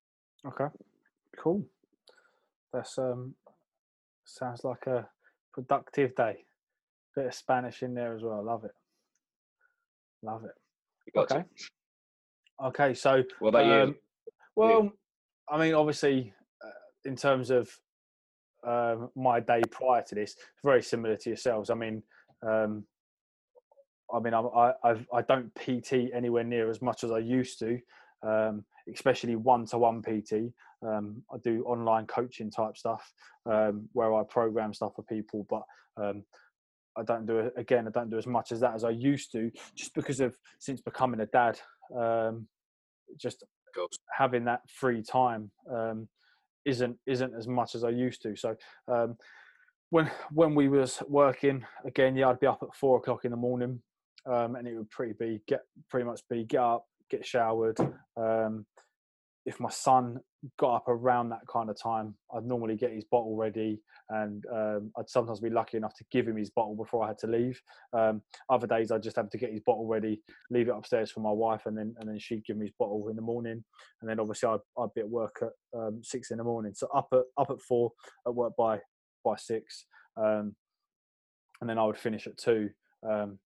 Okay, 0.46 0.68
cool. 1.36 1.66
That's 2.72 2.98
um 2.98 3.34
sounds 4.24 4.64
like 4.64 4.86
a 4.86 5.08
productive 5.52 6.14
day. 6.14 6.44
Bit 7.16 7.26
of 7.26 7.34
Spanish 7.34 7.82
in 7.82 7.94
there 7.94 8.14
as 8.14 8.22
well. 8.22 8.44
Love 8.44 8.64
it. 8.64 8.74
Love 10.22 10.44
it. 10.44 11.18
Okay. 11.18 11.42
To. 11.42 12.66
Okay. 12.66 12.94
So. 12.94 13.24
What 13.38 13.50
about 13.50 13.64
um, 13.64 13.88
you? 13.88 13.94
Well, 14.56 14.92
I 15.50 15.58
mean, 15.58 15.74
obviously, 15.74 16.32
uh, 16.64 16.70
in 17.08 17.16
terms 17.16 17.50
of 17.50 17.70
um, 18.66 19.10
my 19.16 19.40
day 19.40 19.62
prior 19.70 20.02
to 20.08 20.14
this, 20.14 20.36
very 20.64 20.82
similar 20.82 21.16
to 21.16 21.30
yourselves. 21.30 21.70
I 21.70 21.74
mean, 21.74 22.02
um, 22.46 22.84
I 24.12 24.20
mean, 24.20 24.34
I, 24.34 24.40
I 24.40 24.72
I've, 24.84 25.06
I 25.12 25.22
don't 25.22 25.54
PT 25.54 26.12
anywhere 26.14 26.44
near 26.44 26.70
as 26.70 26.82
much 26.82 27.04
as 27.04 27.10
I 27.10 27.18
used 27.18 27.58
to, 27.60 27.78
um, 28.22 28.64
especially 28.92 29.36
one-to-one 29.36 30.02
PT. 30.02 30.52
Um, 30.86 31.22
I 31.32 31.38
do 31.42 31.64
online 31.64 32.06
coaching 32.06 32.50
type 32.50 32.76
stuff 32.76 33.12
um, 33.46 33.88
where 33.92 34.14
I 34.14 34.22
program 34.28 34.72
stuff 34.72 34.92
for 34.94 35.02
people, 35.02 35.46
but 35.48 35.62
um, 36.02 36.24
I 36.96 37.02
don't 37.02 37.26
do 37.26 37.38
it 37.38 37.52
again. 37.56 37.86
I 37.86 37.90
don't 37.90 38.10
do 38.10 38.18
as 38.18 38.26
much 38.26 38.52
as 38.52 38.60
that 38.60 38.74
as 38.74 38.84
I 38.84 38.90
used 38.90 39.32
to, 39.32 39.50
just 39.74 39.94
because 39.94 40.20
of 40.20 40.36
since 40.58 40.80
becoming 40.80 41.20
a 41.20 41.26
dad. 41.26 41.58
Um, 41.96 42.46
just 43.16 43.44
having 44.16 44.44
that 44.44 44.60
free 44.68 45.02
time 45.02 45.50
um, 45.72 46.08
isn't 46.64 46.96
isn't 47.06 47.34
as 47.34 47.46
much 47.46 47.74
as 47.74 47.84
I 47.84 47.90
used 47.90 48.22
to. 48.22 48.36
So 48.36 48.56
um, 48.88 49.16
when 49.90 50.10
when 50.32 50.54
we 50.54 50.68
was 50.68 51.02
working 51.08 51.64
again, 51.86 52.16
yeah, 52.16 52.28
I'd 52.28 52.40
be 52.40 52.46
up 52.46 52.62
at 52.62 52.74
four 52.74 52.98
o'clock 52.98 53.24
in 53.24 53.30
the 53.30 53.36
morning, 53.36 53.80
and 54.26 54.66
it 54.66 54.76
would 54.76 54.90
pretty 54.90 55.14
be 55.18 55.40
get 55.46 55.60
pretty 55.90 56.06
much 56.06 56.20
be 56.28 56.44
get 56.44 56.60
up, 56.60 56.84
get 57.10 57.24
showered. 57.24 57.78
Um, 58.16 58.66
if 59.46 59.60
my 59.60 59.70
son 59.70 60.20
got 60.58 60.76
up 60.76 60.88
around 60.88 61.30
that 61.30 61.46
kind 61.50 61.68
of 61.68 61.80
time, 61.80 62.14
I'd 62.34 62.44
normally 62.44 62.76
get 62.76 62.92
his 62.92 63.04
bottle 63.04 63.36
ready, 63.36 63.80
and 64.10 64.44
um, 64.52 64.92
I'd 64.96 65.08
sometimes 65.08 65.40
be 65.40 65.50
lucky 65.50 65.76
enough 65.76 65.94
to 65.94 66.04
give 66.10 66.26
him 66.26 66.36
his 66.36 66.50
bottle 66.50 66.74
before 66.74 67.04
I 67.04 67.08
had 67.08 67.18
to 67.18 67.26
leave. 67.26 67.60
Um, 67.92 68.22
other 68.48 68.66
days, 68.66 68.90
I 68.90 68.98
just 68.98 69.16
have 69.16 69.30
to 69.30 69.38
get 69.38 69.50
his 69.50 69.60
bottle 69.60 69.86
ready, 69.86 70.22
leave 70.50 70.68
it 70.68 70.74
upstairs 70.74 71.10
for 71.10 71.20
my 71.20 71.30
wife, 71.30 71.66
and 71.66 71.76
then 71.76 71.94
and 71.98 72.08
then 72.08 72.18
she'd 72.18 72.44
give 72.44 72.56
me 72.56 72.66
his 72.66 72.74
bottle 72.78 73.08
in 73.08 73.16
the 73.16 73.22
morning. 73.22 73.64
And 74.00 74.08
then 74.08 74.20
obviously 74.20 74.48
I'd, 74.48 74.82
I'd 74.82 74.94
be 74.94 75.00
at 75.00 75.08
work 75.08 75.42
at 75.42 75.78
um, 75.78 76.00
six 76.02 76.30
in 76.30 76.38
the 76.38 76.44
morning, 76.44 76.72
so 76.74 76.88
up 76.94 77.08
at 77.12 77.22
up 77.36 77.50
at 77.50 77.60
four, 77.60 77.92
at 78.26 78.34
work 78.34 78.54
by 78.56 78.80
by 79.24 79.36
six, 79.36 79.86
um, 80.16 80.54
and 81.60 81.68
then 81.68 81.78
I 81.78 81.84
would 81.84 81.98
finish 81.98 82.26
at 82.26 82.38
two, 82.38 82.70
um, 83.08 83.38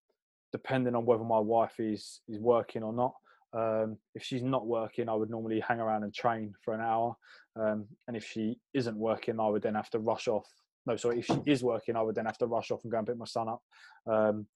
depending 0.52 0.94
on 0.94 1.06
whether 1.06 1.24
my 1.24 1.38
wife 1.40 1.80
is 1.80 2.20
is 2.28 2.38
working 2.38 2.82
or 2.82 2.92
not. 2.92 3.14
Um, 3.54 3.98
if 4.14 4.22
she's 4.22 4.42
not 4.42 4.66
working, 4.66 5.08
I 5.08 5.14
would 5.14 5.30
normally 5.30 5.60
hang 5.60 5.80
around 5.80 6.04
and 6.04 6.14
train 6.14 6.54
for 6.62 6.74
an 6.74 6.80
hour. 6.80 7.14
Um, 7.60 7.86
and 8.08 8.16
if 8.16 8.24
she 8.24 8.58
isn't 8.74 8.96
working, 8.96 9.38
I 9.38 9.48
would 9.48 9.62
then 9.62 9.74
have 9.74 9.90
to 9.90 9.98
rush 9.98 10.28
off. 10.28 10.46
No, 10.86 10.96
sorry, 10.96 11.20
if 11.20 11.26
she 11.26 11.40
is 11.46 11.62
working, 11.62 11.96
I 11.96 12.02
would 12.02 12.14
then 12.14 12.26
have 12.26 12.38
to 12.38 12.46
rush 12.46 12.70
off 12.70 12.82
and 12.82 12.90
go 12.90 12.98
and 12.98 13.06
pick 13.06 13.16
my 13.16 13.24
son 13.24 13.48
up 13.48 13.62
um, 14.10 14.46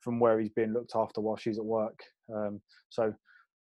from 0.00 0.20
where 0.20 0.38
he's 0.38 0.50
being 0.50 0.72
looked 0.72 0.92
after 0.94 1.20
while 1.20 1.36
she's 1.36 1.58
at 1.58 1.64
work. 1.64 1.98
Um, 2.32 2.60
so 2.88 3.12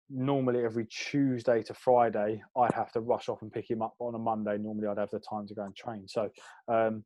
normally 0.09 0.65
every 0.65 0.85
Tuesday 0.87 1.63
to 1.63 1.73
Friday, 1.73 2.41
I'd 2.57 2.73
have 2.73 2.91
to 2.93 2.99
rush 2.99 3.29
off 3.29 3.41
and 3.41 3.51
pick 3.51 3.69
him 3.69 3.81
up. 3.81 3.93
But 3.97 4.05
on 4.05 4.15
a 4.15 4.19
Monday, 4.19 4.57
normally 4.57 4.87
I'd 4.87 4.97
have 4.97 5.09
the 5.09 5.19
time 5.19 5.47
to 5.47 5.55
go 5.55 5.63
and 5.63 5.75
train. 5.75 6.07
So, 6.07 6.29
um, 6.67 7.05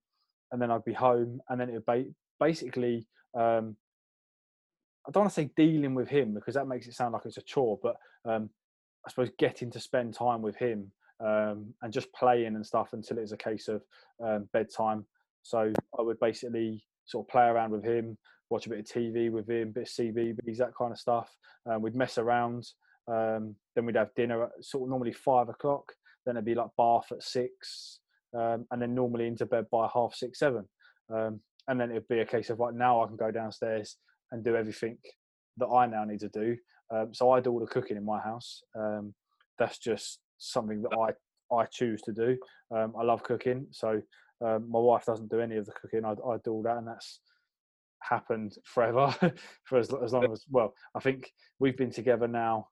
and 0.52 0.62
then 0.62 0.72
I'd 0.72 0.86
be 0.86 0.94
home, 0.94 1.40
and 1.50 1.60
then 1.60 1.70
it 1.70 1.74
would 1.74 1.86
ba- 1.86 2.14
basically 2.40 3.06
um, 3.38 3.76
I 5.08 5.12
don't 5.12 5.24
want 5.24 5.34
to 5.34 5.42
say 5.42 5.52
dealing 5.56 5.94
with 5.94 6.10
him 6.10 6.34
because 6.34 6.56
that 6.56 6.68
makes 6.68 6.88
it 6.88 6.94
sound 6.94 7.14
like 7.14 7.26
it's 7.26 7.38
a 7.38 7.42
chore, 7.42 7.80
but 7.82 7.96
um, 8.26 8.50
I 9.06 9.10
suppose 9.10 9.30
getting 9.38 9.70
to 9.72 9.80
spend 9.80 10.16
time 10.16 10.42
with 10.42 10.56
him 10.56 10.92
um, 11.20 11.74
and 11.82 11.94
just 11.94 12.12
playing 12.14 12.56
and 12.56 12.66
stuff 12.66 12.90
until 12.94 13.20
it's 13.20 13.32
a 13.32 13.38
case 13.38 13.68
of 13.68 13.84
um, 14.24 14.50
bedtime. 14.52 15.06
So 15.44 15.72
I 15.98 16.02
would 16.02 16.20
basically 16.20 16.84
sort 17.06 17.26
of 17.26 17.32
play 17.32 17.44
around 17.44 17.72
with 17.72 17.84
him, 17.84 18.18
watch 18.50 18.66
a 18.66 18.70
bit 18.70 18.80
of 18.80 18.86
TV 18.86 19.32
with 19.32 19.48
him, 19.48 19.72
bit 19.72 19.84
of 19.84 19.90
CBeebies, 19.90 20.58
that 20.58 20.76
kind 20.76 20.92
of 20.92 20.98
stuff. 20.98 21.30
Um, 21.68 21.82
we'd 21.82 21.96
mess 21.96 22.18
around. 22.18 22.68
Um, 23.08 23.56
then 23.76 23.86
we'd 23.86 23.96
have 23.96 24.16
dinner 24.16 24.46
at 24.46 24.52
sort 24.62 24.84
of 24.84 24.90
normally 24.90 25.14
five 25.14 25.50
o'clock. 25.50 25.92
Then 26.26 26.36
it'd 26.36 26.46
be 26.46 26.56
like 26.56 26.70
bath 26.76 27.12
at 27.12 27.22
six, 27.22 28.00
um, 28.34 28.66
and 28.72 28.82
then 28.82 28.96
normally 28.96 29.28
into 29.28 29.46
bed 29.46 29.66
by 29.72 29.88
half 29.94 30.16
six, 30.16 30.40
seven. 30.40 30.68
Um, 31.14 31.40
and 31.68 31.80
then 31.80 31.92
it'd 31.92 32.08
be 32.08 32.20
a 32.20 32.26
case 32.26 32.50
of 32.50 32.60
like 32.60 32.74
now 32.74 33.04
I 33.04 33.08
can 33.08 33.16
go 33.16 33.30
downstairs 33.30 33.98
and 34.32 34.44
do 34.44 34.56
everything 34.56 34.98
that 35.58 35.68
I 35.68 35.86
now 35.86 36.04
need 36.04 36.20
to 36.22 36.30
do. 36.30 36.58
Um, 36.94 37.14
so 37.14 37.32
I 37.32 37.40
do 37.40 37.52
all 37.52 37.60
the 37.60 37.68
cooking 37.68 37.98
in 37.98 38.06
my 38.06 38.20
house. 38.20 38.62
Um, 38.78 39.14
that's 39.58 39.78
just 39.78 40.20
something 40.38 40.82
that 40.82 40.98
I 40.98 41.14
I 41.56 41.66
choose 41.66 42.02
to 42.04 42.12
do. 42.12 42.38
Um, 42.76 42.94
I 43.00 43.04
love 43.04 43.24
cooking, 43.24 43.68
so 43.72 44.02
um, 44.44 44.70
my 44.70 44.80
wife 44.80 45.06
doesn't 45.06 45.30
do 45.30 45.40
any 45.40 45.58
of 45.58 45.66
the 45.66 45.72
cooking. 45.74 46.04
I, 46.04 46.12
I 46.12 46.38
do 46.44 46.52
all 46.52 46.64
that, 46.64 46.78
and 46.78 46.88
that's 46.88 47.20
happened 48.00 48.56
forever 48.64 49.16
for 49.64 49.78
as, 49.78 49.92
as 50.04 50.14
long 50.14 50.32
as 50.32 50.46
well. 50.50 50.74
I 50.96 51.00
think 51.00 51.32
we've 51.60 51.78
been 51.78 51.92
together 51.92 52.28
now. 52.28 52.68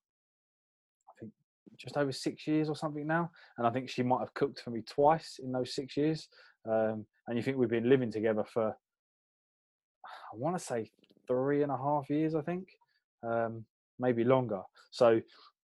I 1.10 1.14
think 1.20 1.32
just 1.78 1.98
over 1.98 2.12
six 2.12 2.48
years 2.48 2.70
or 2.70 2.76
something 2.76 3.08
now, 3.08 3.32
and 3.58 3.68
I 3.68 3.70
think 3.70 3.90
she 3.90 4.04
might 4.04 4.20
have 4.20 4.34
cooked 4.34 4.60
for 4.60 4.72
me 4.72 4.82
twice 4.82 5.40
in 5.42 5.52
those 5.52 5.74
six 5.74 5.96
years. 5.96 6.28
Um, 6.70 7.06
and 7.28 7.38
you 7.38 7.44
think 7.44 7.58
we've 7.58 7.70
been 7.70 7.90
living 7.90 8.12
together 8.12 8.44
for 8.44 8.70
I 10.34 10.36
want 10.36 10.58
to 10.58 10.64
say 10.64 10.90
three 11.28 11.64
and 11.64 11.72
a 11.72 11.78
half 11.78 12.10
years, 12.10 12.36
I 12.36 12.42
think, 12.42 12.68
um, 13.24 13.66
maybe 14.00 14.24
longer. 14.24 14.62
So, 14.92 15.22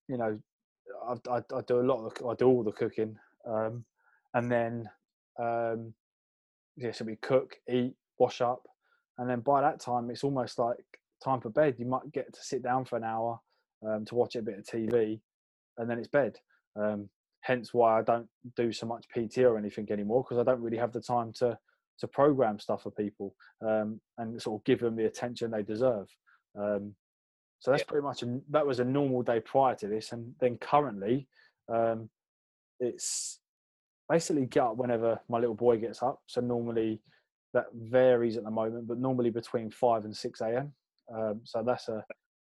you 0.08 0.18
know, 0.18 0.40
I, 1.08 1.14
I, 1.32 1.38
I, 1.56 1.62
do 1.68 1.80
a 1.80 1.84
lot 1.84 2.06
of 2.06 2.14
I 2.28 2.36
do 2.36 2.48
all 2.48 2.64
the 2.64 2.72
cooking, 2.72 3.16
um, 3.48 3.86
and 4.34 4.52
then 4.52 4.90
um, 5.40 5.94
yeah, 6.78 6.92
so 6.92 7.06
we 7.06 7.16
cook, 7.18 7.56
eat, 7.70 7.94
wash 8.18 8.42
up, 8.42 8.64
and 9.18 9.30
then 9.30 9.42
by 9.42 9.62
that 9.62 9.80
time 9.80 10.10
it's 10.10 10.24
almost 10.24 10.60
like 10.60 10.78
time 11.24 11.42
for 11.42 11.50
bed. 11.50 11.76
You 11.78 11.86
might 11.86 12.12
get 12.12 12.34
to 12.34 12.40
sit 12.42 12.64
down 12.64 12.86
for 12.86 12.98
an 12.98 13.04
hour 13.04 13.40
um, 13.88 14.06
to 14.06 14.16
watch 14.16 14.36
a 14.36 14.42
bit 14.42 14.58
of 14.58 14.66
TV, 14.66 15.20
and 15.78 15.90
then 15.90 16.00
it's 16.00 16.08
bed. 16.08 16.38
Um, 16.76 17.10
hence 17.42 17.74
why 17.74 18.00
I 18.00 18.02
don't 18.02 18.28
do 18.56 18.72
so 18.72 18.86
much 18.86 19.06
PT 19.16 19.40
or 19.40 19.58
anything 19.58 19.88
anymore 19.92 20.24
because 20.24 20.38
I 20.38 20.44
don't 20.44 20.62
really 20.62 20.78
have 20.78 20.92
the 20.92 21.02
time 21.02 21.32
to 21.40 21.58
to 22.00 22.08
program 22.08 22.60
stuff 22.60 22.84
for 22.84 22.92
people 22.92 23.36
um, 23.66 24.00
and 24.18 24.42
sort 24.42 24.60
of 24.60 24.66
give 24.66 24.80
them 24.80 24.96
the 24.96 25.06
attention 25.06 25.52
they 25.52 25.64
deserve. 25.64 26.08
Um, 26.58 26.96
so 27.60 27.72
that's 27.72 27.82
yeah. 27.82 27.92
pretty 27.92 28.06
much 28.06 28.24
a, 28.24 28.40
that 28.52 28.66
was 28.66 28.80
a 28.80 28.86
normal 28.86 29.22
day 29.22 29.42
prior 29.42 29.76
to 29.76 29.88
this, 29.88 30.14
and 30.14 30.34
then 30.40 30.58
currently, 30.58 31.28
um, 31.68 32.10
it's 32.80 33.40
basically 34.08 34.46
get 34.46 34.64
up 34.64 34.78
whenever 34.78 35.20
my 35.30 35.40
little 35.40 35.56
boy 35.56 35.78
gets 35.78 36.02
up. 36.02 36.22
So 36.26 36.42
normally 36.42 37.02
that 37.54 37.66
varies 37.74 38.38
at 38.38 38.44
the 38.44 38.52
moment, 38.52 38.88
but 38.88 38.98
normally 38.98 39.30
between 39.30 39.70
five 39.72 40.06
and 40.06 40.16
six 40.16 40.42
a.m. 40.42 40.74
Um, 41.14 41.42
so 41.44 41.64
that's 41.66 41.90
a 41.90 42.04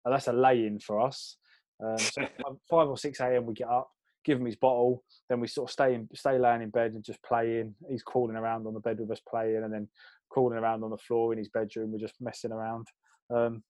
that's 0.06 0.28
a 0.28 0.34
lay-in 0.34 0.80
for 0.80 1.02
us. 1.02 1.38
Um, 1.84 1.98
so 1.98 2.22
five 2.70 2.88
or 2.88 2.98
six 2.98 3.20
a.m. 3.20 3.46
we 3.46 3.54
get 3.54 3.68
up, 3.68 3.90
give 4.24 4.40
him 4.40 4.46
his 4.46 4.56
bottle, 4.56 5.04
then 5.30 5.40
we 5.40 5.48
sort 5.48 5.70
of 5.70 5.74
stay 5.74 5.96
in, 5.96 6.08
stay 6.14 6.38
laying 6.38 6.62
in 6.62 6.70
bed 6.70 6.94
and 6.94 7.04
just 7.04 7.22
playing. 7.24 7.76
He's 7.90 8.04
crawling 8.04 8.36
around 8.36 8.68
on 8.68 8.74
the 8.74 8.80
bed 8.80 9.00
with 9.00 9.12
us 9.12 9.22
playing, 9.28 9.64
and 9.64 9.74
then 9.74 9.88
crawling 10.30 10.58
around 10.58 10.84
on 10.84 10.92
the 10.92 10.98
floor 10.98 11.34
in 11.34 11.40
his 11.40 11.50
bedroom. 11.50 11.92
We're 11.92 12.00
just 12.00 12.22
messing 12.22 12.52
around. 12.52 12.88
Um, 13.30 13.64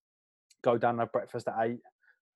go 0.63 0.77
down 0.77 0.91
and 0.91 0.99
have 1.01 1.11
breakfast 1.11 1.47
at 1.47 1.55
eight, 1.65 1.79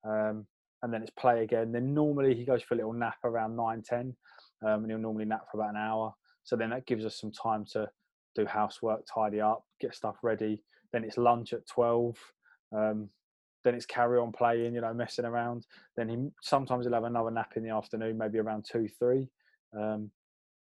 um, 0.04 0.46
and 0.82 0.92
then 0.92 1.02
it's 1.02 1.12
play 1.18 1.42
again. 1.42 1.72
Then 1.72 1.94
normally 1.94 2.34
he 2.34 2.44
goes 2.44 2.62
for 2.62 2.74
a 2.74 2.76
little 2.76 2.92
nap 2.92 3.18
around 3.24 3.56
nine 3.56 3.82
ten, 3.82 4.16
um, 4.64 4.82
and 4.82 4.90
he'll 4.90 4.98
normally 4.98 5.26
nap 5.26 5.46
for 5.50 5.60
about 5.60 5.74
an 5.74 5.80
hour. 5.80 6.12
So 6.44 6.56
then 6.56 6.70
that 6.70 6.86
gives 6.86 7.04
us 7.04 7.20
some 7.20 7.32
time 7.32 7.64
to 7.72 7.88
do 8.34 8.46
housework, 8.46 9.04
tidy 9.12 9.40
up, 9.40 9.64
get 9.80 9.94
stuff 9.94 10.16
ready. 10.22 10.62
Then 10.92 11.04
it's 11.04 11.18
lunch 11.18 11.52
at 11.52 11.66
twelve. 11.66 12.16
Um, 12.76 13.10
then 13.66 13.74
it's 13.74 13.84
carry 13.84 14.18
on 14.18 14.30
playing, 14.30 14.74
you 14.74 14.80
know, 14.80 14.94
messing 14.94 15.24
around. 15.24 15.66
Then 15.96 16.08
he 16.08 16.16
sometimes 16.40 16.86
he'll 16.86 16.94
have 16.94 17.02
another 17.02 17.32
nap 17.32 17.54
in 17.56 17.64
the 17.64 17.70
afternoon, 17.70 18.16
maybe 18.16 18.38
around 18.38 18.64
two, 18.70 18.88
three. 18.98 19.28
Um, 19.76 20.10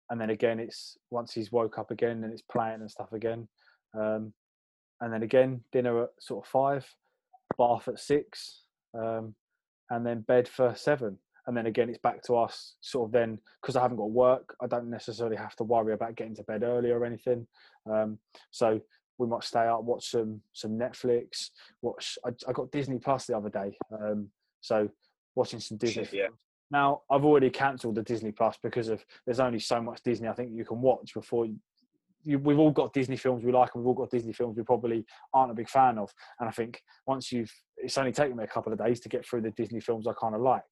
and 0.09 0.21
then 0.21 0.29
again, 0.29 0.59
it's 0.59 0.97
once 1.11 1.33
he's 1.33 1.51
woke 1.51 1.77
up 1.77 1.91
again, 1.91 2.21
then 2.21 2.31
it's 2.31 2.41
playing 2.41 2.79
and 2.79 2.89
stuff 2.89 3.11
again. 3.11 3.49
Um, 3.93 4.31
and 5.01 5.11
then 5.11 5.23
again, 5.23 5.61
dinner 5.73 6.03
at 6.03 6.09
sort 6.21 6.45
of 6.45 6.49
five 6.49 6.87
bath 7.57 7.89
at 7.89 7.99
six, 7.99 8.61
um, 8.97 9.35
and 9.89 10.05
then 10.05 10.21
bed 10.21 10.47
for 10.47 10.73
seven. 10.75 11.17
And 11.47 11.55
then 11.55 11.65
again, 11.65 11.89
it's 11.89 11.99
back 11.99 12.23
to 12.23 12.37
us 12.37 12.75
sort 12.79 13.09
of 13.09 13.11
then 13.11 13.39
because 13.61 13.75
I 13.75 13.81
haven't 13.81 13.97
got 13.97 14.09
work, 14.09 14.55
I 14.61 14.67
don't 14.67 14.89
necessarily 14.89 15.35
have 15.35 15.55
to 15.57 15.63
worry 15.63 15.93
about 15.93 16.15
getting 16.15 16.35
to 16.35 16.43
bed 16.43 16.63
early 16.63 16.91
or 16.91 17.03
anything. 17.05 17.45
Um, 17.91 18.19
so 18.51 18.79
we 19.17 19.27
might 19.27 19.43
stay 19.43 19.67
up, 19.67 19.83
watch 19.83 20.11
some 20.11 20.41
some 20.53 20.71
Netflix. 20.71 21.49
Watch. 21.81 22.17
I, 22.25 22.29
I 22.47 22.51
got 22.51 22.71
Disney 22.71 22.99
Plus 22.99 23.25
the 23.25 23.37
other 23.37 23.49
day, 23.49 23.77
um, 23.91 24.29
so 24.61 24.89
watching 25.35 25.59
some 25.59 25.77
Disney. 25.77 26.07
yeah. 26.11 26.27
Now 26.71 27.01
I've 27.11 27.25
already 27.25 27.49
cancelled 27.49 27.95
the 27.95 28.03
Disney 28.03 28.31
Plus 28.31 28.57
because 28.61 28.89
of 28.89 29.05
there's 29.25 29.39
only 29.39 29.59
so 29.59 29.81
much 29.81 30.01
Disney 30.03 30.27
I 30.27 30.33
think 30.33 30.51
you 30.53 30.65
can 30.65 30.81
watch 30.81 31.13
before 31.13 31.47
you, 32.25 32.39
we've 32.39 32.59
all 32.59 32.71
got 32.71 32.93
Disney 32.93 33.17
films 33.17 33.43
we 33.43 33.51
like, 33.51 33.69
and 33.73 33.83
we've 33.83 33.87
all 33.87 33.93
got 33.93 34.09
Disney 34.09 34.33
films 34.33 34.57
we 34.57 34.63
probably 34.63 35.05
aren't 35.33 35.51
a 35.51 35.55
big 35.55 35.69
fan 35.69 35.97
of. 35.97 36.11
And 36.39 36.49
I 36.49 36.51
think 36.51 36.81
once 37.05 37.31
you've, 37.31 37.51
it's 37.77 37.97
only 37.97 38.11
taken 38.11 38.35
me 38.35 38.43
a 38.43 38.47
couple 38.47 38.73
of 38.73 38.79
days 38.79 38.99
to 39.01 39.09
get 39.09 39.25
through 39.25 39.41
the 39.41 39.51
Disney 39.51 39.79
films 39.79 40.07
I 40.07 40.13
kind 40.19 40.35
of 40.35 40.41
like. 40.41 40.63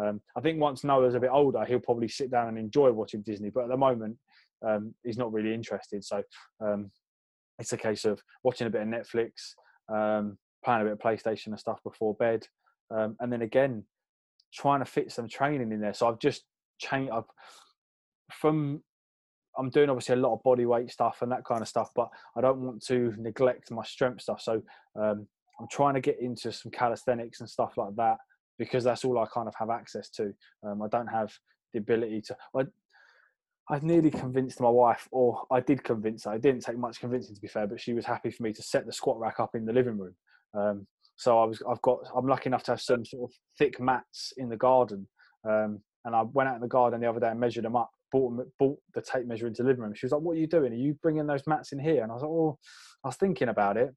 Um, 0.00 0.20
I 0.36 0.40
think 0.40 0.60
once 0.60 0.84
Noah's 0.84 1.14
a 1.14 1.20
bit 1.20 1.30
older, 1.32 1.64
he'll 1.64 1.80
probably 1.80 2.08
sit 2.08 2.30
down 2.30 2.48
and 2.48 2.58
enjoy 2.58 2.92
watching 2.92 3.22
Disney. 3.22 3.50
But 3.50 3.64
at 3.64 3.70
the 3.70 3.76
moment, 3.76 4.16
um, 4.66 4.94
he's 5.02 5.18
not 5.18 5.32
really 5.32 5.54
interested. 5.54 6.04
So 6.04 6.22
um, 6.60 6.90
it's 7.58 7.72
a 7.72 7.76
case 7.76 8.04
of 8.04 8.22
watching 8.42 8.66
a 8.66 8.70
bit 8.70 8.82
of 8.82 8.88
Netflix, 8.88 9.54
um, 9.88 10.38
playing 10.64 10.82
a 10.82 10.84
bit 10.84 10.92
of 10.92 10.98
PlayStation 10.98 11.48
and 11.48 11.58
stuff 11.58 11.82
before 11.82 12.14
bed, 12.14 12.46
um, 12.90 13.16
and 13.20 13.32
then 13.32 13.42
again 13.42 13.84
trying 14.52 14.78
to 14.78 14.84
fit 14.84 15.12
some 15.12 15.28
training 15.28 15.72
in 15.72 15.80
there. 15.80 15.94
So 15.94 16.08
I've 16.08 16.18
just 16.18 16.44
changed. 16.78 17.12
I've 17.12 17.24
from 18.32 18.82
I'm 19.58 19.70
doing 19.70 19.90
obviously 19.90 20.14
a 20.14 20.18
lot 20.18 20.34
of 20.34 20.42
body 20.42 20.66
weight 20.66 20.90
stuff 20.90 21.18
and 21.22 21.32
that 21.32 21.44
kind 21.44 21.62
of 21.62 21.68
stuff, 21.68 21.90
but 21.94 22.08
I 22.36 22.40
don't 22.40 22.60
want 22.60 22.84
to 22.86 23.12
neglect 23.18 23.70
my 23.70 23.82
strength 23.82 24.22
stuff. 24.22 24.40
So 24.40 24.62
um, 24.94 25.26
I'm 25.60 25.66
trying 25.70 25.94
to 25.94 26.00
get 26.00 26.20
into 26.20 26.52
some 26.52 26.70
calisthenics 26.70 27.40
and 27.40 27.50
stuff 27.50 27.76
like 27.76 27.96
that 27.96 28.18
because 28.58 28.84
that's 28.84 29.04
all 29.04 29.18
I 29.18 29.26
kind 29.26 29.48
of 29.48 29.54
have 29.56 29.70
access 29.70 30.08
to. 30.10 30.32
Um, 30.64 30.82
I 30.82 30.88
don't 30.88 31.08
have 31.08 31.32
the 31.72 31.80
ability 31.80 32.22
to. 32.22 32.36
I, 32.56 32.62
I 33.70 33.78
nearly 33.82 34.10
convinced 34.10 34.60
my 34.60 34.68
wife, 34.68 35.08
or 35.10 35.44
I 35.50 35.60
did 35.60 35.84
convince 35.84 36.24
her. 36.24 36.34
It 36.34 36.42
didn't 36.42 36.62
take 36.62 36.78
much 36.78 37.00
convincing 37.00 37.34
to 37.34 37.40
be 37.40 37.48
fair, 37.48 37.66
but 37.66 37.80
she 37.80 37.92
was 37.92 38.06
happy 38.06 38.30
for 38.30 38.42
me 38.42 38.52
to 38.52 38.62
set 38.62 38.86
the 38.86 38.92
squat 38.92 39.18
rack 39.18 39.40
up 39.40 39.54
in 39.54 39.66
the 39.66 39.72
living 39.72 39.98
room. 39.98 40.14
Um, 40.54 40.86
so 41.16 41.38
I 41.38 41.44
was, 41.44 41.62
I've 41.68 41.82
got, 41.82 41.98
I'm 42.16 42.26
lucky 42.26 42.48
enough 42.48 42.62
to 42.64 42.72
have 42.72 42.80
some 42.80 43.04
sort 43.04 43.30
of 43.30 43.36
thick 43.58 43.78
mats 43.80 44.32
in 44.36 44.48
the 44.48 44.56
garden. 44.56 45.06
Um, 45.44 45.80
and 46.04 46.14
I 46.16 46.22
went 46.22 46.48
out 46.48 46.54
in 46.54 46.62
the 46.62 46.68
garden 46.68 47.00
the 47.00 47.10
other 47.10 47.20
day 47.20 47.28
and 47.28 47.40
measured 47.40 47.64
them 47.64 47.76
up 47.76 47.90
bought, 48.10 48.46
bought 48.58 48.78
the 48.94 49.02
tape 49.02 49.26
measure 49.26 49.46
into 49.46 49.62
the 49.62 49.68
living 49.68 49.82
room. 49.82 49.94
She 49.94 50.06
was 50.06 50.12
like, 50.12 50.22
"What 50.22 50.36
are 50.36 50.40
you 50.40 50.46
doing? 50.46 50.72
Are 50.72 50.76
you 50.76 50.94
bringing 51.02 51.26
those 51.26 51.46
mats 51.46 51.72
in 51.72 51.78
here?" 51.78 52.02
And 52.02 52.10
I 52.10 52.14
was 52.14 52.22
like, 52.22 52.30
"Oh, 52.30 52.58
I 53.04 53.08
was 53.08 53.16
thinking 53.16 53.48
about 53.48 53.76
it." 53.76 53.94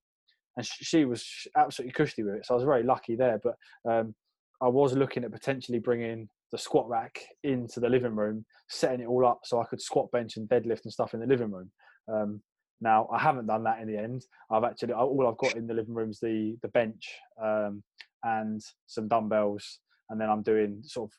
And 0.57 0.65
she 0.65 1.05
was 1.05 1.47
absolutely 1.55 1.93
cushy 1.93 2.23
with 2.23 2.35
it, 2.35 2.45
so 2.45 2.53
I 2.53 2.57
was 2.57 2.65
very 2.65 2.83
lucky 2.83 3.15
there. 3.15 3.39
But 3.41 3.55
um, 3.89 4.15
I 4.61 4.67
was 4.67 4.93
looking 4.93 5.23
at 5.23 5.31
potentially 5.31 5.79
bringing 5.79 6.29
the 6.51 6.57
squat 6.57 6.87
rack 6.89 7.19
into 7.43 7.79
the 7.79 7.89
living 7.89 8.15
room, 8.15 8.45
setting 8.69 9.01
it 9.01 9.07
all 9.07 9.25
up 9.25 9.41
so 9.43 9.61
I 9.61 9.65
could 9.65 9.81
squat, 9.81 10.11
bench, 10.11 10.37
and 10.37 10.49
deadlift 10.49 10.83
and 10.83 10.93
stuff 10.93 11.13
in 11.13 11.19
the 11.19 11.25
living 11.25 11.51
room. 11.51 11.71
Um, 12.11 12.41
now 12.81 13.07
I 13.13 13.19
haven't 13.19 13.47
done 13.47 13.63
that 13.63 13.79
in 13.79 13.87
the 13.87 13.97
end. 13.97 14.25
I've 14.49 14.63
actually 14.63 14.93
all 14.93 15.27
I've 15.27 15.37
got 15.37 15.55
in 15.55 15.67
the 15.67 15.73
living 15.73 15.93
room 15.93 16.09
is 16.09 16.19
the 16.19 16.57
the 16.61 16.67
bench 16.69 17.07
um, 17.41 17.83
and 18.23 18.61
some 18.87 19.07
dumbbells, 19.07 19.79
and 20.09 20.19
then 20.19 20.29
I'm 20.29 20.41
doing 20.41 20.81
sort 20.83 21.11
of 21.11 21.17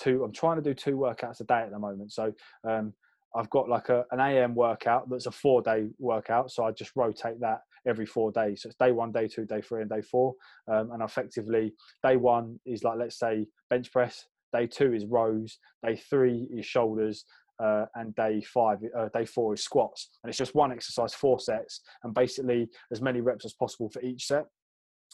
two. 0.00 0.24
I'm 0.24 0.32
trying 0.32 0.56
to 0.56 0.62
do 0.62 0.74
two 0.74 0.96
workouts 0.96 1.40
a 1.40 1.44
day 1.44 1.60
at 1.60 1.70
the 1.70 1.78
moment. 1.78 2.12
So 2.12 2.32
um, 2.68 2.94
I've 3.34 3.50
got 3.50 3.68
like 3.68 3.88
a, 3.88 4.04
an 4.10 4.20
AM 4.20 4.54
workout 4.54 5.08
that's 5.08 5.26
a 5.26 5.30
four 5.30 5.62
day 5.62 5.88
workout. 5.98 6.50
So 6.50 6.64
I 6.64 6.72
just 6.72 6.92
rotate 6.96 7.40
that 7.40 7.60
every 7.86 8.06
four 8.06 8.30
days. 8.32 8.62
So 8.62 8.68
it's 8.68 8.78
day 8.78 8.92
one, 8.92 9.12
day 9.12 9.28
two, 9.28 9.44
day 9.44 9.60
three, 9.60 9.82
and 9.82 9.90
day 9.90 10.02
four. 10.02 10.34
Um, 10.70 10.90
and 10.92 11.02
effectively, 11.02 11.74
day 12.02 12.16
one 12.16 12.58
is 12.66 12.84
like, 12.84 12.98
let's 12.98 13.18
say, 13.18 13.46
bench 13.70 13.90
press. 13.92 14.26
Day 14.52 14.66
two 14.66 14.92
is 14.92 15.06
rows. 15.06 15.58
Day 15.84 15.96
three 15.96 16.48
is 16.52 16.66
shoulders. 16.66 17.24
Uh, 17.62 17.84
and 17.94 18.12
day 18.16 18.42
five, 18.42 18.78
uh, 18.98 19.08
day 19.14 19.24
four 19.24 19.54
is 19.54 19.62
squats. 19.62 20.08
And 20.22 20.28
it's 20.28 20.38
just 20.38 20.54
one 20.54 20.72
exercise, 20.72 21.14
four 21.14 21.38
sets, 21.38 21.82
and 22.02 22.12
basically 22.12 22.68
as 22.90 23.00
many 23.00 23.20
reps 23.20 23.44
as 23.44 23.52
possible 23.52 23.88
for 23.88 24.02
each 24.02 24.26
set 24.26 24.46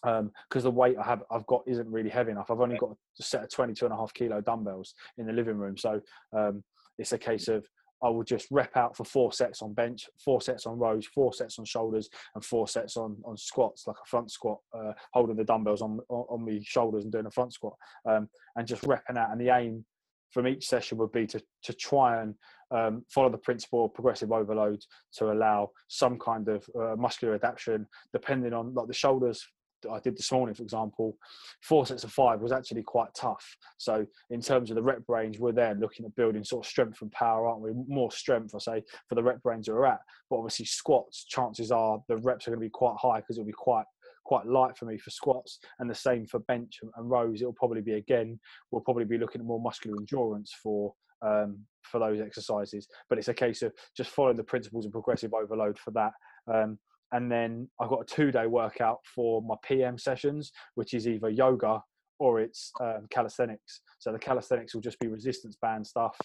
because 0.02 0.20
um, 0.20 0.62
the 0.62 0.70
weight 0.70 0.96
I 0.98 1.04
have 1.04 1.22
I've 1.30 1.46
got 1.46 1.62
isn't 1.66 1.90
really 1.90 2.10
heavy 2.10 2.30
enough. 2.30 2.50
I've 2.50 2.60
only 2.60 2.76
got 2.76 2.90
a 2.90 3.22
set 3.22 3.42
of 3.42 3.50
22 3.50 3.86
and 3.86 3.92
a 3.94 3.96
half 3.96 4.14
kilo 4.14 4.40
dumbbells 4.40 4.94
in 5.18 5.26
the 5.26 5.32
living 5.32 5.56
room, 5.56 5.76
so 5.76 6.00
um, 6.36 6.62
it's 6.98 7.12
a 7.12 7.18
case 7.18 7.48
of 7.48 7.66
I 8.02 8.08
will 8.08 8.24
just 8.24 8.46
rep 8.50 8.76
out 8.76 8.96
for 8.96 9.04
four 9.04 9.32
sets 9.32 9.62
on 9.62 9.74
bench, 9.74 10.08
four 10.24 10.40
sets 10.40 10.66
on 10.66 10.78
rows, 10.78 11.06
four 11.06 11.32
sets 11.32 11.58
on 11.58 11.64
shoulders, 11.64 12.08
and 12.34 12.44
four 12.44 12.68
sets 12.68 12.96
on 12.96 13.16
on 13.24 13.36
squats, 13.36 13.86
like 13.86 13.96
a 13.96 14.08
front 14.08 14.30
squat, 14.30 14.58
uh, 14.76 14.92
holding 15.12 15.36
the 15.36 15.44
dumbbells 15.44 15.82
on, 15.82 15.98
on 16.08 16.24
on 16.30 16.44
my 16.44 16.58
shoulders 16.62 17.04
and 17.04 17.12
doing 17.12 17.26
a 17.26 17.30
front 17.30 17.52
squat, 17.52 17.74
um, 18.08 18.28
and 18.56 18.66
just 18.66 18.82
repping 18.82 19.16
out. 19.16 19.30
And 19.30 19.40
the 19.40 19.50
aim 19.50 19.84
from 20.30 20.46
each 20.46 20.66
session 20.66 20.98
would 20.98 21.12
be 21.12 21.26
to 21.26 21.42
to 21.62 21.72
try 21.72 22.22
and 22.22 22.34
um, 22.70 23.04
follow 23.08 23.30
the 23.30 23.38
principle 23.38 23.86
of 23.86 23.94
progressive 23.94 24.30
overload 24.30 24.80
to 25.14 25.32
allow 25.32 25.70
some 25.88 26.18
kind 26.18 26.48
of 26.48 26.68
uh, 26.78 26.94
muscular 26.96 27.34
adaptation, 27.34 27.86
depending 28.12 28.52
on 28.52 28.74
like 28.74 28.86
the 28.86 28.94
shoulders 28.94 29.46
I 29.90 30.00
did 30.00 30.16
this 30.16 30.32
morning, 30.32 30.54
for 30.54 30.62
example, 30.62 31.16
four 31.62 31.86
sets 31.86 32.04
of 32.04 32.12
five 32.12 32.40
was 32.40 32.52
actually 32.52 32.82
quite 32.82 33.08
tough. 33.14 33.44
So 33.78 34.06
in 34.30 34.40
terms 34.40 34.70
of 34.70 34.76
the 34.76 34.82
rep 34.82 35.02
range, 35.08 35.38
we're 35.38 35.52
there 35.52 35.74
looking 35.74 36.06
at 36.06 36.14
building 36.16 36.44
sort 36.44 36.64
of 36.64 36.70
strength 36.70 37.02
and 37.02 37.12
power, 37.12 37.46
aren't 37.46 37.62
we? 37.62 37.72
More 37.86 38.10
strength, 38.10 38.54
I 38.54 38.58
say, 38.58 38.82
for 39.08 39.14
the 39.14 39.22
rep 39.22 39.40
range 39.44 39.68
we're 39.68 39.86
at. 39.86 40.00
But 40.30 40.36
obviously 40.36 40.66
squats, 40.66 41.24
chances 41.24 41.70
are 41.70 42.00
the 42.08 42.16
reps 42.16 42.46
are 42.46 42.50
going 42.50 42.60
to 42.60 42.66
be 42.66 42.70
quite 42.70 42.96
high 43.00 43.20
because 43.20 43.36
it'll 43.38 43.46
be 43.46 43.52
quite 43.52 43.86
quite 44.24 44.46
light 44.46 44.76
for 44.76 44.84
me 44.84 44.98
for 44.98 45.08
squats 45.08 45.58
and 45.78 45.88
the 45.88 45.94
same 45.94 46.26
for 46.26 46.40
bench 46.40 46.80
and 46.82 47.10
rows 47.10 47.40
it'll 47.40 47.52
probably 47.54 47.80
be 47.80 47.94
again 47.94 48.38
we'll 48.70 48.82
probably 48.82 49.06
be 49.06 49.16
looking 49.16 49.40
at 49.40 49.46
more 49.46 49.58
muscular 49.58 49.96
endurance 49.98 50.52
for 50.62 50.92
um, 51.22 51.58
for 51.82 51.98
those 51.98 52.20
exercises 52.20 52.86
but 53.08 53.16
it's 53.16 53.28
a 53.28 53.34
case 53.34 53.62
of 53.62 53.72
just 53.96 54.10
following 54.10 54.36
the 54.36 54.44
principles 54.44 54.84
of 54.84 54.92
progressive 54.92 55.32
overload 55.32 55.78
for 55.78 55.92
that 55.92 56.12
um, 56.52 56.78
and 57.12 57.30
then 57.30 57.68
I've 57.80 57.88
got 57.88 58.02
a 58.02 58.04
two 58.04 58.30
day 58.30 58.46
workout 58.46 58.98
for 59.14 59.42
my 59.42 59.54
PM 59.62 59.98
sessions, 59.98 60.52
which 60.74 60.94
is 60.94 61.06
either 61.08 61.30
yoga 61.30 61.82
or 62.18 62.40
it's 62.40 62.72
um, 62.80 63.06
calisthenics. 63.10 63.80
So 63.98 64.12
the 64.12 64.18
calisthenics 64.18 64.74
will 64.74 64.80
just 64.80 64.98
be 64.98 65.06
resistance 65.06 65.56
band 65.60 65.86
stuff 65.86 66.16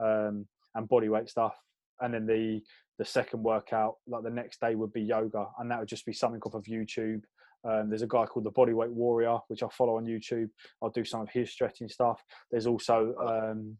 um, 0.00 0.46
and 0.74 0.88
body 0.88 1.08
weight 1.08 1.28
stuff, 1.28 1.56
and 2.00 2.12
then 2.12 2.26
the 2.26 2.60
the 2.98 3.04
second 3.04 3.42
workout, 3.44 3.94
like 4.08 4.24
the 4.24 4.30
next 4.30 4.60
day, 4.60 4.74
would 4.74 4.92
be 4.92 5.02
yoga, 5.02 5.46
and 5.58 5.70
that 5.70 5.78
would 5.78 5.88
just 5.88 6.04
be 6.04 6.12
something 6.12 6.40
off 6.42 6.54
of 6.54 6.64
YouTube. 6.64 7.22
Um, 7.68 7.88
there's 7.88 8.02
a 8.02 8.08
guy 8.08 8.24
called 8.24 8.44
the 8.44 8.52
Bodyweight 8.52 8.90
Warrior, 8.90 9.38
which 9.48 9.62
I 9.62 9.68
follow 9.68 9.96
on 9.96 10.06
YouTube. 10.06 10.48
I'll 10.82 10.90
do 10.90 11.04
some 11.04 11.20
of 11.20 11.28
his 11.30 11.50
stretching 11.50 11.88
stuff. 11.88 12.22
There's 12.50 12.66
also 12.66 13.14
um, 13.20 13.76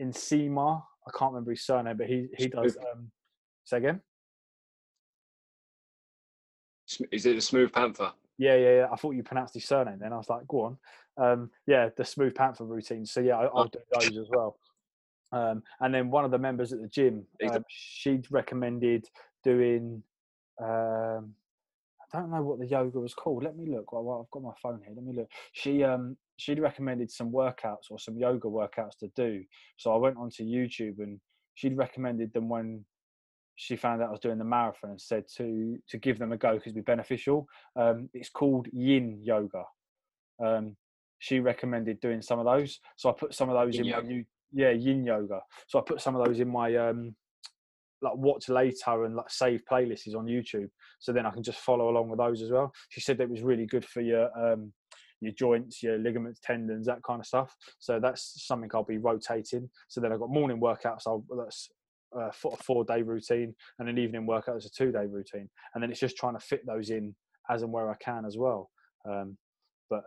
Nsima, 0.00 0.82
I 1.06 1.18
can't 1.18 1.32
remember 1.32 1.50
his 1.50 1.64
surname, 1.64 1.96
but 1.96 2.06
he 2.06 2.28
he 2.36 2.48
does. 2.48 2.76
Um, 2.76 3.10
say 3.64 3.78
again. 3.78 4.00
Is 7.10 7.26
it 7.26 7.34
the 7.34 7.40
Smooth 7.40 7.72
Panther? 7.72 8.12
Yeah, 8.38 8.56
yeah, 8.56 8.76
yeah. 8.76 8.86
I 8.92 8.96
thought 8.96 9.14
you 9.14 9.22
pronounced 9.22 9.54
his 9.54 9.64
surname 9.64 9.98
then. 10.00 10.12
I 10.12 10.16
was 10.16 10.28
like, 10.28 10.46
go 10.46 10.62
on. 10.62 10.78
Um, 11.16 11.50
yeah, 11.66 11.88
the 11.96 12.04
Smooth 12.04 12.34
Panther 12.34 12.64
routine. 12.64 13.04
So 13.04 13.20
yeah, 13.20 13.36
I, 13.36 13.44
will 13.52 13.66
do 13.66 13.80
those 13.92 14.16
as 14.16 14.28
well. 14.30 14.56
Um, 15.32 15.62
and 15.80 15.92
then 15.92 16.10
one 16.10 16.24
of 16.24 16.30
the 16.30 16.38
members 16.38 16.72
at 16.72 16.80
the 16.80 16.88
gym, 16.88 17.24
um, 17.50 17.64
she'd 17.68 18.26
recommended 18.30 19.06
doing. 19.44 20.02
Um, 20.60 21.34
I 22.12 22.20
don't 22.20 22.30
know 22.30 22.42
what 22.42 22.58
the 22.58 22.66
yoga 22.66 22.98
was 22.98 23.12
called. 23.12 23.42
Let 23.44 23.56
me 23.56 23.66
look. 23.70 23.92
Well, 23.92 24.24
I've 24.24 24.30
got 24.30 24.42
my 24.42 24.54
phone 24.62 24.80
here. 24.84 24.94
Let 24.94 25.04
me 25.04 25.12
look. 25.14 25.28
She 25.52 25.84
um 25.84 26.16
she'd 26.38 26.58
recommended 26.58 27.10
some 27.10 27.30
workouts 27.30 27.90
or 27.90 27.98
some 27.98 28.16
yoga 28.16 28.48
workouts 28.48 28.96
to 29.00 29.08
do. 29.14 29.44
So 29.76 29.92
I 29.92 29.96
went 29.96 30.16
onto 30.16 30.42
YouTube 30.42 31.00
and 31.00 31.20
she'd 31.54 31.76
recommended 31.76 32.32
them 32.32 32.48
when 32.48 32.84
she 33.60 33.74
found 33.74 34.00
out 34.00 34.08
I 34.08 34.12
was 34.12 34.20
doing 34.20 34.38
the 34.38 34.44
marathon 34.44 34.90
and 34.90 35.00
said 35.00 35.24
to 35.36 35.76
to 35.88 35.98
give 35.98 36.18
them 36.20 36.30
a 36.30 36.36
go 36.36 36.52
because 36.52 36.68
it'd 36.68 36.76
be 36.76 36.92
beneficial. 36.92 37.48
Um, 37.74 38.08
it's 38.14 38.30
called 38.30 38.68
Yin 38.72 39.18
Yoga. 39.20 39.64
Um, 40.42 40.76
she 41.18 41.40
recommended 41.40 41.98
doing 41.98 42.22
some 42.22 42.38
of 42.38 42.44
those, 42.44 42.78
so 42.94 43.10
I 43.10 43.12
put 43.18 43.34
some 43.34 43.50
of 43.50 43.56
those 43.56 43.74
yin 43.74 43.86
in 43.86 43.90
yoga. 43.90 44.08
my 44.08 44.24
yeah 44.52 44.70
Yin 44.70 45.04
Yoga. 45.04 45.40
So 45.66 45.80
I 45.80 45.82
put 45.84 46.00
some 46.00 46.14
of 46.14 46.24
those 46.24 46.38
in 46.38 46.48
my 46.48 46.76
um, 46.76 47.16
like 48.00 48.14
watch 48.14 48.48
later 48.48 49.04
and 49.04 49.16
like 49.16 49.28
save 49.28 49.62
playlists 49.68 50.14
on 50.14 50.26
YouTube, 50.26 50.70
so 51.00 51.12
then 51.12 51.26
I 51.26 51.30
can 51.30 51.42
just 51.42 51.58
follow 51.58 51.88
along 51.88 52.10
with 52.10 52.20
those 52.20 52.42
as 52.42 52.52
well. 52.52 52.72
She 52.90 53.00
said 53.00 53.18
that 53.18 53.24
it 53.24 53.30
was 53.30 53.42
really 53.42 53.66
good 53.66 53.84
for 53.84 54.02
your 54.02 54.30
um, 54.38 54.72
your 55.20 55.32
joints, 55.32 55.82
your 55.82 55.98
ligaments, 55.98 56.38
tendons, 56.44 56.86
that 56.86 57.02
kind 57.02 57.18
of 57.18 57.26
stuff. 57.26 57.56
So 57.80 57.98
that's 57.98 58.46
something 58.46 58.70
I'll 58.72 58.84
be 58.84 58.98
rotating. 58.98 59.68
So 59.88 60.00
then 60.00 60.12
I've 60.12 60.20
got 60.20 60.30
morning 60.30 60.60
workouts. 60.60 61.08
I'll 61.08 61.24
that's 61.36 61.68
a 62.14 62.32
four 62.32 62.84
day 62.84 63.02
routine 63.02 63.54
and 63.78 63.88
an 63.88 63.98
evening 63.98 64.26
workout 64.26 64.56
as 64.56 64.66
a 64.66 64.70
two 64.70 64.92
day 64.92 65.06
routine. 65.06 65.48
And 65.74 65.82
then 65.82 65.90
it's 65.90 66.00
just 66.00 66.16
trying 66.16 66.34
to 66.34 66.40
fit 66.40 66.66
those 66.66 66.90
in 66.90 67.14
as 67.50 67.62
and 67.62 67.72
where 67.72 67.90
I 67.90 67.94
can 67.96 68.24
as 68.24 68.36
well. 68.36 68.70
Um, 69.08 69.36
but 69.90 70.04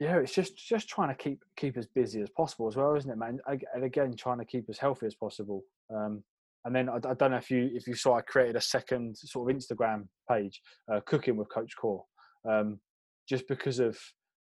yeah, 0.00 0.18
it's 0.18 0.34
just 0.34 0.56
just 0.56 0.88
trying 0.88 1.08
to 1.08 1.14
keep 1.14 1.40
keep 1.56 1.76
as 1.76 1.86
busy 1.86 2.20
as 2.20 2.30
possible 2.30 2.68
as 2.68 2.76
well, 2.76 2.94
isn't 2.96 3.10
it, 3.10 3.18
man? 3.18 3.38
And 3.46 3.84
again, 3.84 4.14
trying 4.16 4.38
to 4.38 4.44
keep 4.44 4.66
as 4.68 4.78
healthy 4.78 5.06
as 5.06 5.14
possible. 5.14 5.62
Um, 5.94 6.22
and 6.64 6.74
then 6.74 6.88
I, 6.88 6.96
I, 6.96 7.14
don't 7.14 7.30
know 7.30 7.36
if 7.36 7.50
you 7.50 7.70
if 7.74 7.86
you 7.86 7.94
saw 7.94 8.16
I 8.16 8.22
created 8.22 8.56
a 8.56 8.60
second 8.60 9.16
sort 9.16 9.50
of 9.50 9.56
Instagram 9.56 10.08
page, 10.30 10.60
uh, 10.92 11.00
cooking 11.06 11.36
with 11.36 11.48
Coach 11.50 11.76
Core, 11.76 12.04
um, 12.48 12.80
just 13.28 13.46
because 13.48 13.78
of 13.80 13.98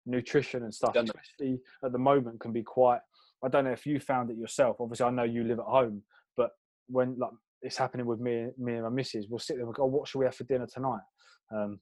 nutrition 0.05 0.65
and 0.65 0.75
stuff, 0.75 0.97
especially 0.97 1.61
at 1.85 1.93
the 1.93 1.99
moment, 1.99 2.41
can 2.41 2.53
be 2.53 2.63
quite. 2.63 3.01
I 3.45 3.49
don't 3.49 3.65
know 3.65 3.71
if 3.71 3.87
you 3.87 4.01
found 4.01 4.31
it 4.31 4.37
yourself. 4.37 4.79
Obviously, 4.81 5.07
I 5.07 5.11
know 5.11 5.23
you 5.23 5.45
live 5.45 5.61
at 5.61 5.65
home, 5.65 6.03
when 6.89 7.17
like 7.19 7.31
it's 7.63 7.77
happening 7.77 8.07
with 8.07 8.21
me, 8.21 8.49
me 8.59 8.75
and 8.75 8.83
my 8.85 8.89
missus, 8.89 9.27
we'll 9.29 9.39
sit 9.39 9.57
there 9.57 9.67
and 9.67 9.75
go, 9.75 9.85
oh, 9.85 9.87
"What 9.87 10.09
should 10.09 10.19
we 10.19 10.25
have 10.27 10.35
for 10.35 10.45
dinner 10.45 10.67
tonight?" 10.73 11.01
Um, 11.55 11.81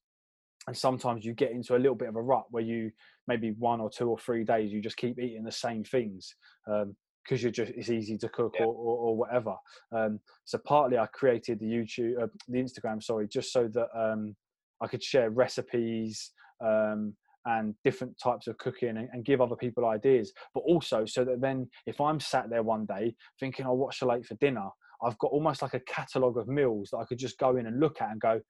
and 0.67 0.77
sometimes 0.77 1.25
you 1.25 1.33
get 1.33 1.53
into 1.53 1.77
a 1.77 1.79
little 1.79 1.95
bit 1.95 2.09
of 2.09 2.17
a 2.17 2.23
rut 2.23 2.45
where 2.51 2.63
you 2.63 2.91
maybe 3.29 3.53
one 3.59 3.81
or 3.81 3.91
two 3.91 4.09
or 4.09 4.19
three 4.19 4.45
days 4.45 4.73
you 4.73 4.81
just 4.81 4.97
keep 4.97 5.19
eating 5.19 5.45
the 5.45 5.53
same 5.53 5.85
things 5.85 6.35
because 6.67 6.85
um, 6.85 6.97
you're 7.39 7.51
just 7.51 7.73
it's 7.73 7.91
easy 7.91 8.19
to 8.19 8.29
cook 8.29 8.55
yeah. 8.59 8.65
or, 8.67 8.75
or, 8.75 8.97
or, 8.99 9.17
whatever. 9.17 9.55
Um, 9.93 10.21
so 10.45 10.59
partly 10.65 10.99
I 10.99 11.07
created 11.07 11.61
the 11.61 11.67
YouTube, 11.67 12.23
uh, 12.23 12.27
the 12.49 12.59
Instagram, 12.59 13.03
sorry, 13.03 13.29
just 13.29 13.53
so 13.53 13.69
that 13.69 13.89
um, 13.97 14.35
I 14.81 14.89
could 14.89 15.03
share 15.03 15.31
recipes 15.31 16.33
um, 16.65 17.15
and 17.45 17.75
different 17.85 18.19
types 18.21 18.49
of 18.49 18.59
cooking 18.59 18.97
and, 18.97 19.09
and, 19.13 19.25
give 19.25 19.41
other 19.41 19.55
people 19.55 19.87
ideas, 19.87 20.33
but 20.53 20.61
also 20.67 21.07
so 21.07 21.25
that 21.25 21.41
then 21.41 21.69
if 21.87 22.01
I'm 22.01 22.19
sat 22.19 22.51
there 22.51 22.65
one 22.65 22.87
day 22.87 23.15
thinking, 23.39 23.67
"Oh, 23.67 23.75
what 23.75 23.95
shall 23.95 24.11
I 24.11 24.19
eat 24.19 24.27
for 24.27 24.35
dinner?" 24.37 24.69
I've 25.03 25.19
got 25.19 25.31
almost 25.33 25.63
like 25.63 25.75
a 25.75 25.81
catalogue 25.81 26.39
of 26.39 26.49
meals 26.49 26.91
that 26.91 26.99
I 26.99 27.05
could 27.05 27.19
just 27.19 27.39
go 27.39 27.57
in 27.57 27.67
and 27.67 27.81
look 27.81 28.01
at 28.01 28.11
and 28.11 28.21
go, 28.21 28.41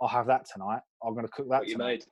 I'll 0.00 0.08
have 0.08 0.26
that 0.26 0.46
tonight. 0.52 0.80
I'm 1.04 1.14
going 1.14 1.26
to 1.26 1.32
cook 1.32 1.48
that 1.50 1.60
what 1.60 1.68
tonight. 1.68 2.04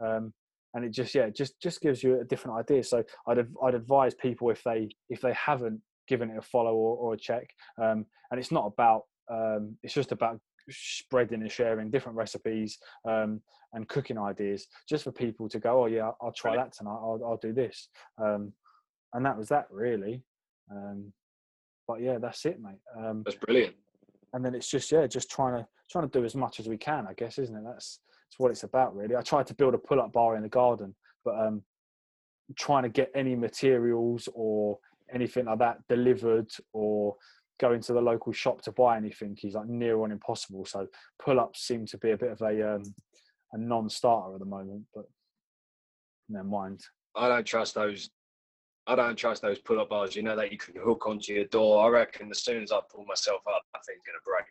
Um, 0.00 0.32
and 0.74 0.84
it 0.84 0.90
just 0.90 1.14
yeah, 1.14 1.30
just 1.30 1.60
just 1.60 1.80
gives 1.80 2.02
you 2.02 2.20
a 2.20 2.24
different 2.24 2.58
idea. 2.58 2.84
So 2.84 3.02
I'd 3.26 3.38
I'd 3.62 3.74
advise 3.74 4.14
people 4.14 4.50
if 4.50 4.62
they 4.62 4.88
if 5.08 5.20
they 5.20 5.32
haven't 5.32 5.80
given 6.06 6.30
it 6.30 6.38
a 6.38 6.42
follow 6.42 6.74
or, 6.74 6.96
or 6.96 7.14
a 7.14 7.18
check, 7.18 7.48
um, 7.82 8.04
and 8.30 8.38
it's 8.38 8.52
not 8.52 8.66
about 8.66 9.02
um, 9.30 9.76
it's 9.82 9.94
just 9.94 10.12
about 10.12 10.40
spreading 10.70 11.42
and 11.42 11.50
sharing 11.50 11.90
different 11.90 12.16
recipes 12.16 12.78
um, 13.08 13.40
and 13.72 13.88
cooking 13.88 14.18
ideas 14.18 14.66
just 14.88 15.04
for 15.04 15.12
people 15.12 15.48
to 15.48 15.58
go 15.58 15.82
oh 15.82 15.86
yeah 15.86 16.10
i'll 16.22 16.32
try 16.32 16.56
that 16.56 16.72
tonight 16.72 16.98
i'll, 17.00 17.20
I'll 17.24 17.40
do 17.40 17.52
this 17.52 17.88
um, 18.22 18.52
and 19.14 19.24
that 19.24 19.36
was 19.36 19.48
that 19.48 19.66
really 19.70 20.22
um, 20.70 21.12
but 21.88 22.02
yeah, 22.02 22.18
that's 22.18 22.44
it, 22.44 22.60
mate. 22.60 22.78
Um, 22.96 23.22
that's 23.24 23.38
brilliant. 23.38 23.74
And 24.34 24.44
then 24.44 24.54
it's 24.54 24.70
just 24.70 24.92
yeah, 24.92 25.06
just 25.06 25.30
trying 25.30 25.56
to 25.58 25.66
trying 25.90 26.08
to 26.08 26.18
do 26.18 26.24
as 26.24 26.36
much 26.36 26.60
as 26.60 26.68
we 26.68 26.76
can, 26.76 27.06
I 27.08 27.14
guess, 27.14 27.38
isn't 27.38 27.56
it? 27.56 27.64
That's 27.64 28.00
that's 28.28 28.38
what 28.38 28.50
it's 28.50 28.62
about, 28.62 28.94
really. 28.94 29.16
I 29.16 29.22
tried 29.22 29.46
to 29.46 29.54
build 29.54 29.72
a 29.72 29.78
pull-up 29.78 30.12
bar 30.12 30.36
in 30.36 30.42
the 30.42 30.50
garden, 30.50 30.94
but 31.24 31.34
um, 31.40 31.62
trying 32.56 32.82
to 32.82 32.90
get 32.90 33.10
any 33.14 33.34
materials 33.34 34.28
or 34.34 34.78
anything 35.12 35.46
like 35.46 35.58
that 35.60 35.78
delivered 35.88 36.50
or 36.74 37.16
go 37.58 37.72
into 37.72 37.94
the 37.94 38.00
local 38.00 38.32
shop 38.32 38.60
to 38.62 38.72
buy 38.72 38.98
anything 38.98 39.36
is 39.42 39.54
like 39.54 39.66
near 39.66 40.00
on 40.02 40.12
impossible. 40.12 40.66
So 40.66 40.86
pull-ups 41.24 41.66
seem 41.66 41.86
to 41.86 41.98
be 41.98 42.10
a 42.10 42.18
bit 42.18 42.32
of 42.32 42.42
a 42.42 42.74
um, 42.74 42.82
a 43.52 43.58
non-starter 43.58 44.34
at 44.34 44.40
the 44.40 44.46
moment, 44.46 44.84
but 44.94 45.06
never 46.28 46.46
mind. 46.46 46.82
I 47.16 47.28
don't 47.28 47.46
trust 47.46 47.74
those 47.74 48.10
I 48.88 48.96
don't 48.96 49.16
trust 49.16 49.42
those 49.42 49.58
pull 49.58 49.80
up 49.80 49.90
bars. 49.90 50.16
You 50.16 50.22
know 50.22 50.34
that 50.34 50.50
you 50.50 50.58
can 50.58 50.74
hook 50.82 51.06
onto 51.06 51.32
your 51.32 51.44
door. 51.44 51.84
I 51.84 51.88
reckon 51.88 52.30
as 52.30 52.42
soon 52.42 52.62
as 52.62 52.72
I 52.72 52.80
pull 52.90 53.04
myself 53.04 53.42
up, 53.46 53.62
think 53.86 53.98
it's 53.98 54.06
gonna 54.06 54.18
break. 54.24 54.46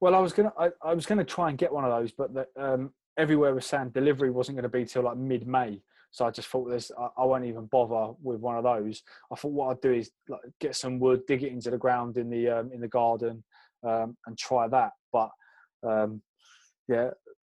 Well, 0.00 0.14
I 0.14 0.18
was 0.18 0.32
gonna 0.32 0.52
I, 0.58 0.70
I 0.82 0.94
was 0.94 1.06
gonna 1.06 1.24
try 1.24 1.50
and 1.50 1.58
get 1.58 1.72
one 1.72 1.84
of 1.84 1.90
those, 1.90 2.10
but 2.10 2.34
the, 2.34 2.46
um, 2.58 2.90
everywhere 3.16 3.54
was 3.54 3.66
saying 3.66 3.90
delivery 3.90 4.30
wasn't 4.30 4.56
going 4.56 4.64
to 4.64 4.68
be 4.68 4.84
till 4.84 5.02
like 5.02 5.16
mid 5.16 5.46
May. 5.46 5.80
So 6.10 6.24
I 6.24 6.30
just 6.30 6.48
thought 6.48 6.70
this 6.70 6.90
I, 6.98 7.08
I, 7.18 7.24
won't 7.24 7.44
even 7.44 7.66
bother 7.66 8.14
with 8.22 8.40
one 8.40 8.56
of 8.56 8.64
those. 8.64 9.02
I 9.32 9.36
thought 9.36 9.52
what 9.52 9.70
I'd 9.70 9.80
do 9.80 9.92
is 9.92 10.10
like, 10.28 10.40
get 10.60 10.76
some 10.76 11.00
wood, 11.00 11.26
dig 11.26 11.42
it 11.42 11.52
into 11.52 11.70
the 11.70 11.78
ground 11.78 12.16
in 12.16 12.30
the 12.30 12.48
um, 12.48 12.70
in 12.72 12.80
the 12.80 12.88
garden, 12.88 13.42
um, 13.86 14.16
and 14.26 14.38
try 14.38 14.68
that. 14.68 14.92
But 15.12 15.30
um, 15.82 16.22
yeah, 16.88 17.10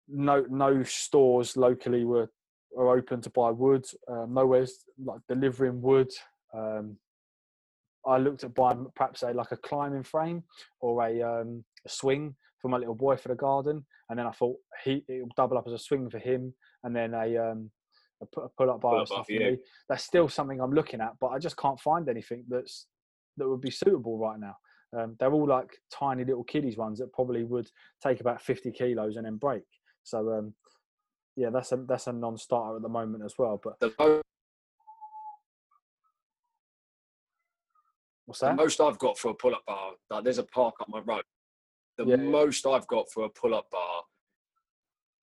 no 0.09 0.45
no 0.51 0.83
stores 0.83 1.57
locally 1.57 2.05
were 2.05 2.31
are 2.77 2.97
open 2.97 3.21
to 3.23 3.31
buy 3.31 3.51
wood. 3.51 3.85
Um, 4.09 4.35
nowhere's 4.35 4.85
like 5.03 5.21
delivering 5.29 5.81
wood. 5.81 6.11
Um, 6.55 6.97
I 8.07 8.19
looked 8.19 8.45
at 8.45 8.55
buying 8.55 8.87
perhaps 8.95 9.23
a 9.23 9.33
like 9.33 9.53
a 9.53 9.57
climbing 9.57 10.03
frame 10.05 10.43
or 10.81 11.05
a, 11.05 11.23
um, 11.23 11.65
a 11.87 11.89
swing 11.89 12.35
for 12.61 12.69
my 12.69 12.79
little 12.79 12.95
boy 12.95 13.17
for 13.17 13.29
the 13.29 13.35
garden, 13.35 13.85
and 14.09 14.19
then 14.19 14.27
I 14.27 14.33
thought 14.33 14.57
he 14.85 15.05
it 15.09 15.23
will 15.23 15.33
double 15.37 15.59
up 15.59 15.67
as 15.67 15.73
a 15.73 15.79
swing 15.79 16.09
for 16.11 16.19
him, 16.19 16.55
and 16.85 16.95
then 16.95 17.15
a 17.15 17.37
um, 17.37 17.71
a 18.23 18.27
pull 18.27 18.71
up 18.71 18.81
bar 18.81 19.05
stuff 19.07 19.27
for 19.27 19.33
me. 19.33 19.59
That's 19.89 20.05
still 20.05 20.29
something 20.29 20.61
I'm 20.61 20.73
looking 20.75 21.01
at, 21.01 21.13
but 21.21 21.29
I 21.29 21.39
just 21.39 21.57
can't 21.57 21.81
find 21.81 22.09
anything 22.09 22.45
that's 22.49 22.87
that 23.37 23.49
would 23.49 23.61
be 23.61 23.71
suitable 23.71 24.19
right 24.19 24.39
now. 24.39 24.57
Um, 24.97 25.17
they're 25.19 25.33
all 25.33 25.47
like 25.47 25.71
tiny 25.93 26.25
little 26.25 26.45
kiddies 26.45 26.77
ones 26.77 26.99
that 26.99 27.13
probably 27.13 27.45
would 27.45 27.69
take 28.03 28.21
about 28.21 28.43
50 28.43 28.73
kilos 28.73 29.17
and 29.17 29.25
then 29.25 29.37
break. 29.37 29.63
So 30.03 30.33
um, 30.33 30.55
yeah, 31.41 31.49
that's 31.49 31.73
a 31.73 31.77
that's 31.89 32.07
a 32.07 32.13
non-starter 32.13 32.77
at 32.77 32.83
the 32.83 32.89
moment 32.89 33.25
as 33.25 33.35
well. 33.39 33.59
But 33.63 33.81
The, 33.81 33.95
mo- 33.99 34.21
what's 38.27 38.41
the 38.41 38.53
most 38.53 38.81
I've 38.81 38.99
got 38.99 39.19
for 39.19 39.31
a 39.31 39.35
pull-up 39.35 39.65
bar, 39.67 39.93
like 40.11 40.25
there's 40.25 40.37
a 40.39 40.43
park 40.45 40.75
up 40.83 40.89
my 40.91 41.01
road. 41.01 41.23
The 41.97 42.05
Yeah. 42.05 42.17
most 42.17 42.67
I've 42.67 42.87
got 42.87 43.11
for 43.11 43.25
a 43.25 43.31
pull-up 43.31 43.71
bar 43.71 44.03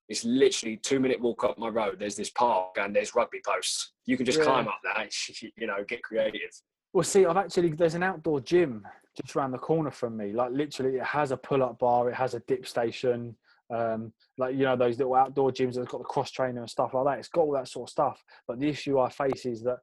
it's 0.09 0.23
literally 0.23 0.77
two-minute 0.77 1.19
walk 1.19 1.43
up 1.43 1.57
my 1.57 1.67
road. 1.67 1.99
There's 1.99 2.15
this 2.15 2.29
park 2.29 2.77
and 2.79 2.95
there's 2.95 3.13
rugby 3.13 3.41
posts. 3.45 3.91
You 4.05 4.15
can 4.15 4.25
just 4.25 4.37
Yeah. 4.37 4.45
climb 4.45 4.65
up 4.69 4.79
that. 4.85 5.11
You 5.57 5.67
know, 5.67 5.83
get 5.83 6.01
creative. 6.01 6.49
Well, 6.93 7.03
see, 7.03 7.25
I've 7.25 7.35
actually 7.35 7.71
there's 7.73 7.93
an 7.93 8.03
outdoor 8.03 8.39
gym 8.39 8.87
just 9.21 9.35
around 9.35 9.51
the 9.51 9.57
corner 9.57 9.91
from 9.91 10.15
me. 10.15 10.31
Like 10.31 10.51
literally, 10.53 10.95
it 10.95 11.03
has 11.03 11.31
a 11.31 11.37
pull-up 11.37 11.79
bar, 11.79 12.09
it 12.09 12.15
has 12.15 12.35
a 12.35 12.39
dip 12.39 12.65
station, 12.65 13.35
um, 13.73 14.13
like 14.37 14.55
you 14.55 14.63
know 14.63 14.75
those 14.75 14.97
little 14.97 15.15
outdoor 15.15 15.51
gyms 15.51 15.75
that's 15.75 15.87
got 15.87 15.99
the 15.99 16.05
cross 16.05 16.31
trainer 16.31 16.61
and 16.61 16.69
stuff 16.69 16.93
like 16.93 17.05
that. 17.05 17.19
It's 17.19 17.29
got 17.29 17.41
all 17.41 17.53
that 17.53 17.67
sort 17.67 17.89
of 17.89 17.91
stuff. 17.91 18.23
But 18.47 18.59
the 18.59 18.67
issue 18.67 18.99
I 18.99 19.09
face 19.09 19.45
is 19.45 19.61
that 19.63 19.77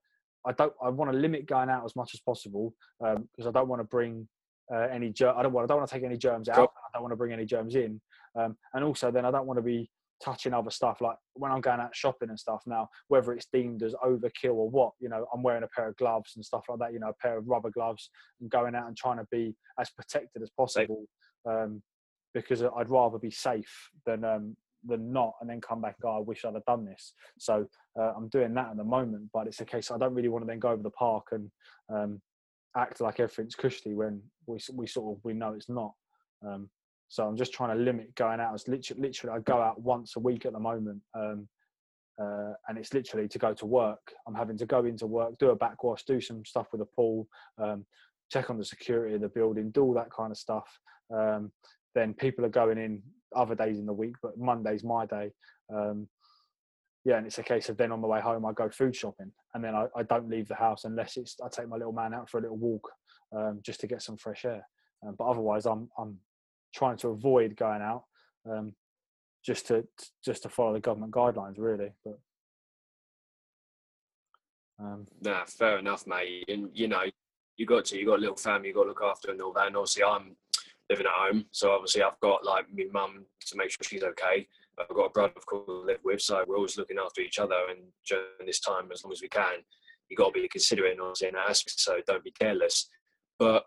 I 0.47 0.53
don't. 0.53 0.72
I 0.82 0.89
want 0.91 1.12
to 1.12 1.18
limit 1.18 1.47
going 1.47 1.70
out 1.70 1.85
as 1.85 1.97
much 1.97 2.12
as 2.14 2.20
possible 2.20 2.74
because 3.01 3.47
I 3.47 3.51
don't 3.51 3.68
want 3.68 3.80
to 3.80 3.85
bring 3.85 4.28
uh, 4.72 4.89
any. 4.93 5.11
Ger- 5.11 5.35
I 5.37 5.43
don't 5.43 5.53
want. 5.53 5.64
I 5.64 5.68
don't 5.68 5.78
want 5.78 5.89
to 5.89 5.95
take 5.95 6.05
any 6.05 6.16
germs 6.16 6.49
out. 6.49 6.70
I 6.76 6.89
don't 6.95 7.03
want 7.03 7.12
to 7.12 7.16
bring 7.16 7.32
any 7.32 7.45
germs 7.45 7.74
in. 7.74 8.01
Um, 8.39 8.57
and 8.72 8.85
also, 8.85 9.11
then 9.11 9.24
I 9.24 9.30
don't 9.30 9.47
want 9.47 9.59
to 9.59 9.62
be 9.62 9.91
touching 10.22 10.55
other 10.55 10.70
stuff 10.70 11.01
like 11.01 11.16
when 11.35 11.53
I'm 11.53 11.61
going 11.61 11.80
out 11.80 11.95
shopping 11.95 12.30
and 12.30 12.39
stuff 12.39 12.62
now, 12.66 12.89
whether 13.09 13.32
it's 13.32 13.47
deemed 13.53 13.82
as 13.82 13.95
overkill 14.05 14.55
or 14.55 14.70
what, 14.70 14.93
you 15.01 15.09
know, 15.09 15.26
I'm 15.35 15.43
wearing 15.43 15.64
a 15.64 15.68
pair 15.68 15.89
of 15.89 15.97
gloves 15.97 16.32
and 16.37 16.45
stuff 16.45 16.64
like 16.68 16.78
that, 16.78 16.93
you 16.93 17.01
know, 17.01 17.09
a 17.09 17.22
pair 17.22 17.37
of 17.37 17.47
rubber 17.47 17.70
gloves 17.70 18.11
and 18.41 18.51
going 18.51 18.74
out 18.74 18.87
and 18.87 18.97
trying 18.97 19.18
to 19.18 19.26
be 19.30 19.55
as 19.78 19.91
protected 19.91 20.43
as 20.43 20.51
possible. 20.51 21.05
Um, 21.47 21.82
because 22.35 22.62
I'd 22.62 22.91
rather 22.91 23.18
be 23.18 23.30
safe 23.30 23.91
than 24.05 24.24
um, 24.24 24.57
than 24.87 25.12
not 25.12 25.32
and 25.41 25.49
then 25.49 25.61
come 25.61 25.80
back 25.80 25.97
and 25.99 26.03
go, 26.03 26.16
I 26.16 26.20
wish 26.20 26.45
I'd 26.45 26.55
have 26.55 26.64
done 26.64 26.85
this. 26.85 27.14
So 27.39 27.66
uh, 27.99 28.12
I'm 28.16 28.28
doing 28.28 28.55
that 28.55 28.70
at 28.70 28.76
the 28.76 28.85
moment, 28.85 29.30
but 29.32 29.47
it's 29.47 29.61
a 29.61 29.64
case 29.64 29.91
I 29.91 29.99
don't 29.99 30.14
really 30.14 30.28
want 30.28 30.45
to 30.45 30.47
then 30.47 30.59
go 30.59 30.70
over 30.70 30.82
the 30.82 30.91
park 30.91 31.28
and 31.32 31.51
um, 31.89 32.20
act 32.76 33.01
like 33.01 33.20
everything's 33.20 33.55
cushy 33.55 33.95
when 33.95 34.20
we, 34.47 34.59
we 34.72 34.87
sort 34.87 35.16
of 35.16 35.24
we 35.24 35.32
know 35.32 35.55
it's 35.55 35.68
not. 35.68 35.93
Um, 36.47 36.68
so 37.09 37.26
I'm 37.26 37.37
just 37.37 37.53
trying 37.53 37.76
to 37.76 37.82
limit 37.82 38.14
going 38.14 38.41
out. 38.41 38.55
It's 38.55 38.68
literally, 38.68 39.03
literally 39.03 39.37
I 39.37 39.41
go 39.41 39.61
out 39.61 39.80
once 39.80 40.16
a 40.16 40.20
week 40.20 40.47
at 40.47 40.53
the 40.53 40.61
moment, 40.61 41.01
um, 41.14 41.49
uh, 42.20 42.53
and 42.68 42.78
it's 42.78 42.93
literally 42.95 43.28
to 43.28 43.39
go 43.39 43.55
to 43.55 43.66
work. 43.66 44.12
I'm 44.26 44.35
having 44.35 44.59
to 44.59 44.66
go 44.66 44.85
into 44.85 45.07
work, 45.07 45.39
do 45.39 45.51
a 45.51 45.57
backwash, 45.57 46.05
do 46.05 46.20
some 46.20 46.45
stuff 46.45 46.68
with 46.72 46.80
the 46.80 46.87
pool, 46.87 47.28
um, 47.59 47.85
check 48.32 48.51
on 48.51 48.59
the 48.59 48.64
security 48.64 49.14
of 49.14 49.20
the 49.20 49.28
building, 49.28 49.70
do 49.70 49.82
all 49.82 49.95
that 49.95 50.11
kind 50.11 50.32
of 50.32 50.39
stuff. 50.39 50.66
Um, 51.14 51.53
then 51.95 52.14
people 52.14 52.45
are 52.45 52.51
going 52.51 52.78
in 52.78 53.03
other 53.34 53.55
days 53.55 53.78
in 53.78 53.86
the 53.86 53.92
week, 53.92 54.14
but 54.22 54.38
Monday's 54.38 54.84
my 54.84 55.07
day. 55.07 55.30
Um, 55.74 56.09
yeah, 57.05 57.18
and 57.18 57.26
it's 57.26 57.38
a 57.38 57.42
case 57.42 57.68
of 57.68 57.76
then 57.76 57.92
on 57.92 58.01
the 58.01 58.09
way 58.09 58.20
home 58.20 58.47
I 58.47 58.53
go 58.53 58.70
food 58.70 58.97
shopping, 58.97 59.30
and 59.55 59.62
then 59.62 59.74
I, 59.74 59.86
I 59.97 60.03
don't 60.05 60.28
leave 60.28 60.49
the 60.49 60.55
house 60.55 60.84
unless 60.84 61.16
it's 61.16 61.36
I 61.45 61.49
take 61.49 61.68
my 61.68 61.76
little 61.76 61.92
man 61.92 62.14
out 62.14 62.30
for 62.30 62.38
a 62.38 62.40
little 62.40 62.57
walk 62.57 62.90
um, 63.36 63.61
just 63.62 63.80
to 63.80 63.86
get 63.86 64.03
some 64.03 64.16
fresh 64.16 64.45
air. 64.45 64.66
Um, 65.07 65.14
but 65.18 65.26
otherwise, 65.26 65.66
I'm 65.66 65.88
I'm 65.99 66.18
trying 66.74 66.97
to 66.99 67.09
avoid 67.09 67.57
going 67.57 67.82
out 67.82 68.05
um, 68.51 68.74
just 69.45 69.66
to 69.68 69.86
just 70.24 70.45
to 70.45 70.49
follow 70.49 70.72
the 70.72 70.80
government 70.80 71.12
guidelines, 71.12 71.57
really. 71.59 71.92
But 72.05 72.18
um, 74.80 75.07
Nah, 75.20 75.45
fair 75.45 75.78
enough, 75.78 76.07
mate. 76.07 76.45
And 76.49 76.70
you 76.72 76.88
know, 76.88 77.03
you 77.57 77.66
got 77.66 77.84
to, 77.86 77.99
you 77.99 78.07
got 78.07 78.18
a 78.18 78.22
little 78.22 78.36
family, 78.36 78.68
you 78.68 78.74
got 78.74 78.84
to 78.84 78.88
look 78.88 79.03
after 79.05 79.30
and 79.30 79.40
all 79.40 79.53
that. 79.53 79.68
And 79.68 79.76
obviously, 79.76 80.05
I'm 80.05 80.36
living 80.95 81.07
at 81.07 81.12
home, 81.12 81.45
so 81.51 81.72
obviously, 81.72 82.03
I've 82.03 82.20
got 82.20 82.45
like 82.45 82.66
my 82.72 82.84
mum 82.92 83.24
to 83.49 83.57
make 83.57 83.70
sure 83.70 83.78
she's 83.82 84.03
okay. 84.03 84.47
I've 84.78 84.95
got 84.95 85.07
a 85.07 85.11
brother, 85.11 85.32
of 85.36 85.47
course, 85.47 85.66
to 85.66 85.72
live 85.72 86.01
with, 86.05 86.20
so 86.20 86.45
we're 86.47 86.57
always 86.57 86.76
looking 86.76 86.99
after 86.99 87.20
each 87.20 87.38
other. 87.38 87.57
And 87.70 87.80
during 88.09 88.47
this 88.47 88.61
time, 88.61 88.90
as 88.92 89.05
long 89.05 89.12
as 89.12 89.22
we 89.22 89.28
can, 89.28 89.59
you 90.09 90.16
got 90.16 90.34
to 90.34 90.40
be 90.40 90.49
considerate, 90.49 90.99
obviously, 91.01 91.28
in 91.28 91.34
that 91.34 91.51
aspect. 91.51 91.78
So 91.78 91.99
don't 92.07 92.24
be 92.24 92.32
careless. 92.32 92.88
But 93.38 93.64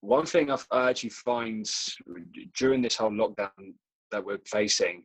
one 0.00 0.26
thing 0.26 0.50
I've- 0.50 0.64
I 0.72 0.90
actually 0.90 1.10
find 1.10 1.68
during 2.58 2.82
this 2.82 2.96
whole 2.96 3.10
lockdown 3.10 3.74
that 4.10 4.24
we're 4.24 4.38
facing 4.46 5.04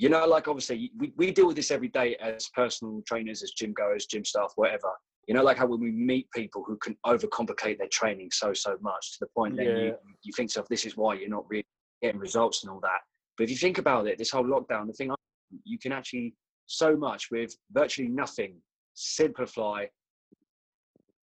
you 0.00 0.08
know, 0.08 0.26
like 0.26 0.48
obviously 0.48 0.90
we, 0.96 1.12
we 1.18 1.30
deal 1.30 1.46
with 1.46 1.56
this 1.56 1.70
every 1.70 1.88
day 1.88 2.16
as 2.16 2.48
personal 2.54 3.02
trainers, 3.06 3.42
as 3.42 3.50
gym 3.50 3.74
goers, 3.74 4.06
gym 4.06 4.24
staff, 4.24 4.50
whatever. 4.56 4.90
You 5.30 5.34
know, 5.34 5.44
like 5.44 5.58
how 5.58 5.66
when 5.66 5.78
we 5.78 5.92
meet 5.92 6.28
people 6.32 6.64
who 6.66 6.76
can 6.78 6.96
overcomplicate 7.06 7.78
their 7.78 7.86
training 7.86 8.30
so 8.32 8.52
so 8.52 8.76
much 8.80 9.12
to 9.12 9.18
the 9.20 9.28
point 9.28 9.56
that 9.58 9.64
Yeah. 9.64 9.76
you 9.78 9.94
you 10.24 10.32
think 10.34 10.48
to 10.48 10.54
yourself, 10.54 10.68
this 10.68 10.84
is 10.84 10.96
why 10.96 11.14
you're 11.14 11.28
not 11.28 11.48
really 11.48 11.64
getting 12.02 12.18
results 12.18 12.64
and 12.64 12.72
all 12.72 12.80
that. 12.80 13.02
But 13.36 13.44
if 13.44 13.50
you 13.50 13.56
think 13.56 13.78
about 13.78 14.08
it, 14.08 14.18
this 14.18 14.32
whole 14.32 14.42
lockdown, 14.42 14.88
the 14.88 14.92
thing 14.92 15.12
I- 15.12 15.14
you 15.62 15.78
can 15.78 15.92
actually 15.92 16.34
so 16.66 16.96
much 16.96 17.30
with 17.30 17.56
virtually 17.70 18.08
nothing 18.08 18.60
simplify 18.94 19.86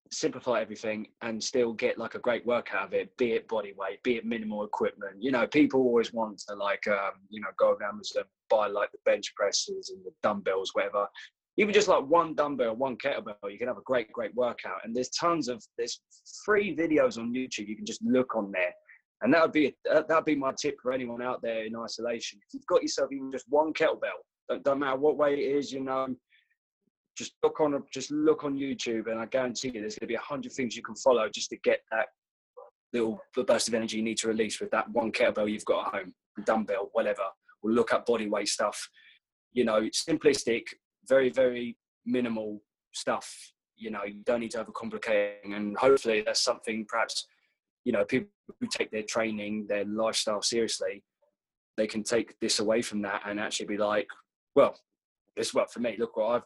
simplify 0.10 0.62
everything 0.62 1.08
and 1.22 1.43
still 1.43 1.74
get 1.74 1.97
like 1.97 2.16
a 2.16 2.20
great 2.20 2.45
workout 2.45 2.86
of 2.88 2.93
it 2.93 3.16
be 3.18 3.34
it 3.34 3.45
body 3.49 3.74
weight 3.78 4.01
be 4.03 4.16
it 4.16 4.26
minimal 4.26 4.64
equipment 4.64 5.16
you 5.20 5.32
know 5.32 5.45
people 5.47 5.82
always 5.82 6.14
want 6.14 6.38
to 6.47 6.55
like 6.55 6.88
um 6.88 7.12
you 7.30 7.41
know 7.41 7.49
go 7.60 7.72
on 7.72 7.84
amazon 7.84 8.24
buy 8.49 8.68
like 8.68 8.89
the 8.93 8.97
bench 9.03 9.36
presses 9.36 9.89
and 9.89 10.01
the 10.05 10.12
dumbbells 10.24 10.70
whatever 10.74 11.05
even 11.58 11.74
just 11.74 11.88
like 11.88 12.05
one 12.05 12.36
dumbbell 12.36 12.76
one 12.76 12.95
kettlebell 12.97 13.36
you 13.49 13.58
can 13.58 13.68
have 13.68 13.78
a 13.78 13.86
great 13.86 14.12
great 14.12 14.34
workout 14.36 14.80
and 14.84 14.95
there's 14.95 15.10
tons 15.10 15.47
of 15.47 15.64
there's 15.78 16.01
free 16.45 16.76
videos 16.76 17.18
on 17.18 17.34
youtube 17.34 17.68
you 17.68 17.76
can 17.76 17.86
just 17.86 18.03
look 18.03 18.36
on 18.36 18.51
there 18.51 18.74
and 19.22 19.34
that 19.34 19.41
would 19.41 19.51
be 19.51 19.76
uh, 19.91 20.03
that 20.08 20.16
would 20.16 20.26
be 20.26 20.36
my 20.36 20.53
tip 20.62 20.76
for 20.82 20.91
anyone 20.91 21.22
out 21.22 21.41
there 21.41 21.66
in 21.66 21.76
isolation 21.76 22.39
if 22.45 22.53
you've 22.53 22.66
got 22.68 22.82
yourself 22.82 23.10
even 23.12 23.32
just 23.32 23.45
one 23.49 23.74
kettlebell 23.74 24.20
don't, 24.49 24.64
don't 24.64 24.80
matter 24.80 24.97
what 24.97 25.18
weight 25.18 25.39
it 25.39 25.43
is 25.43 25.72
you 25.72 25.84
know 25.84 26.08
just 27.18 27.34
look 27.43 27.60
on 27.60 27.84
just 27.91 28.12
look 28.12 28.43
on 28.43 28.55
YouTube, 28.55 29.10
and 29.10 29.20
I 29.20 29.26
guarantee 29.26 29.72
you, 29.74 29.82
there's 29.82 29.95
going 29.95 30.08
to 30.08 30.14
be 30.14 30.16
a 30.16 30.20
hundred 30.20 30.51
things 30.51 30.76
you 30.76 30.84
can 30.84 30.95
follow 30.95 31.28
just 31.30 31.49
to 31.49 31.58
get 31.58 31.80
that 31.91 32.08
little 32.93 33.20
burst 33.36 33.68
of 33.68 33.74
energy 33.74 33.97
you 33.97 34.03
need 34.03 34.18
to 34.18 34.28
release 34.28 34.60
with 34.62 34.72
that 34.72 34.89
one 34.91 35.12
kettlebell 35.12 35.51
you've 35.51 35.66
got 35.66 35.88
at 35.88 36.01
home, 36.01 36.14
dumbbell, 36.45 36.89
whatever. 36.93 37.24
Or 37.64 37.72
look 37.72 37.91
up 37.91 38.05
body 38.05 38.30
weight 38.30 38.47
stuff. 38.47 38.88
You 39.53 39.66
know, 39.66 39.82
simplistic, 40.10 40.64
very 41.10 41.30
very 41.30 41.78
minimal 42.05 42.62
stuff. 42.93 43.53
You 43.76 43.91
know, 43.91 44.03
you 44.05 44.22
don't 44.26 44.39
need 44.39 44.51
to 44.51 44.64
overcomplicate, 44.64 45.36
and 45.45 45.78
hopefully 45.78 46.22
that's 46.26 46.41
something 46.41 46.86
perhaps 46.88 47.28
you 47.84 47.91
know 47.91 48.05
people 48.05 48.30
who 48.60 48.68
take 48.68 48.91
their 48.91 49.03
training, 49.03 49.68
their 49.68 49.86
lifestyle 49.86 50.41
seriously, 50.41 51.03
they 51.78 51.88
can 51.88 52.03
take 52.03 52.38
this 52.39 52.60
away 52.60 52.82
from 52.82 53.01
that 53.03 53.22
and 53.26 53.39
actually 53.39 53.68
be 53.68 53.78
like, 53.78 54.08
well, 54.55 54.76
this 55.36 55.53
worked 55.53 55.74
for 55.74 55.80
me. 55.80 55.95
Look 55.97 56.18
what 56.18 56.36
I've 56.36 56.43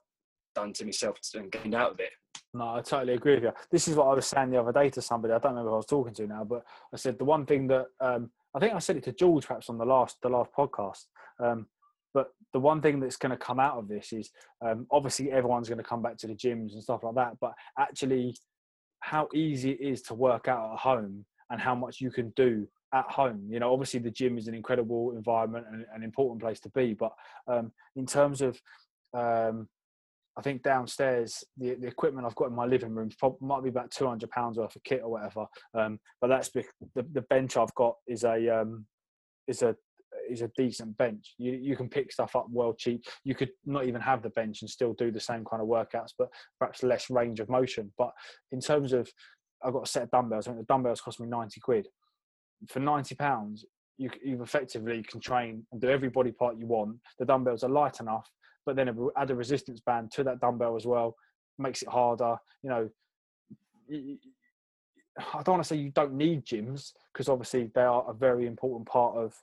done 0.53 0.73
to 0.73 0.85
myself 0.85 1.17
and 1.33 1.51
gained 1.51 1.73
out 1.73 1.93
of 1.93 1.99
it. 1.99 2.11
No, 2.53 2.75
I 2.75 2.81
totally 2.81 3.13
agree 3.13 3.35
with 3.35 3.43
you. 3.43 3.51
This 3.71 3.87
is 3.87 3.95
what 3.95 4.07
I 4.07 4.13
was 4.13 4.27
saying 4.27 4.51
the 4.51 4.59
other 4.59 4.73
day 4.73 4.89
to 4.89 5.01
somebody. 5.01 5.33
I 5.33 5.39
don't 5.39 5.53
remember 5.53 5.69
who 5.69 5.75
I 5.75 5.77
was 5.77 5.85
talking 5.85 6.13
to 6.15 6.27
now, 6.27 6.43
but 6.43 6.63
I 6.93 6.97
said 6.97 7.17
the 7.17 7.25
one 7.25 7.45
thing 7.45 7.67
that 7.67 7.85
um, 8.01 8.29
I 8.53 8.59
think 8.59 8.73
I 8.73 8.79
said 8.79 8.97
it 8.97 9.03
to 9.05 9.13
George 9.13 9.47
perhaps 9.47 9.69
on 9.69 9.77
the 9.77 9.85
last 9.85 10.17
the 10.21 10.29
last 10.29 10.51
podcast. 10.51 11.05
Um, 11.39 11.67
but 12.13 12.27
the 12.53 12.59
one 12.59 12.81
thing 12.81 12.99
that's 12.99 13.17
going 13.17 13.31
to 13.31 13.37
come 13.37 13.59
out 13.59 13.77
of 13.77 13.87
this 13.87 14.11
is 14.13 14.29
um, 14.65 14.85
obviously 14.91 15.31
everyone's 15.31 15.69
going 15.69 15.77
to 15.77 15.83
come 15.83 16.01
back 16.01 16.17
to 16.17 16.27
the 16.27 16.35
gyms 16.35 16.73
and 16.73 16.83
stuff 16.83 17.03
like 17.03 17.15
that. 17.15 17.37
But 17.39 17.53
actually, 17.79 18.35
how 18.99 19.27
easy 19.33 19.71
it 19.71 19.81
is 19.81 20.01
to 20.03 20.13
work 20.13 20.47
out 20.47 20.73
at 20.73 20.79
home 20.79 21.25
and 21.49 21.59
how 21.59 21.75
much 21.75 22.01
you 22.01 22.11
can 22.11 22.29
do 22.35 22.67
at 22.93 23.05
home. 23.09 23.47
You 23.49 23.59
know, 23.59 23.71
obviously 23.73 23.99
the 23.99 24.11
gym 24.11 24.37
is 24.37 24.47
an 24.47 24.53
incredible 24.53 25.13
environment 25.15 25.65
and 25.71 25.85
an 25.93 26.03
important 26.03 26.41
place 26.41 26.59
to 26.61 26.69
be. 26.69 26.93
But 26.93 27.13
um, 27.47 27.71
in 27.95 28.05
terms 28.05 28.41
of 28.41 28.59
um, 29.13 29.67
I 30.37 30.41
think 30.41 30.63
downstairs 30.63 31.43
the, 31.57 31.75
the 31.75 31.87
equipment 31.87 32.25
I've 32.25 32.35
got 32.35 32.47
in 32.47 32.55
my 32.55 32.65
living 32.65 32.95
room 32.95 33.09
prob- 33.19 33.41
might 33.41 33.63
be 33.63 33.69
about 33.69 33.91
two 33.91 34.07
hundred 34.07 34.29
pounds 34.31 34.57
worth 34.57 34.75
of 34.75 34.83
kit 34.83 35.01
or 35.03 35.11
whatever. 35.11 35.45
Um, 35.73 35.99
but 36.19 36.27
that's 36.27 36.49
the 36.49 36.63
the 36.95 37.21
bench 37.21 37.57
I've 37.57 37.75
got 37.75 37.95
is 38.07 38.23
a 38.23 38.61
um, 38.61 38.85
is 39.47 39.61
a 39.61 39.75
is 40.31 40.41
a 40.41 40.51
decent 40.57 40.97
bench. 40.97 41.33
You 41.37 41.53
you 41.53 41.75
can 41.75 41.89
pick 41.89 42.11
stuff 42.11 42.35
up 42.35 42.47
well 42.49 42.73
cheap. 42.73 43.03
You 43.23 43.35
could 43.35 43.51
not 43.65 43.85
even 43.85 44.01
have 44.01 44.21
the 44.23 44.29
bench 44.29 44.61
and 44.61 44.69
still 44.69 44.93
do 44.93 45.11
the 45.11 45.19
same 45.19 45.43
kind 45.45 45.61
of 45.61 45.67
workouts, 45.67 46.13
but 46.17 46.29
perhaps 46.59 46.83
less 46.83 47.09
range 47.09 47.39
of 47.39 47.49
motion. 47.49 47.91
But 47.97 48.11
in 48.51 48.59
terms 48.59 48.93
of 48.93 49.09
I've 49.63 49.73
got 49.73 49.87
a 49.87 49.89
set 49.89 50.03
of 50.03 50.11
dumbbells. 50.11 50.47
I 50.47 50.51
think 50.51 50.67
the 50.67 50.73
dumbbells 50.73 51.01
cost 51.01 51.19
me 51.19 51.27
ninety 51.27 51.59
quid. 51.59 51.87
For 52.69 52.79
ninety 52.79 53.15
pounds, 53.15 53.65
you 53.97 54.09
you 54.23 54.41
effectively 54.41 55.03
can 55.03 55.19
train 55.19 55.65
and 55.71 55.81
do 55.81 55.89
every 55.89 56.09
body 56.09 56.31
part 56.31 56.57
you 56.57 56.67
want. 56.67 56.97
The 57.19 57.25
dumbbells 57.25 57.63
are 57.63 57.69
light 57.69 57.99
enough 57.99 58.27
but 58.65 58.75
then 58.75 58.95
add 59.17 59.31
a 59.31 59.35
resistance 59.35 59.79
band 59.79 60.11
to 60.11 60.23
that 60.23 60.39
dumbbell 60.39 60.75
as 60.75 60.85
well 60.85 61.15
makes 61.57 61.81
it 61.81 61.89
harder 61.89 62.35
you 62.63 62.69
know 62.69 62.89
i 65.33 65.43
don't 65.43 65.55
want 65.55 65.63
to 65.63 65.67
say 65.67 65.75
you 65.75 65.91
don't 65.91 66.13
need 66.13 66.45
gyms 66.45 66.91
because 67.11 67.29
obviously 67.29 67.69
they 67.75 67.81
are 67.81 68.09
a 68.09 68.13
very 68.13 68.47
important 68.47 68.87
part 68.87 69.15
of 69.15 69.33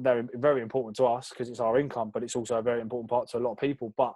they're 0.00 0.26
very 0.34 0.62
important 0.62 0.96
to 0.96 1.04
us 1.04 1.30
because 1.30 1.48
it's 1.48 1.60
our 1.60 1.78
income 1.78 2.10
but 2.12 2.22
it's 2.22 2.36
also 2.36 2.56
a 2.56 2.62
very 2.62 2.80
important 2.80 3.10
part 3.10 3.28
to 3.28 3.38
a 3.38 3.40
lot 3.40 3.52
of 3.52 3.58
people 3.58 3.92
but 3.96 4.14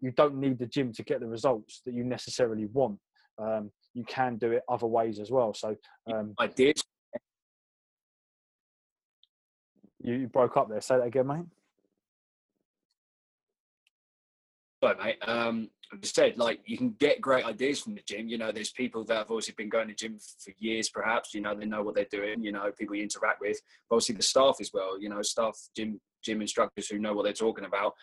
you 0.00 0.10
don't 0.10 0.36
need 0.36 0.58
the 0.58 0.66
gym 0.66 0.92
to 0.92 1.02
get 1.02 1.20
the 1.20 1.26
results 1.26 1.82
that 1.84 1.94
you 1.94 2.04
necessarily 2.04 2.66
want 2.66 2.98
um, 3.38 3.70
you 3.94 4.04
can 4.04 4.36
do 4.36 4.52
it 4.52 4.62
other 4.68 4.86
ways 4.86 5.18
as 5.20 5.30
well. 5.30 5.54
So 5.54 5.76
um, 6.12 6.34
I 6.38 6.48
did. 6.48 6.80
you, 10.02 10.14
you 10.14 10.26
broke 10.28 10.56
up 10.56 10.68
there. 10.68 10.80
Say 10.80 10.96
that 10.96 11.06
again, 11.06 11.26
mate. 11.26 11.44
Sorry, 14.82 14.96
mate. 15.02 15.28
Um, 15.28 15.70
said, 16.02 16.38
like, 16.38 16.60
you 16.66 16.76
can 16.76 16.94
get 16.98 17.20
great 17.20 17.44
ideas 17.44 17.80
from 17.80 17.94
the 17.94 18.02
gym. 18.06 18.28
You 18.28 18.38
know, 18.38 18.52
there's 18.52 18.70
people 18.70 19.04
that 19.04 19.16
have 19.16 19.30
obviously 19.30 19.54
been 19.56 19.68
going 19.68 19.88
to 19.88 19.94
gym 19.94 20.18
for 20.18 20.52
years, 20.58 20.88
perhaps. 20.88 21.34
You 21.34 21.40
know, 21.40 21.54
they 21.54 21.66
know 21.66 21.82
what 21.82 21.94
they're 21.94 22.06
doing. 22.10 22.42
You 22.42 22.52
know, 22.52 22.70
people 22.78 22.96
you 22.96 23.02
interact 23.02 23.40
with. 23.40 23.58
But 23.88 23.96
obviously, 23.96 24.16
the 24.16 24.22
staff 24.22 24.56
as 24.60 24.70
well. 24.72 25.00
You 25.00 25.08
know, 25.08 25.22
staff, 25.22 25.58
gym, 25.76 26.00
gym 26.24 26.40
instructors 26.40 26.88
who 26.88 26.98
know 26.98 27.12
what 27.14 27.24
they're 27.24 27.32
talking 27.32 27.64
about. 27.64 27.94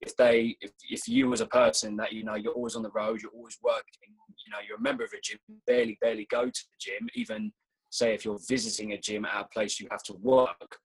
If 0.00 0.16
they, 0.16 0.56
if, 0.60 0.72
if 0.90 1.08
you 1.08 1.32
as 1.32 1.40
a 1.40 1.46
person 1.46 1.96
that 1.96 2.12
you 2.12 2.24
know 2.24 2.34
you're 2.34 2.52
always 2.52 2.76
on 2.76 2.82
the 2.82 2.90
road, 2.90 3.22
you're 3.22 3.30
always 3.32 3.58
working. 3.62 4.14
You 4.46 4.52
know, 4.52 4.58
you're 4.66 4.78
a 4.78 4.82
member 4.82 5.04
of 5.04 5.12
a 5.12 5.20
gym, 5.22 5.38
barely, 5.66 5.96
barely 6.00 6.26
go 6.30 6.44
to 6.46 6.50
the 6.52 6.76
gym. 6.78 7.08
Even 7.14 7.52
say 7.90 8.12
if 8.12 8.24
you're 8.24 8.40
visiting 8.48 8.92
a 8.92 8.98
gym 8.98 9.24
at 9.24 9.40
a 9.40 9.48
place 9.48 9.78
you 9.78 9.86
have 9.90 10.02
to 10.02 10.14
work, 10.14 10.78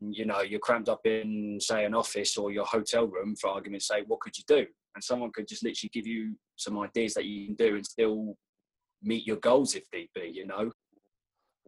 you 0.00 0.24
know, 0.24 0.42
you're 0.42 0.60
cramped 0.60 0.88
up 0.88 1.00
in, 1.04 1.58
say, 1.60 1.84
an 1.84 1.94
office 1.94 2.36
or 2.36 2.52
your 2.52 2.66
hotel 2.66 3.06
room, 3.06 3.34
for 3.34 3.50
argument's 3.50 3.88
sake, 3.88 4.04
what 4.06 4.20
could 4.20 4.36
you 4.36 4.44
do? 4.46 4.66
And 4.96 5.04
someone 5.04 5.30
could 5.30 5.46
just 5.46 5.62
literally 5.62 5.90
give 5.92 6.06
you 6.06 6.34
some 6.56 6.78
ideas 6.78 7.14
that 7.14 7.26
you 7.26 7.46
can 7.46 7.54
do 7.54 7.76
and 7.76 7.86
still 7.86 8.34
meet 9.02 9.26
your 9.26 9.36
goals 9.36 9.74
if 9.74 9.84
need 9.92 10.08
be, 10.14 10.32
you 10.34 10.46
know? 10.46 10.72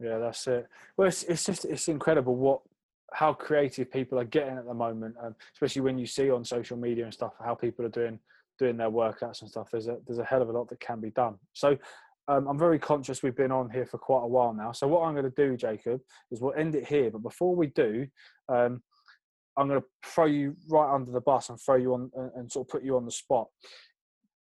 Yeah, 0.03 0.19
that's 0.19 0.47
it. 0.47 0.67
Well, 0.97 1.09
it's, 1.09 1.25
it's 1.25 1.45
just 1.45 1.67
it's 1.67 1.89
incredible 1.89 2.35
what 2.35 2.61
how 3.13 3.33
creative 3.33 3.91
people 3.91 4.19
are 4.19 4.25
getting 4.25 4.57
at 4.57 4.67
the 4.67 4.75
moment, 4.75 5.15
um, 5.23 5.35
especially 5.55 5.83
when 5.83 5.99
you 5.99 6.07
see 6.07 6.31
on 6.31 6.45
social 6.45 6.77
media 6.77 7.05
and 7.05 7.13
stuff 7.13 7.35
how 7.45 7.55
people 7.55 7.85
are 7.85 7.91
doing 7.91 8.19
doing 8.59 8.77
their 8.77 8.91
workouts 8.91 9.43
and 9.43 9.51
stuff. 9.51 9.69
There's 9.71 9.89
a 9.89 9.99
there's 10.07 10.19
a 10.19 10.25
hell 10.25 10.43
of 10.43 10.49
a 10.49 10.53
lot 10.53 10.69
that 10.71 10.81
can 10.81 11.01
be 11.01 11.11
done. 11.11 11.37
So 11.53 11.77
um, 12.29 12.47
I'm 12.47 12.59
very 12.59 12.79
conscious 12.79 13.23
we've 13.23 13.37
been 13.37 13.53
on 13.53 13.71
here 13.71 13.87
for 13.87 13.99
quite 13.99 14.23
a 14.23 14.29
while 14.29 14.55
now. 14.55 14.73
So 14.73 14.87
what 14.87 15.03
I'm 15.03 15.15
going 15.15 15.31
to 15.31 15.49
do, 15.49 15.57
Jacob, 15.57 16.01
is 16.31 16.41
we'll 16.41 16.55
end 16.55 16.75
it 16.75 16.87
here. 16.87 17.11
But 17.11 17.23
before 17.23 17.57
we 17.57 17.69
do, 17.69 18.07
um, 18.49 18.83
I'm 19.59 19.69
going 19.69 19.81
to 19.81 19.87
throw 20.07 20.27
you 20.27 20.57
right 20.69 20.95
under 20.95 21.11
the 21.11 21.21
bus 21.21 21.49
and 21.49 21.61
throw 21.61 21.75
you 21.75 21.93
on 21.95 22.11
and, 22.37 22.51
sort 22.51 22.69
of 22.69 22.71
put 22.71 22.85
you 22.85 22.97
on 22.97 23.05
the 23.05 23.11
spot. 23.11 23.49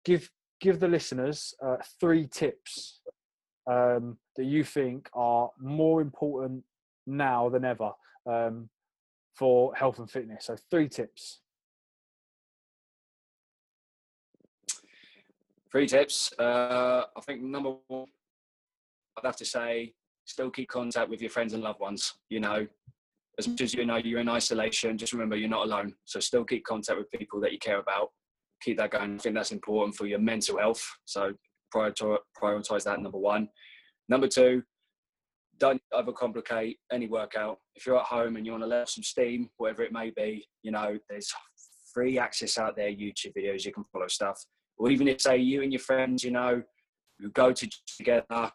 Give 0.04 0.30
give 0.60 0.78
the 0.78 0.88
listeners 0.88 1.54
uh, 1.64 1.76
three 2.00 2.26
tips 2.26 3.00
um, 3.68 4.16
that 4.36 4.44
you 4.44 4.64
think 4.64 5.08
are 5.14 5.50
more 5.60 6.00
important 6.00 6.62
now 7.06 7.48
than 7.48 7.64
ever 7.64 7.90
um, 8.26 8.68
for 9.34 9.74
health 9.74 9.98
and 9.98 10.10
fitness. 10.10 10.46
So 10.46 10.56
three 10.70 10.88
tips. 10.88 11.40
Three 15.70 15.86
tips. 15.86 16.32
Uh, 16.38 17.02
I 17.16 17.20
think 17.22 17.42
number 17.42 17.74
one, 17.88 18.06
I'd 19.16 19.26
have 19.26 19.36
to 19.36 19.44
say, 19.44 19.94
still 20.24 20.50
keep 20.50 20.68
contact 20.68 21.10
with 21.10 21.20
your 21.20 21.30
friends 21.30 21.52
and 21.52 21.62
loved 21.62 21.80
ones. 21.80 22.14
You 22.30 22.40
know, 22.40 22.66
as 23.38 23.48
much 23.48 23.60
as 23.60 23.74
you 23.74 23.84
know 23.86 23.96
you're 23.96 24.20
in 24.20 24.28
isolation, 24.28 24.98
just 24.98 25.12
remember 25.12 25.36
you're 25.36 25.48
not 25.48 25.66
alone. 25.66 25.94
So 26.04 26.20
still 26.20 26.44
keep 26.44 26.64
contact 26.64 26.98
with 26.98 27.10
people 27.10 27.40
that 27.40 27.52
you 27.52 27.58
care 27.58 27.78
about. 27.78 28.10
Keep 28.62 28.78
that 28.78 28.90
going. 28.90 29.14
I 29.14 29.18
think 29.18 29.34
that's 29.34 29.52
important 29.52 29.96
for 29.96 30.06
your 30.06 30.18
mental 30.18 30.58
health. 30.58 30.84
So 31.04 31.32
prioritize 31.74 32.84
that. 32.84 33.00
Number 33.00 33.18
one. 33.18 33.48
Number 34.08 34.26
two, 34.26 34.62
don't 35.58 35.82
overcomplicate 35.92 36.76
any 36.90 37.06
workout. 37.06 37.58
If 37.74 37.86
you're 37.86 37.98
at 37.98 38.06
home 38.06 38.36
and 38.36 38.46
you 38.46 38.52
want 38.52 38.64
to 38.64 38.68
let 38.68 38.88
some 38.88 39.04
steam, 39.04 39.50
whatever 39.58 39.82
it 39.82 39.92
may 39.92 40.10
be, 40.10 40.46
you 40.62 40.72
know, 40.72 40.98
there's 41.08 41.32
free 41.92 42.18
access 42.18 42.58
out 42.58 42.74
there, 42.74 42.90
YouTube 42.90 43.34
videos, 43.36 43.64
you 43.64 43.72
can 43.72 43.84
follow 43.92 44.08
stuff 44.08 44.42
or 44.78 44.90
even 44.90 45.08
if 45.08 45.20
say 45.20 45.36
you 45.36 45.62
and 45.62 45.72
your 45.72 45.80
friends, 45.80 46.24
you 46.24 46.30
know, 46.30 46.62
you 47.18 47.30
go 47.30 47.52
to 47.52 47.68
together, 47.96 48.50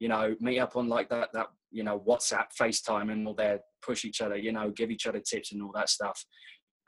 you 0.00 0.08
know, 0.08 0.34
meet 0.40 0.58
up 0.58 0.76
on 0.76 0.88
like 0.88 1.08
that 1.08 1.30
that 1.32 1.46
you 1.70 1.82
know 1.82 2.02
WhatsApp, 2.06 2.46
FaceTime, 2.58 3.10
and 3.12 3.26
all 3.26 3.34
that, 3.34 3.62
push 3.82 4.04
each 4.04 4.20
other, 4.20 4.36
you 4.36 4.52
know, 4.52 4.70
give 4.70 4.90
each 4.90 5.06
other 5.06 5.20
tips 5.20 5.52
and 5.52 5.62
all 5.62 5.72
that 5.74 5.88
stuff, 5.88 6.24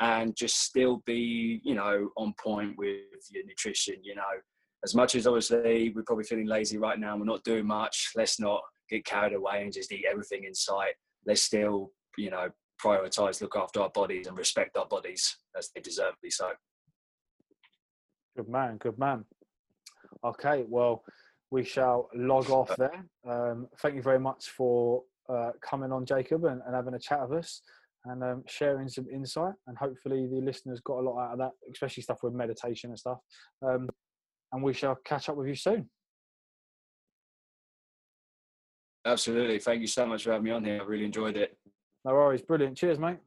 and 0.00 0.36
just 0.36 0.58
still 0.60 1.02
be 1.06 1.60
you 1.64 1.74
know 1.74 2.10
on 2.16 2.34
point 2.42 2.76
with 2.76 3.00
your 3.30 3.44
nutrition. 3.44 3.96
You 4.02 4.16
know, 4.16 4.22
as 4.84 4.94
much 4.94 5.14
as 5.14 5.26
obviously 5.26 5.92
we're 5.94 6.02
probably 6.02 6.24
feeling 6.24 6.46
lazy 6.46 6.78
right 6.78 6.98
now, 6.98 7.16
we're 7.16 7.24
not 7.24 7.44
doing 7.44 7.66
much. 7.66 8.12
Let's 8.16 8.40
not 8.40 8.60
get 8.90 9.04
carried 9.04 9.34
away 9.34 9.62
and 9.62 9.72
just 9.72 9.92
eat 9.92 10.04
everything 10.10 10.44
in 10.44 10.54
sight. 10.54 10.94
Let's 11.26 11.42
still 11.42 11.92
you 12.16 12.30
know 12.30 12.48
prioritize, 12.82 13.40
look 13.40 13.56
after 13.56 13.80
our 13.80 13.90
bodies, 13.90 14.26
and 14.26 14.36
respect 14.36 14.76
our 14.76 14.86
bodies 14.86 15.36
as 15.56 15.70
they 15.74 15.80
deserve 15.80 16.12
to 16.12 16.18
be 16.22 16.30
so. 16.30 16.50
Good 18.36 18.48
man, 18.48 18.78
good 18.78 18.98
man. 18.98 19.24
Okay, 20.24 20.64
well, 20.68 21.04
we 21.52 21.62
shall 21.62 22.08
log 22.14 22.48
off 22.50 22.74
there. 22.78 23.04
Um, 23.28 23.68
thank 23.80 23.94
you 23.94 24.02
very 24.02 24.18
much 24.18 24.46
for 24.56 25.02
uh, 25.28 25.50
coming 25.60 25.92
on, 25.92 26.06
Jacob, 26.06 26.46
and, 26.46 26.62
and, 26.66 26.74
having 26.74 26.94
a 26.94 26.98
chat 26.98 27.28
with 27.28 27.38
us 27.38 27.60
and 28.06 28.24
um, 28.24 28.42
sharing 28.48 28.88
some 28.88 29.06
insight. 29.12 29.52
And 29.66 29.76
hopefully, 29.76 30.26
the 30.26 30.40
listeners 30.40 30.80
got 30.80 30.98
a 30.98 31.02
lot 31.02 31.22
out 31.22 31.32
of 31.32 31.38
that, 31.40 31.50
especially 31.70 32.02
stuff 32.02 32.20
with 32.22 32.32
meditation 32.32 32.90
and 32.90 32.98
stuff. 32.98 33.18
Um, 33.64 33.90
and 34.52 34.62
we 34.62 34.72
shall 34.72 34.96
catch 35.04 35.28
up 35.28 35.36
with 35.36 35.46
you 35.46 35.54
soon. 35.54 35.90
Absolutely. 39.04 39.58
Thank 39.58 39.82
you 39.82 39.86
so 39.86 40.06
much 40.06 40.24
for 40.24 40.32
having 40.32 40.44
me 40.44 40.50
on 40.52 40.64
here. 40.64 40.80
I 40.80 40.84
really 40.84 41.04
enjoyed 41.04 41.36
it. 41.36 41.56
No 42.06 42.12
worries. 42.12 42.42
Brilliant. 42.42 42.78
Cheers, 42.78 42.98
mate. 42.98 43.18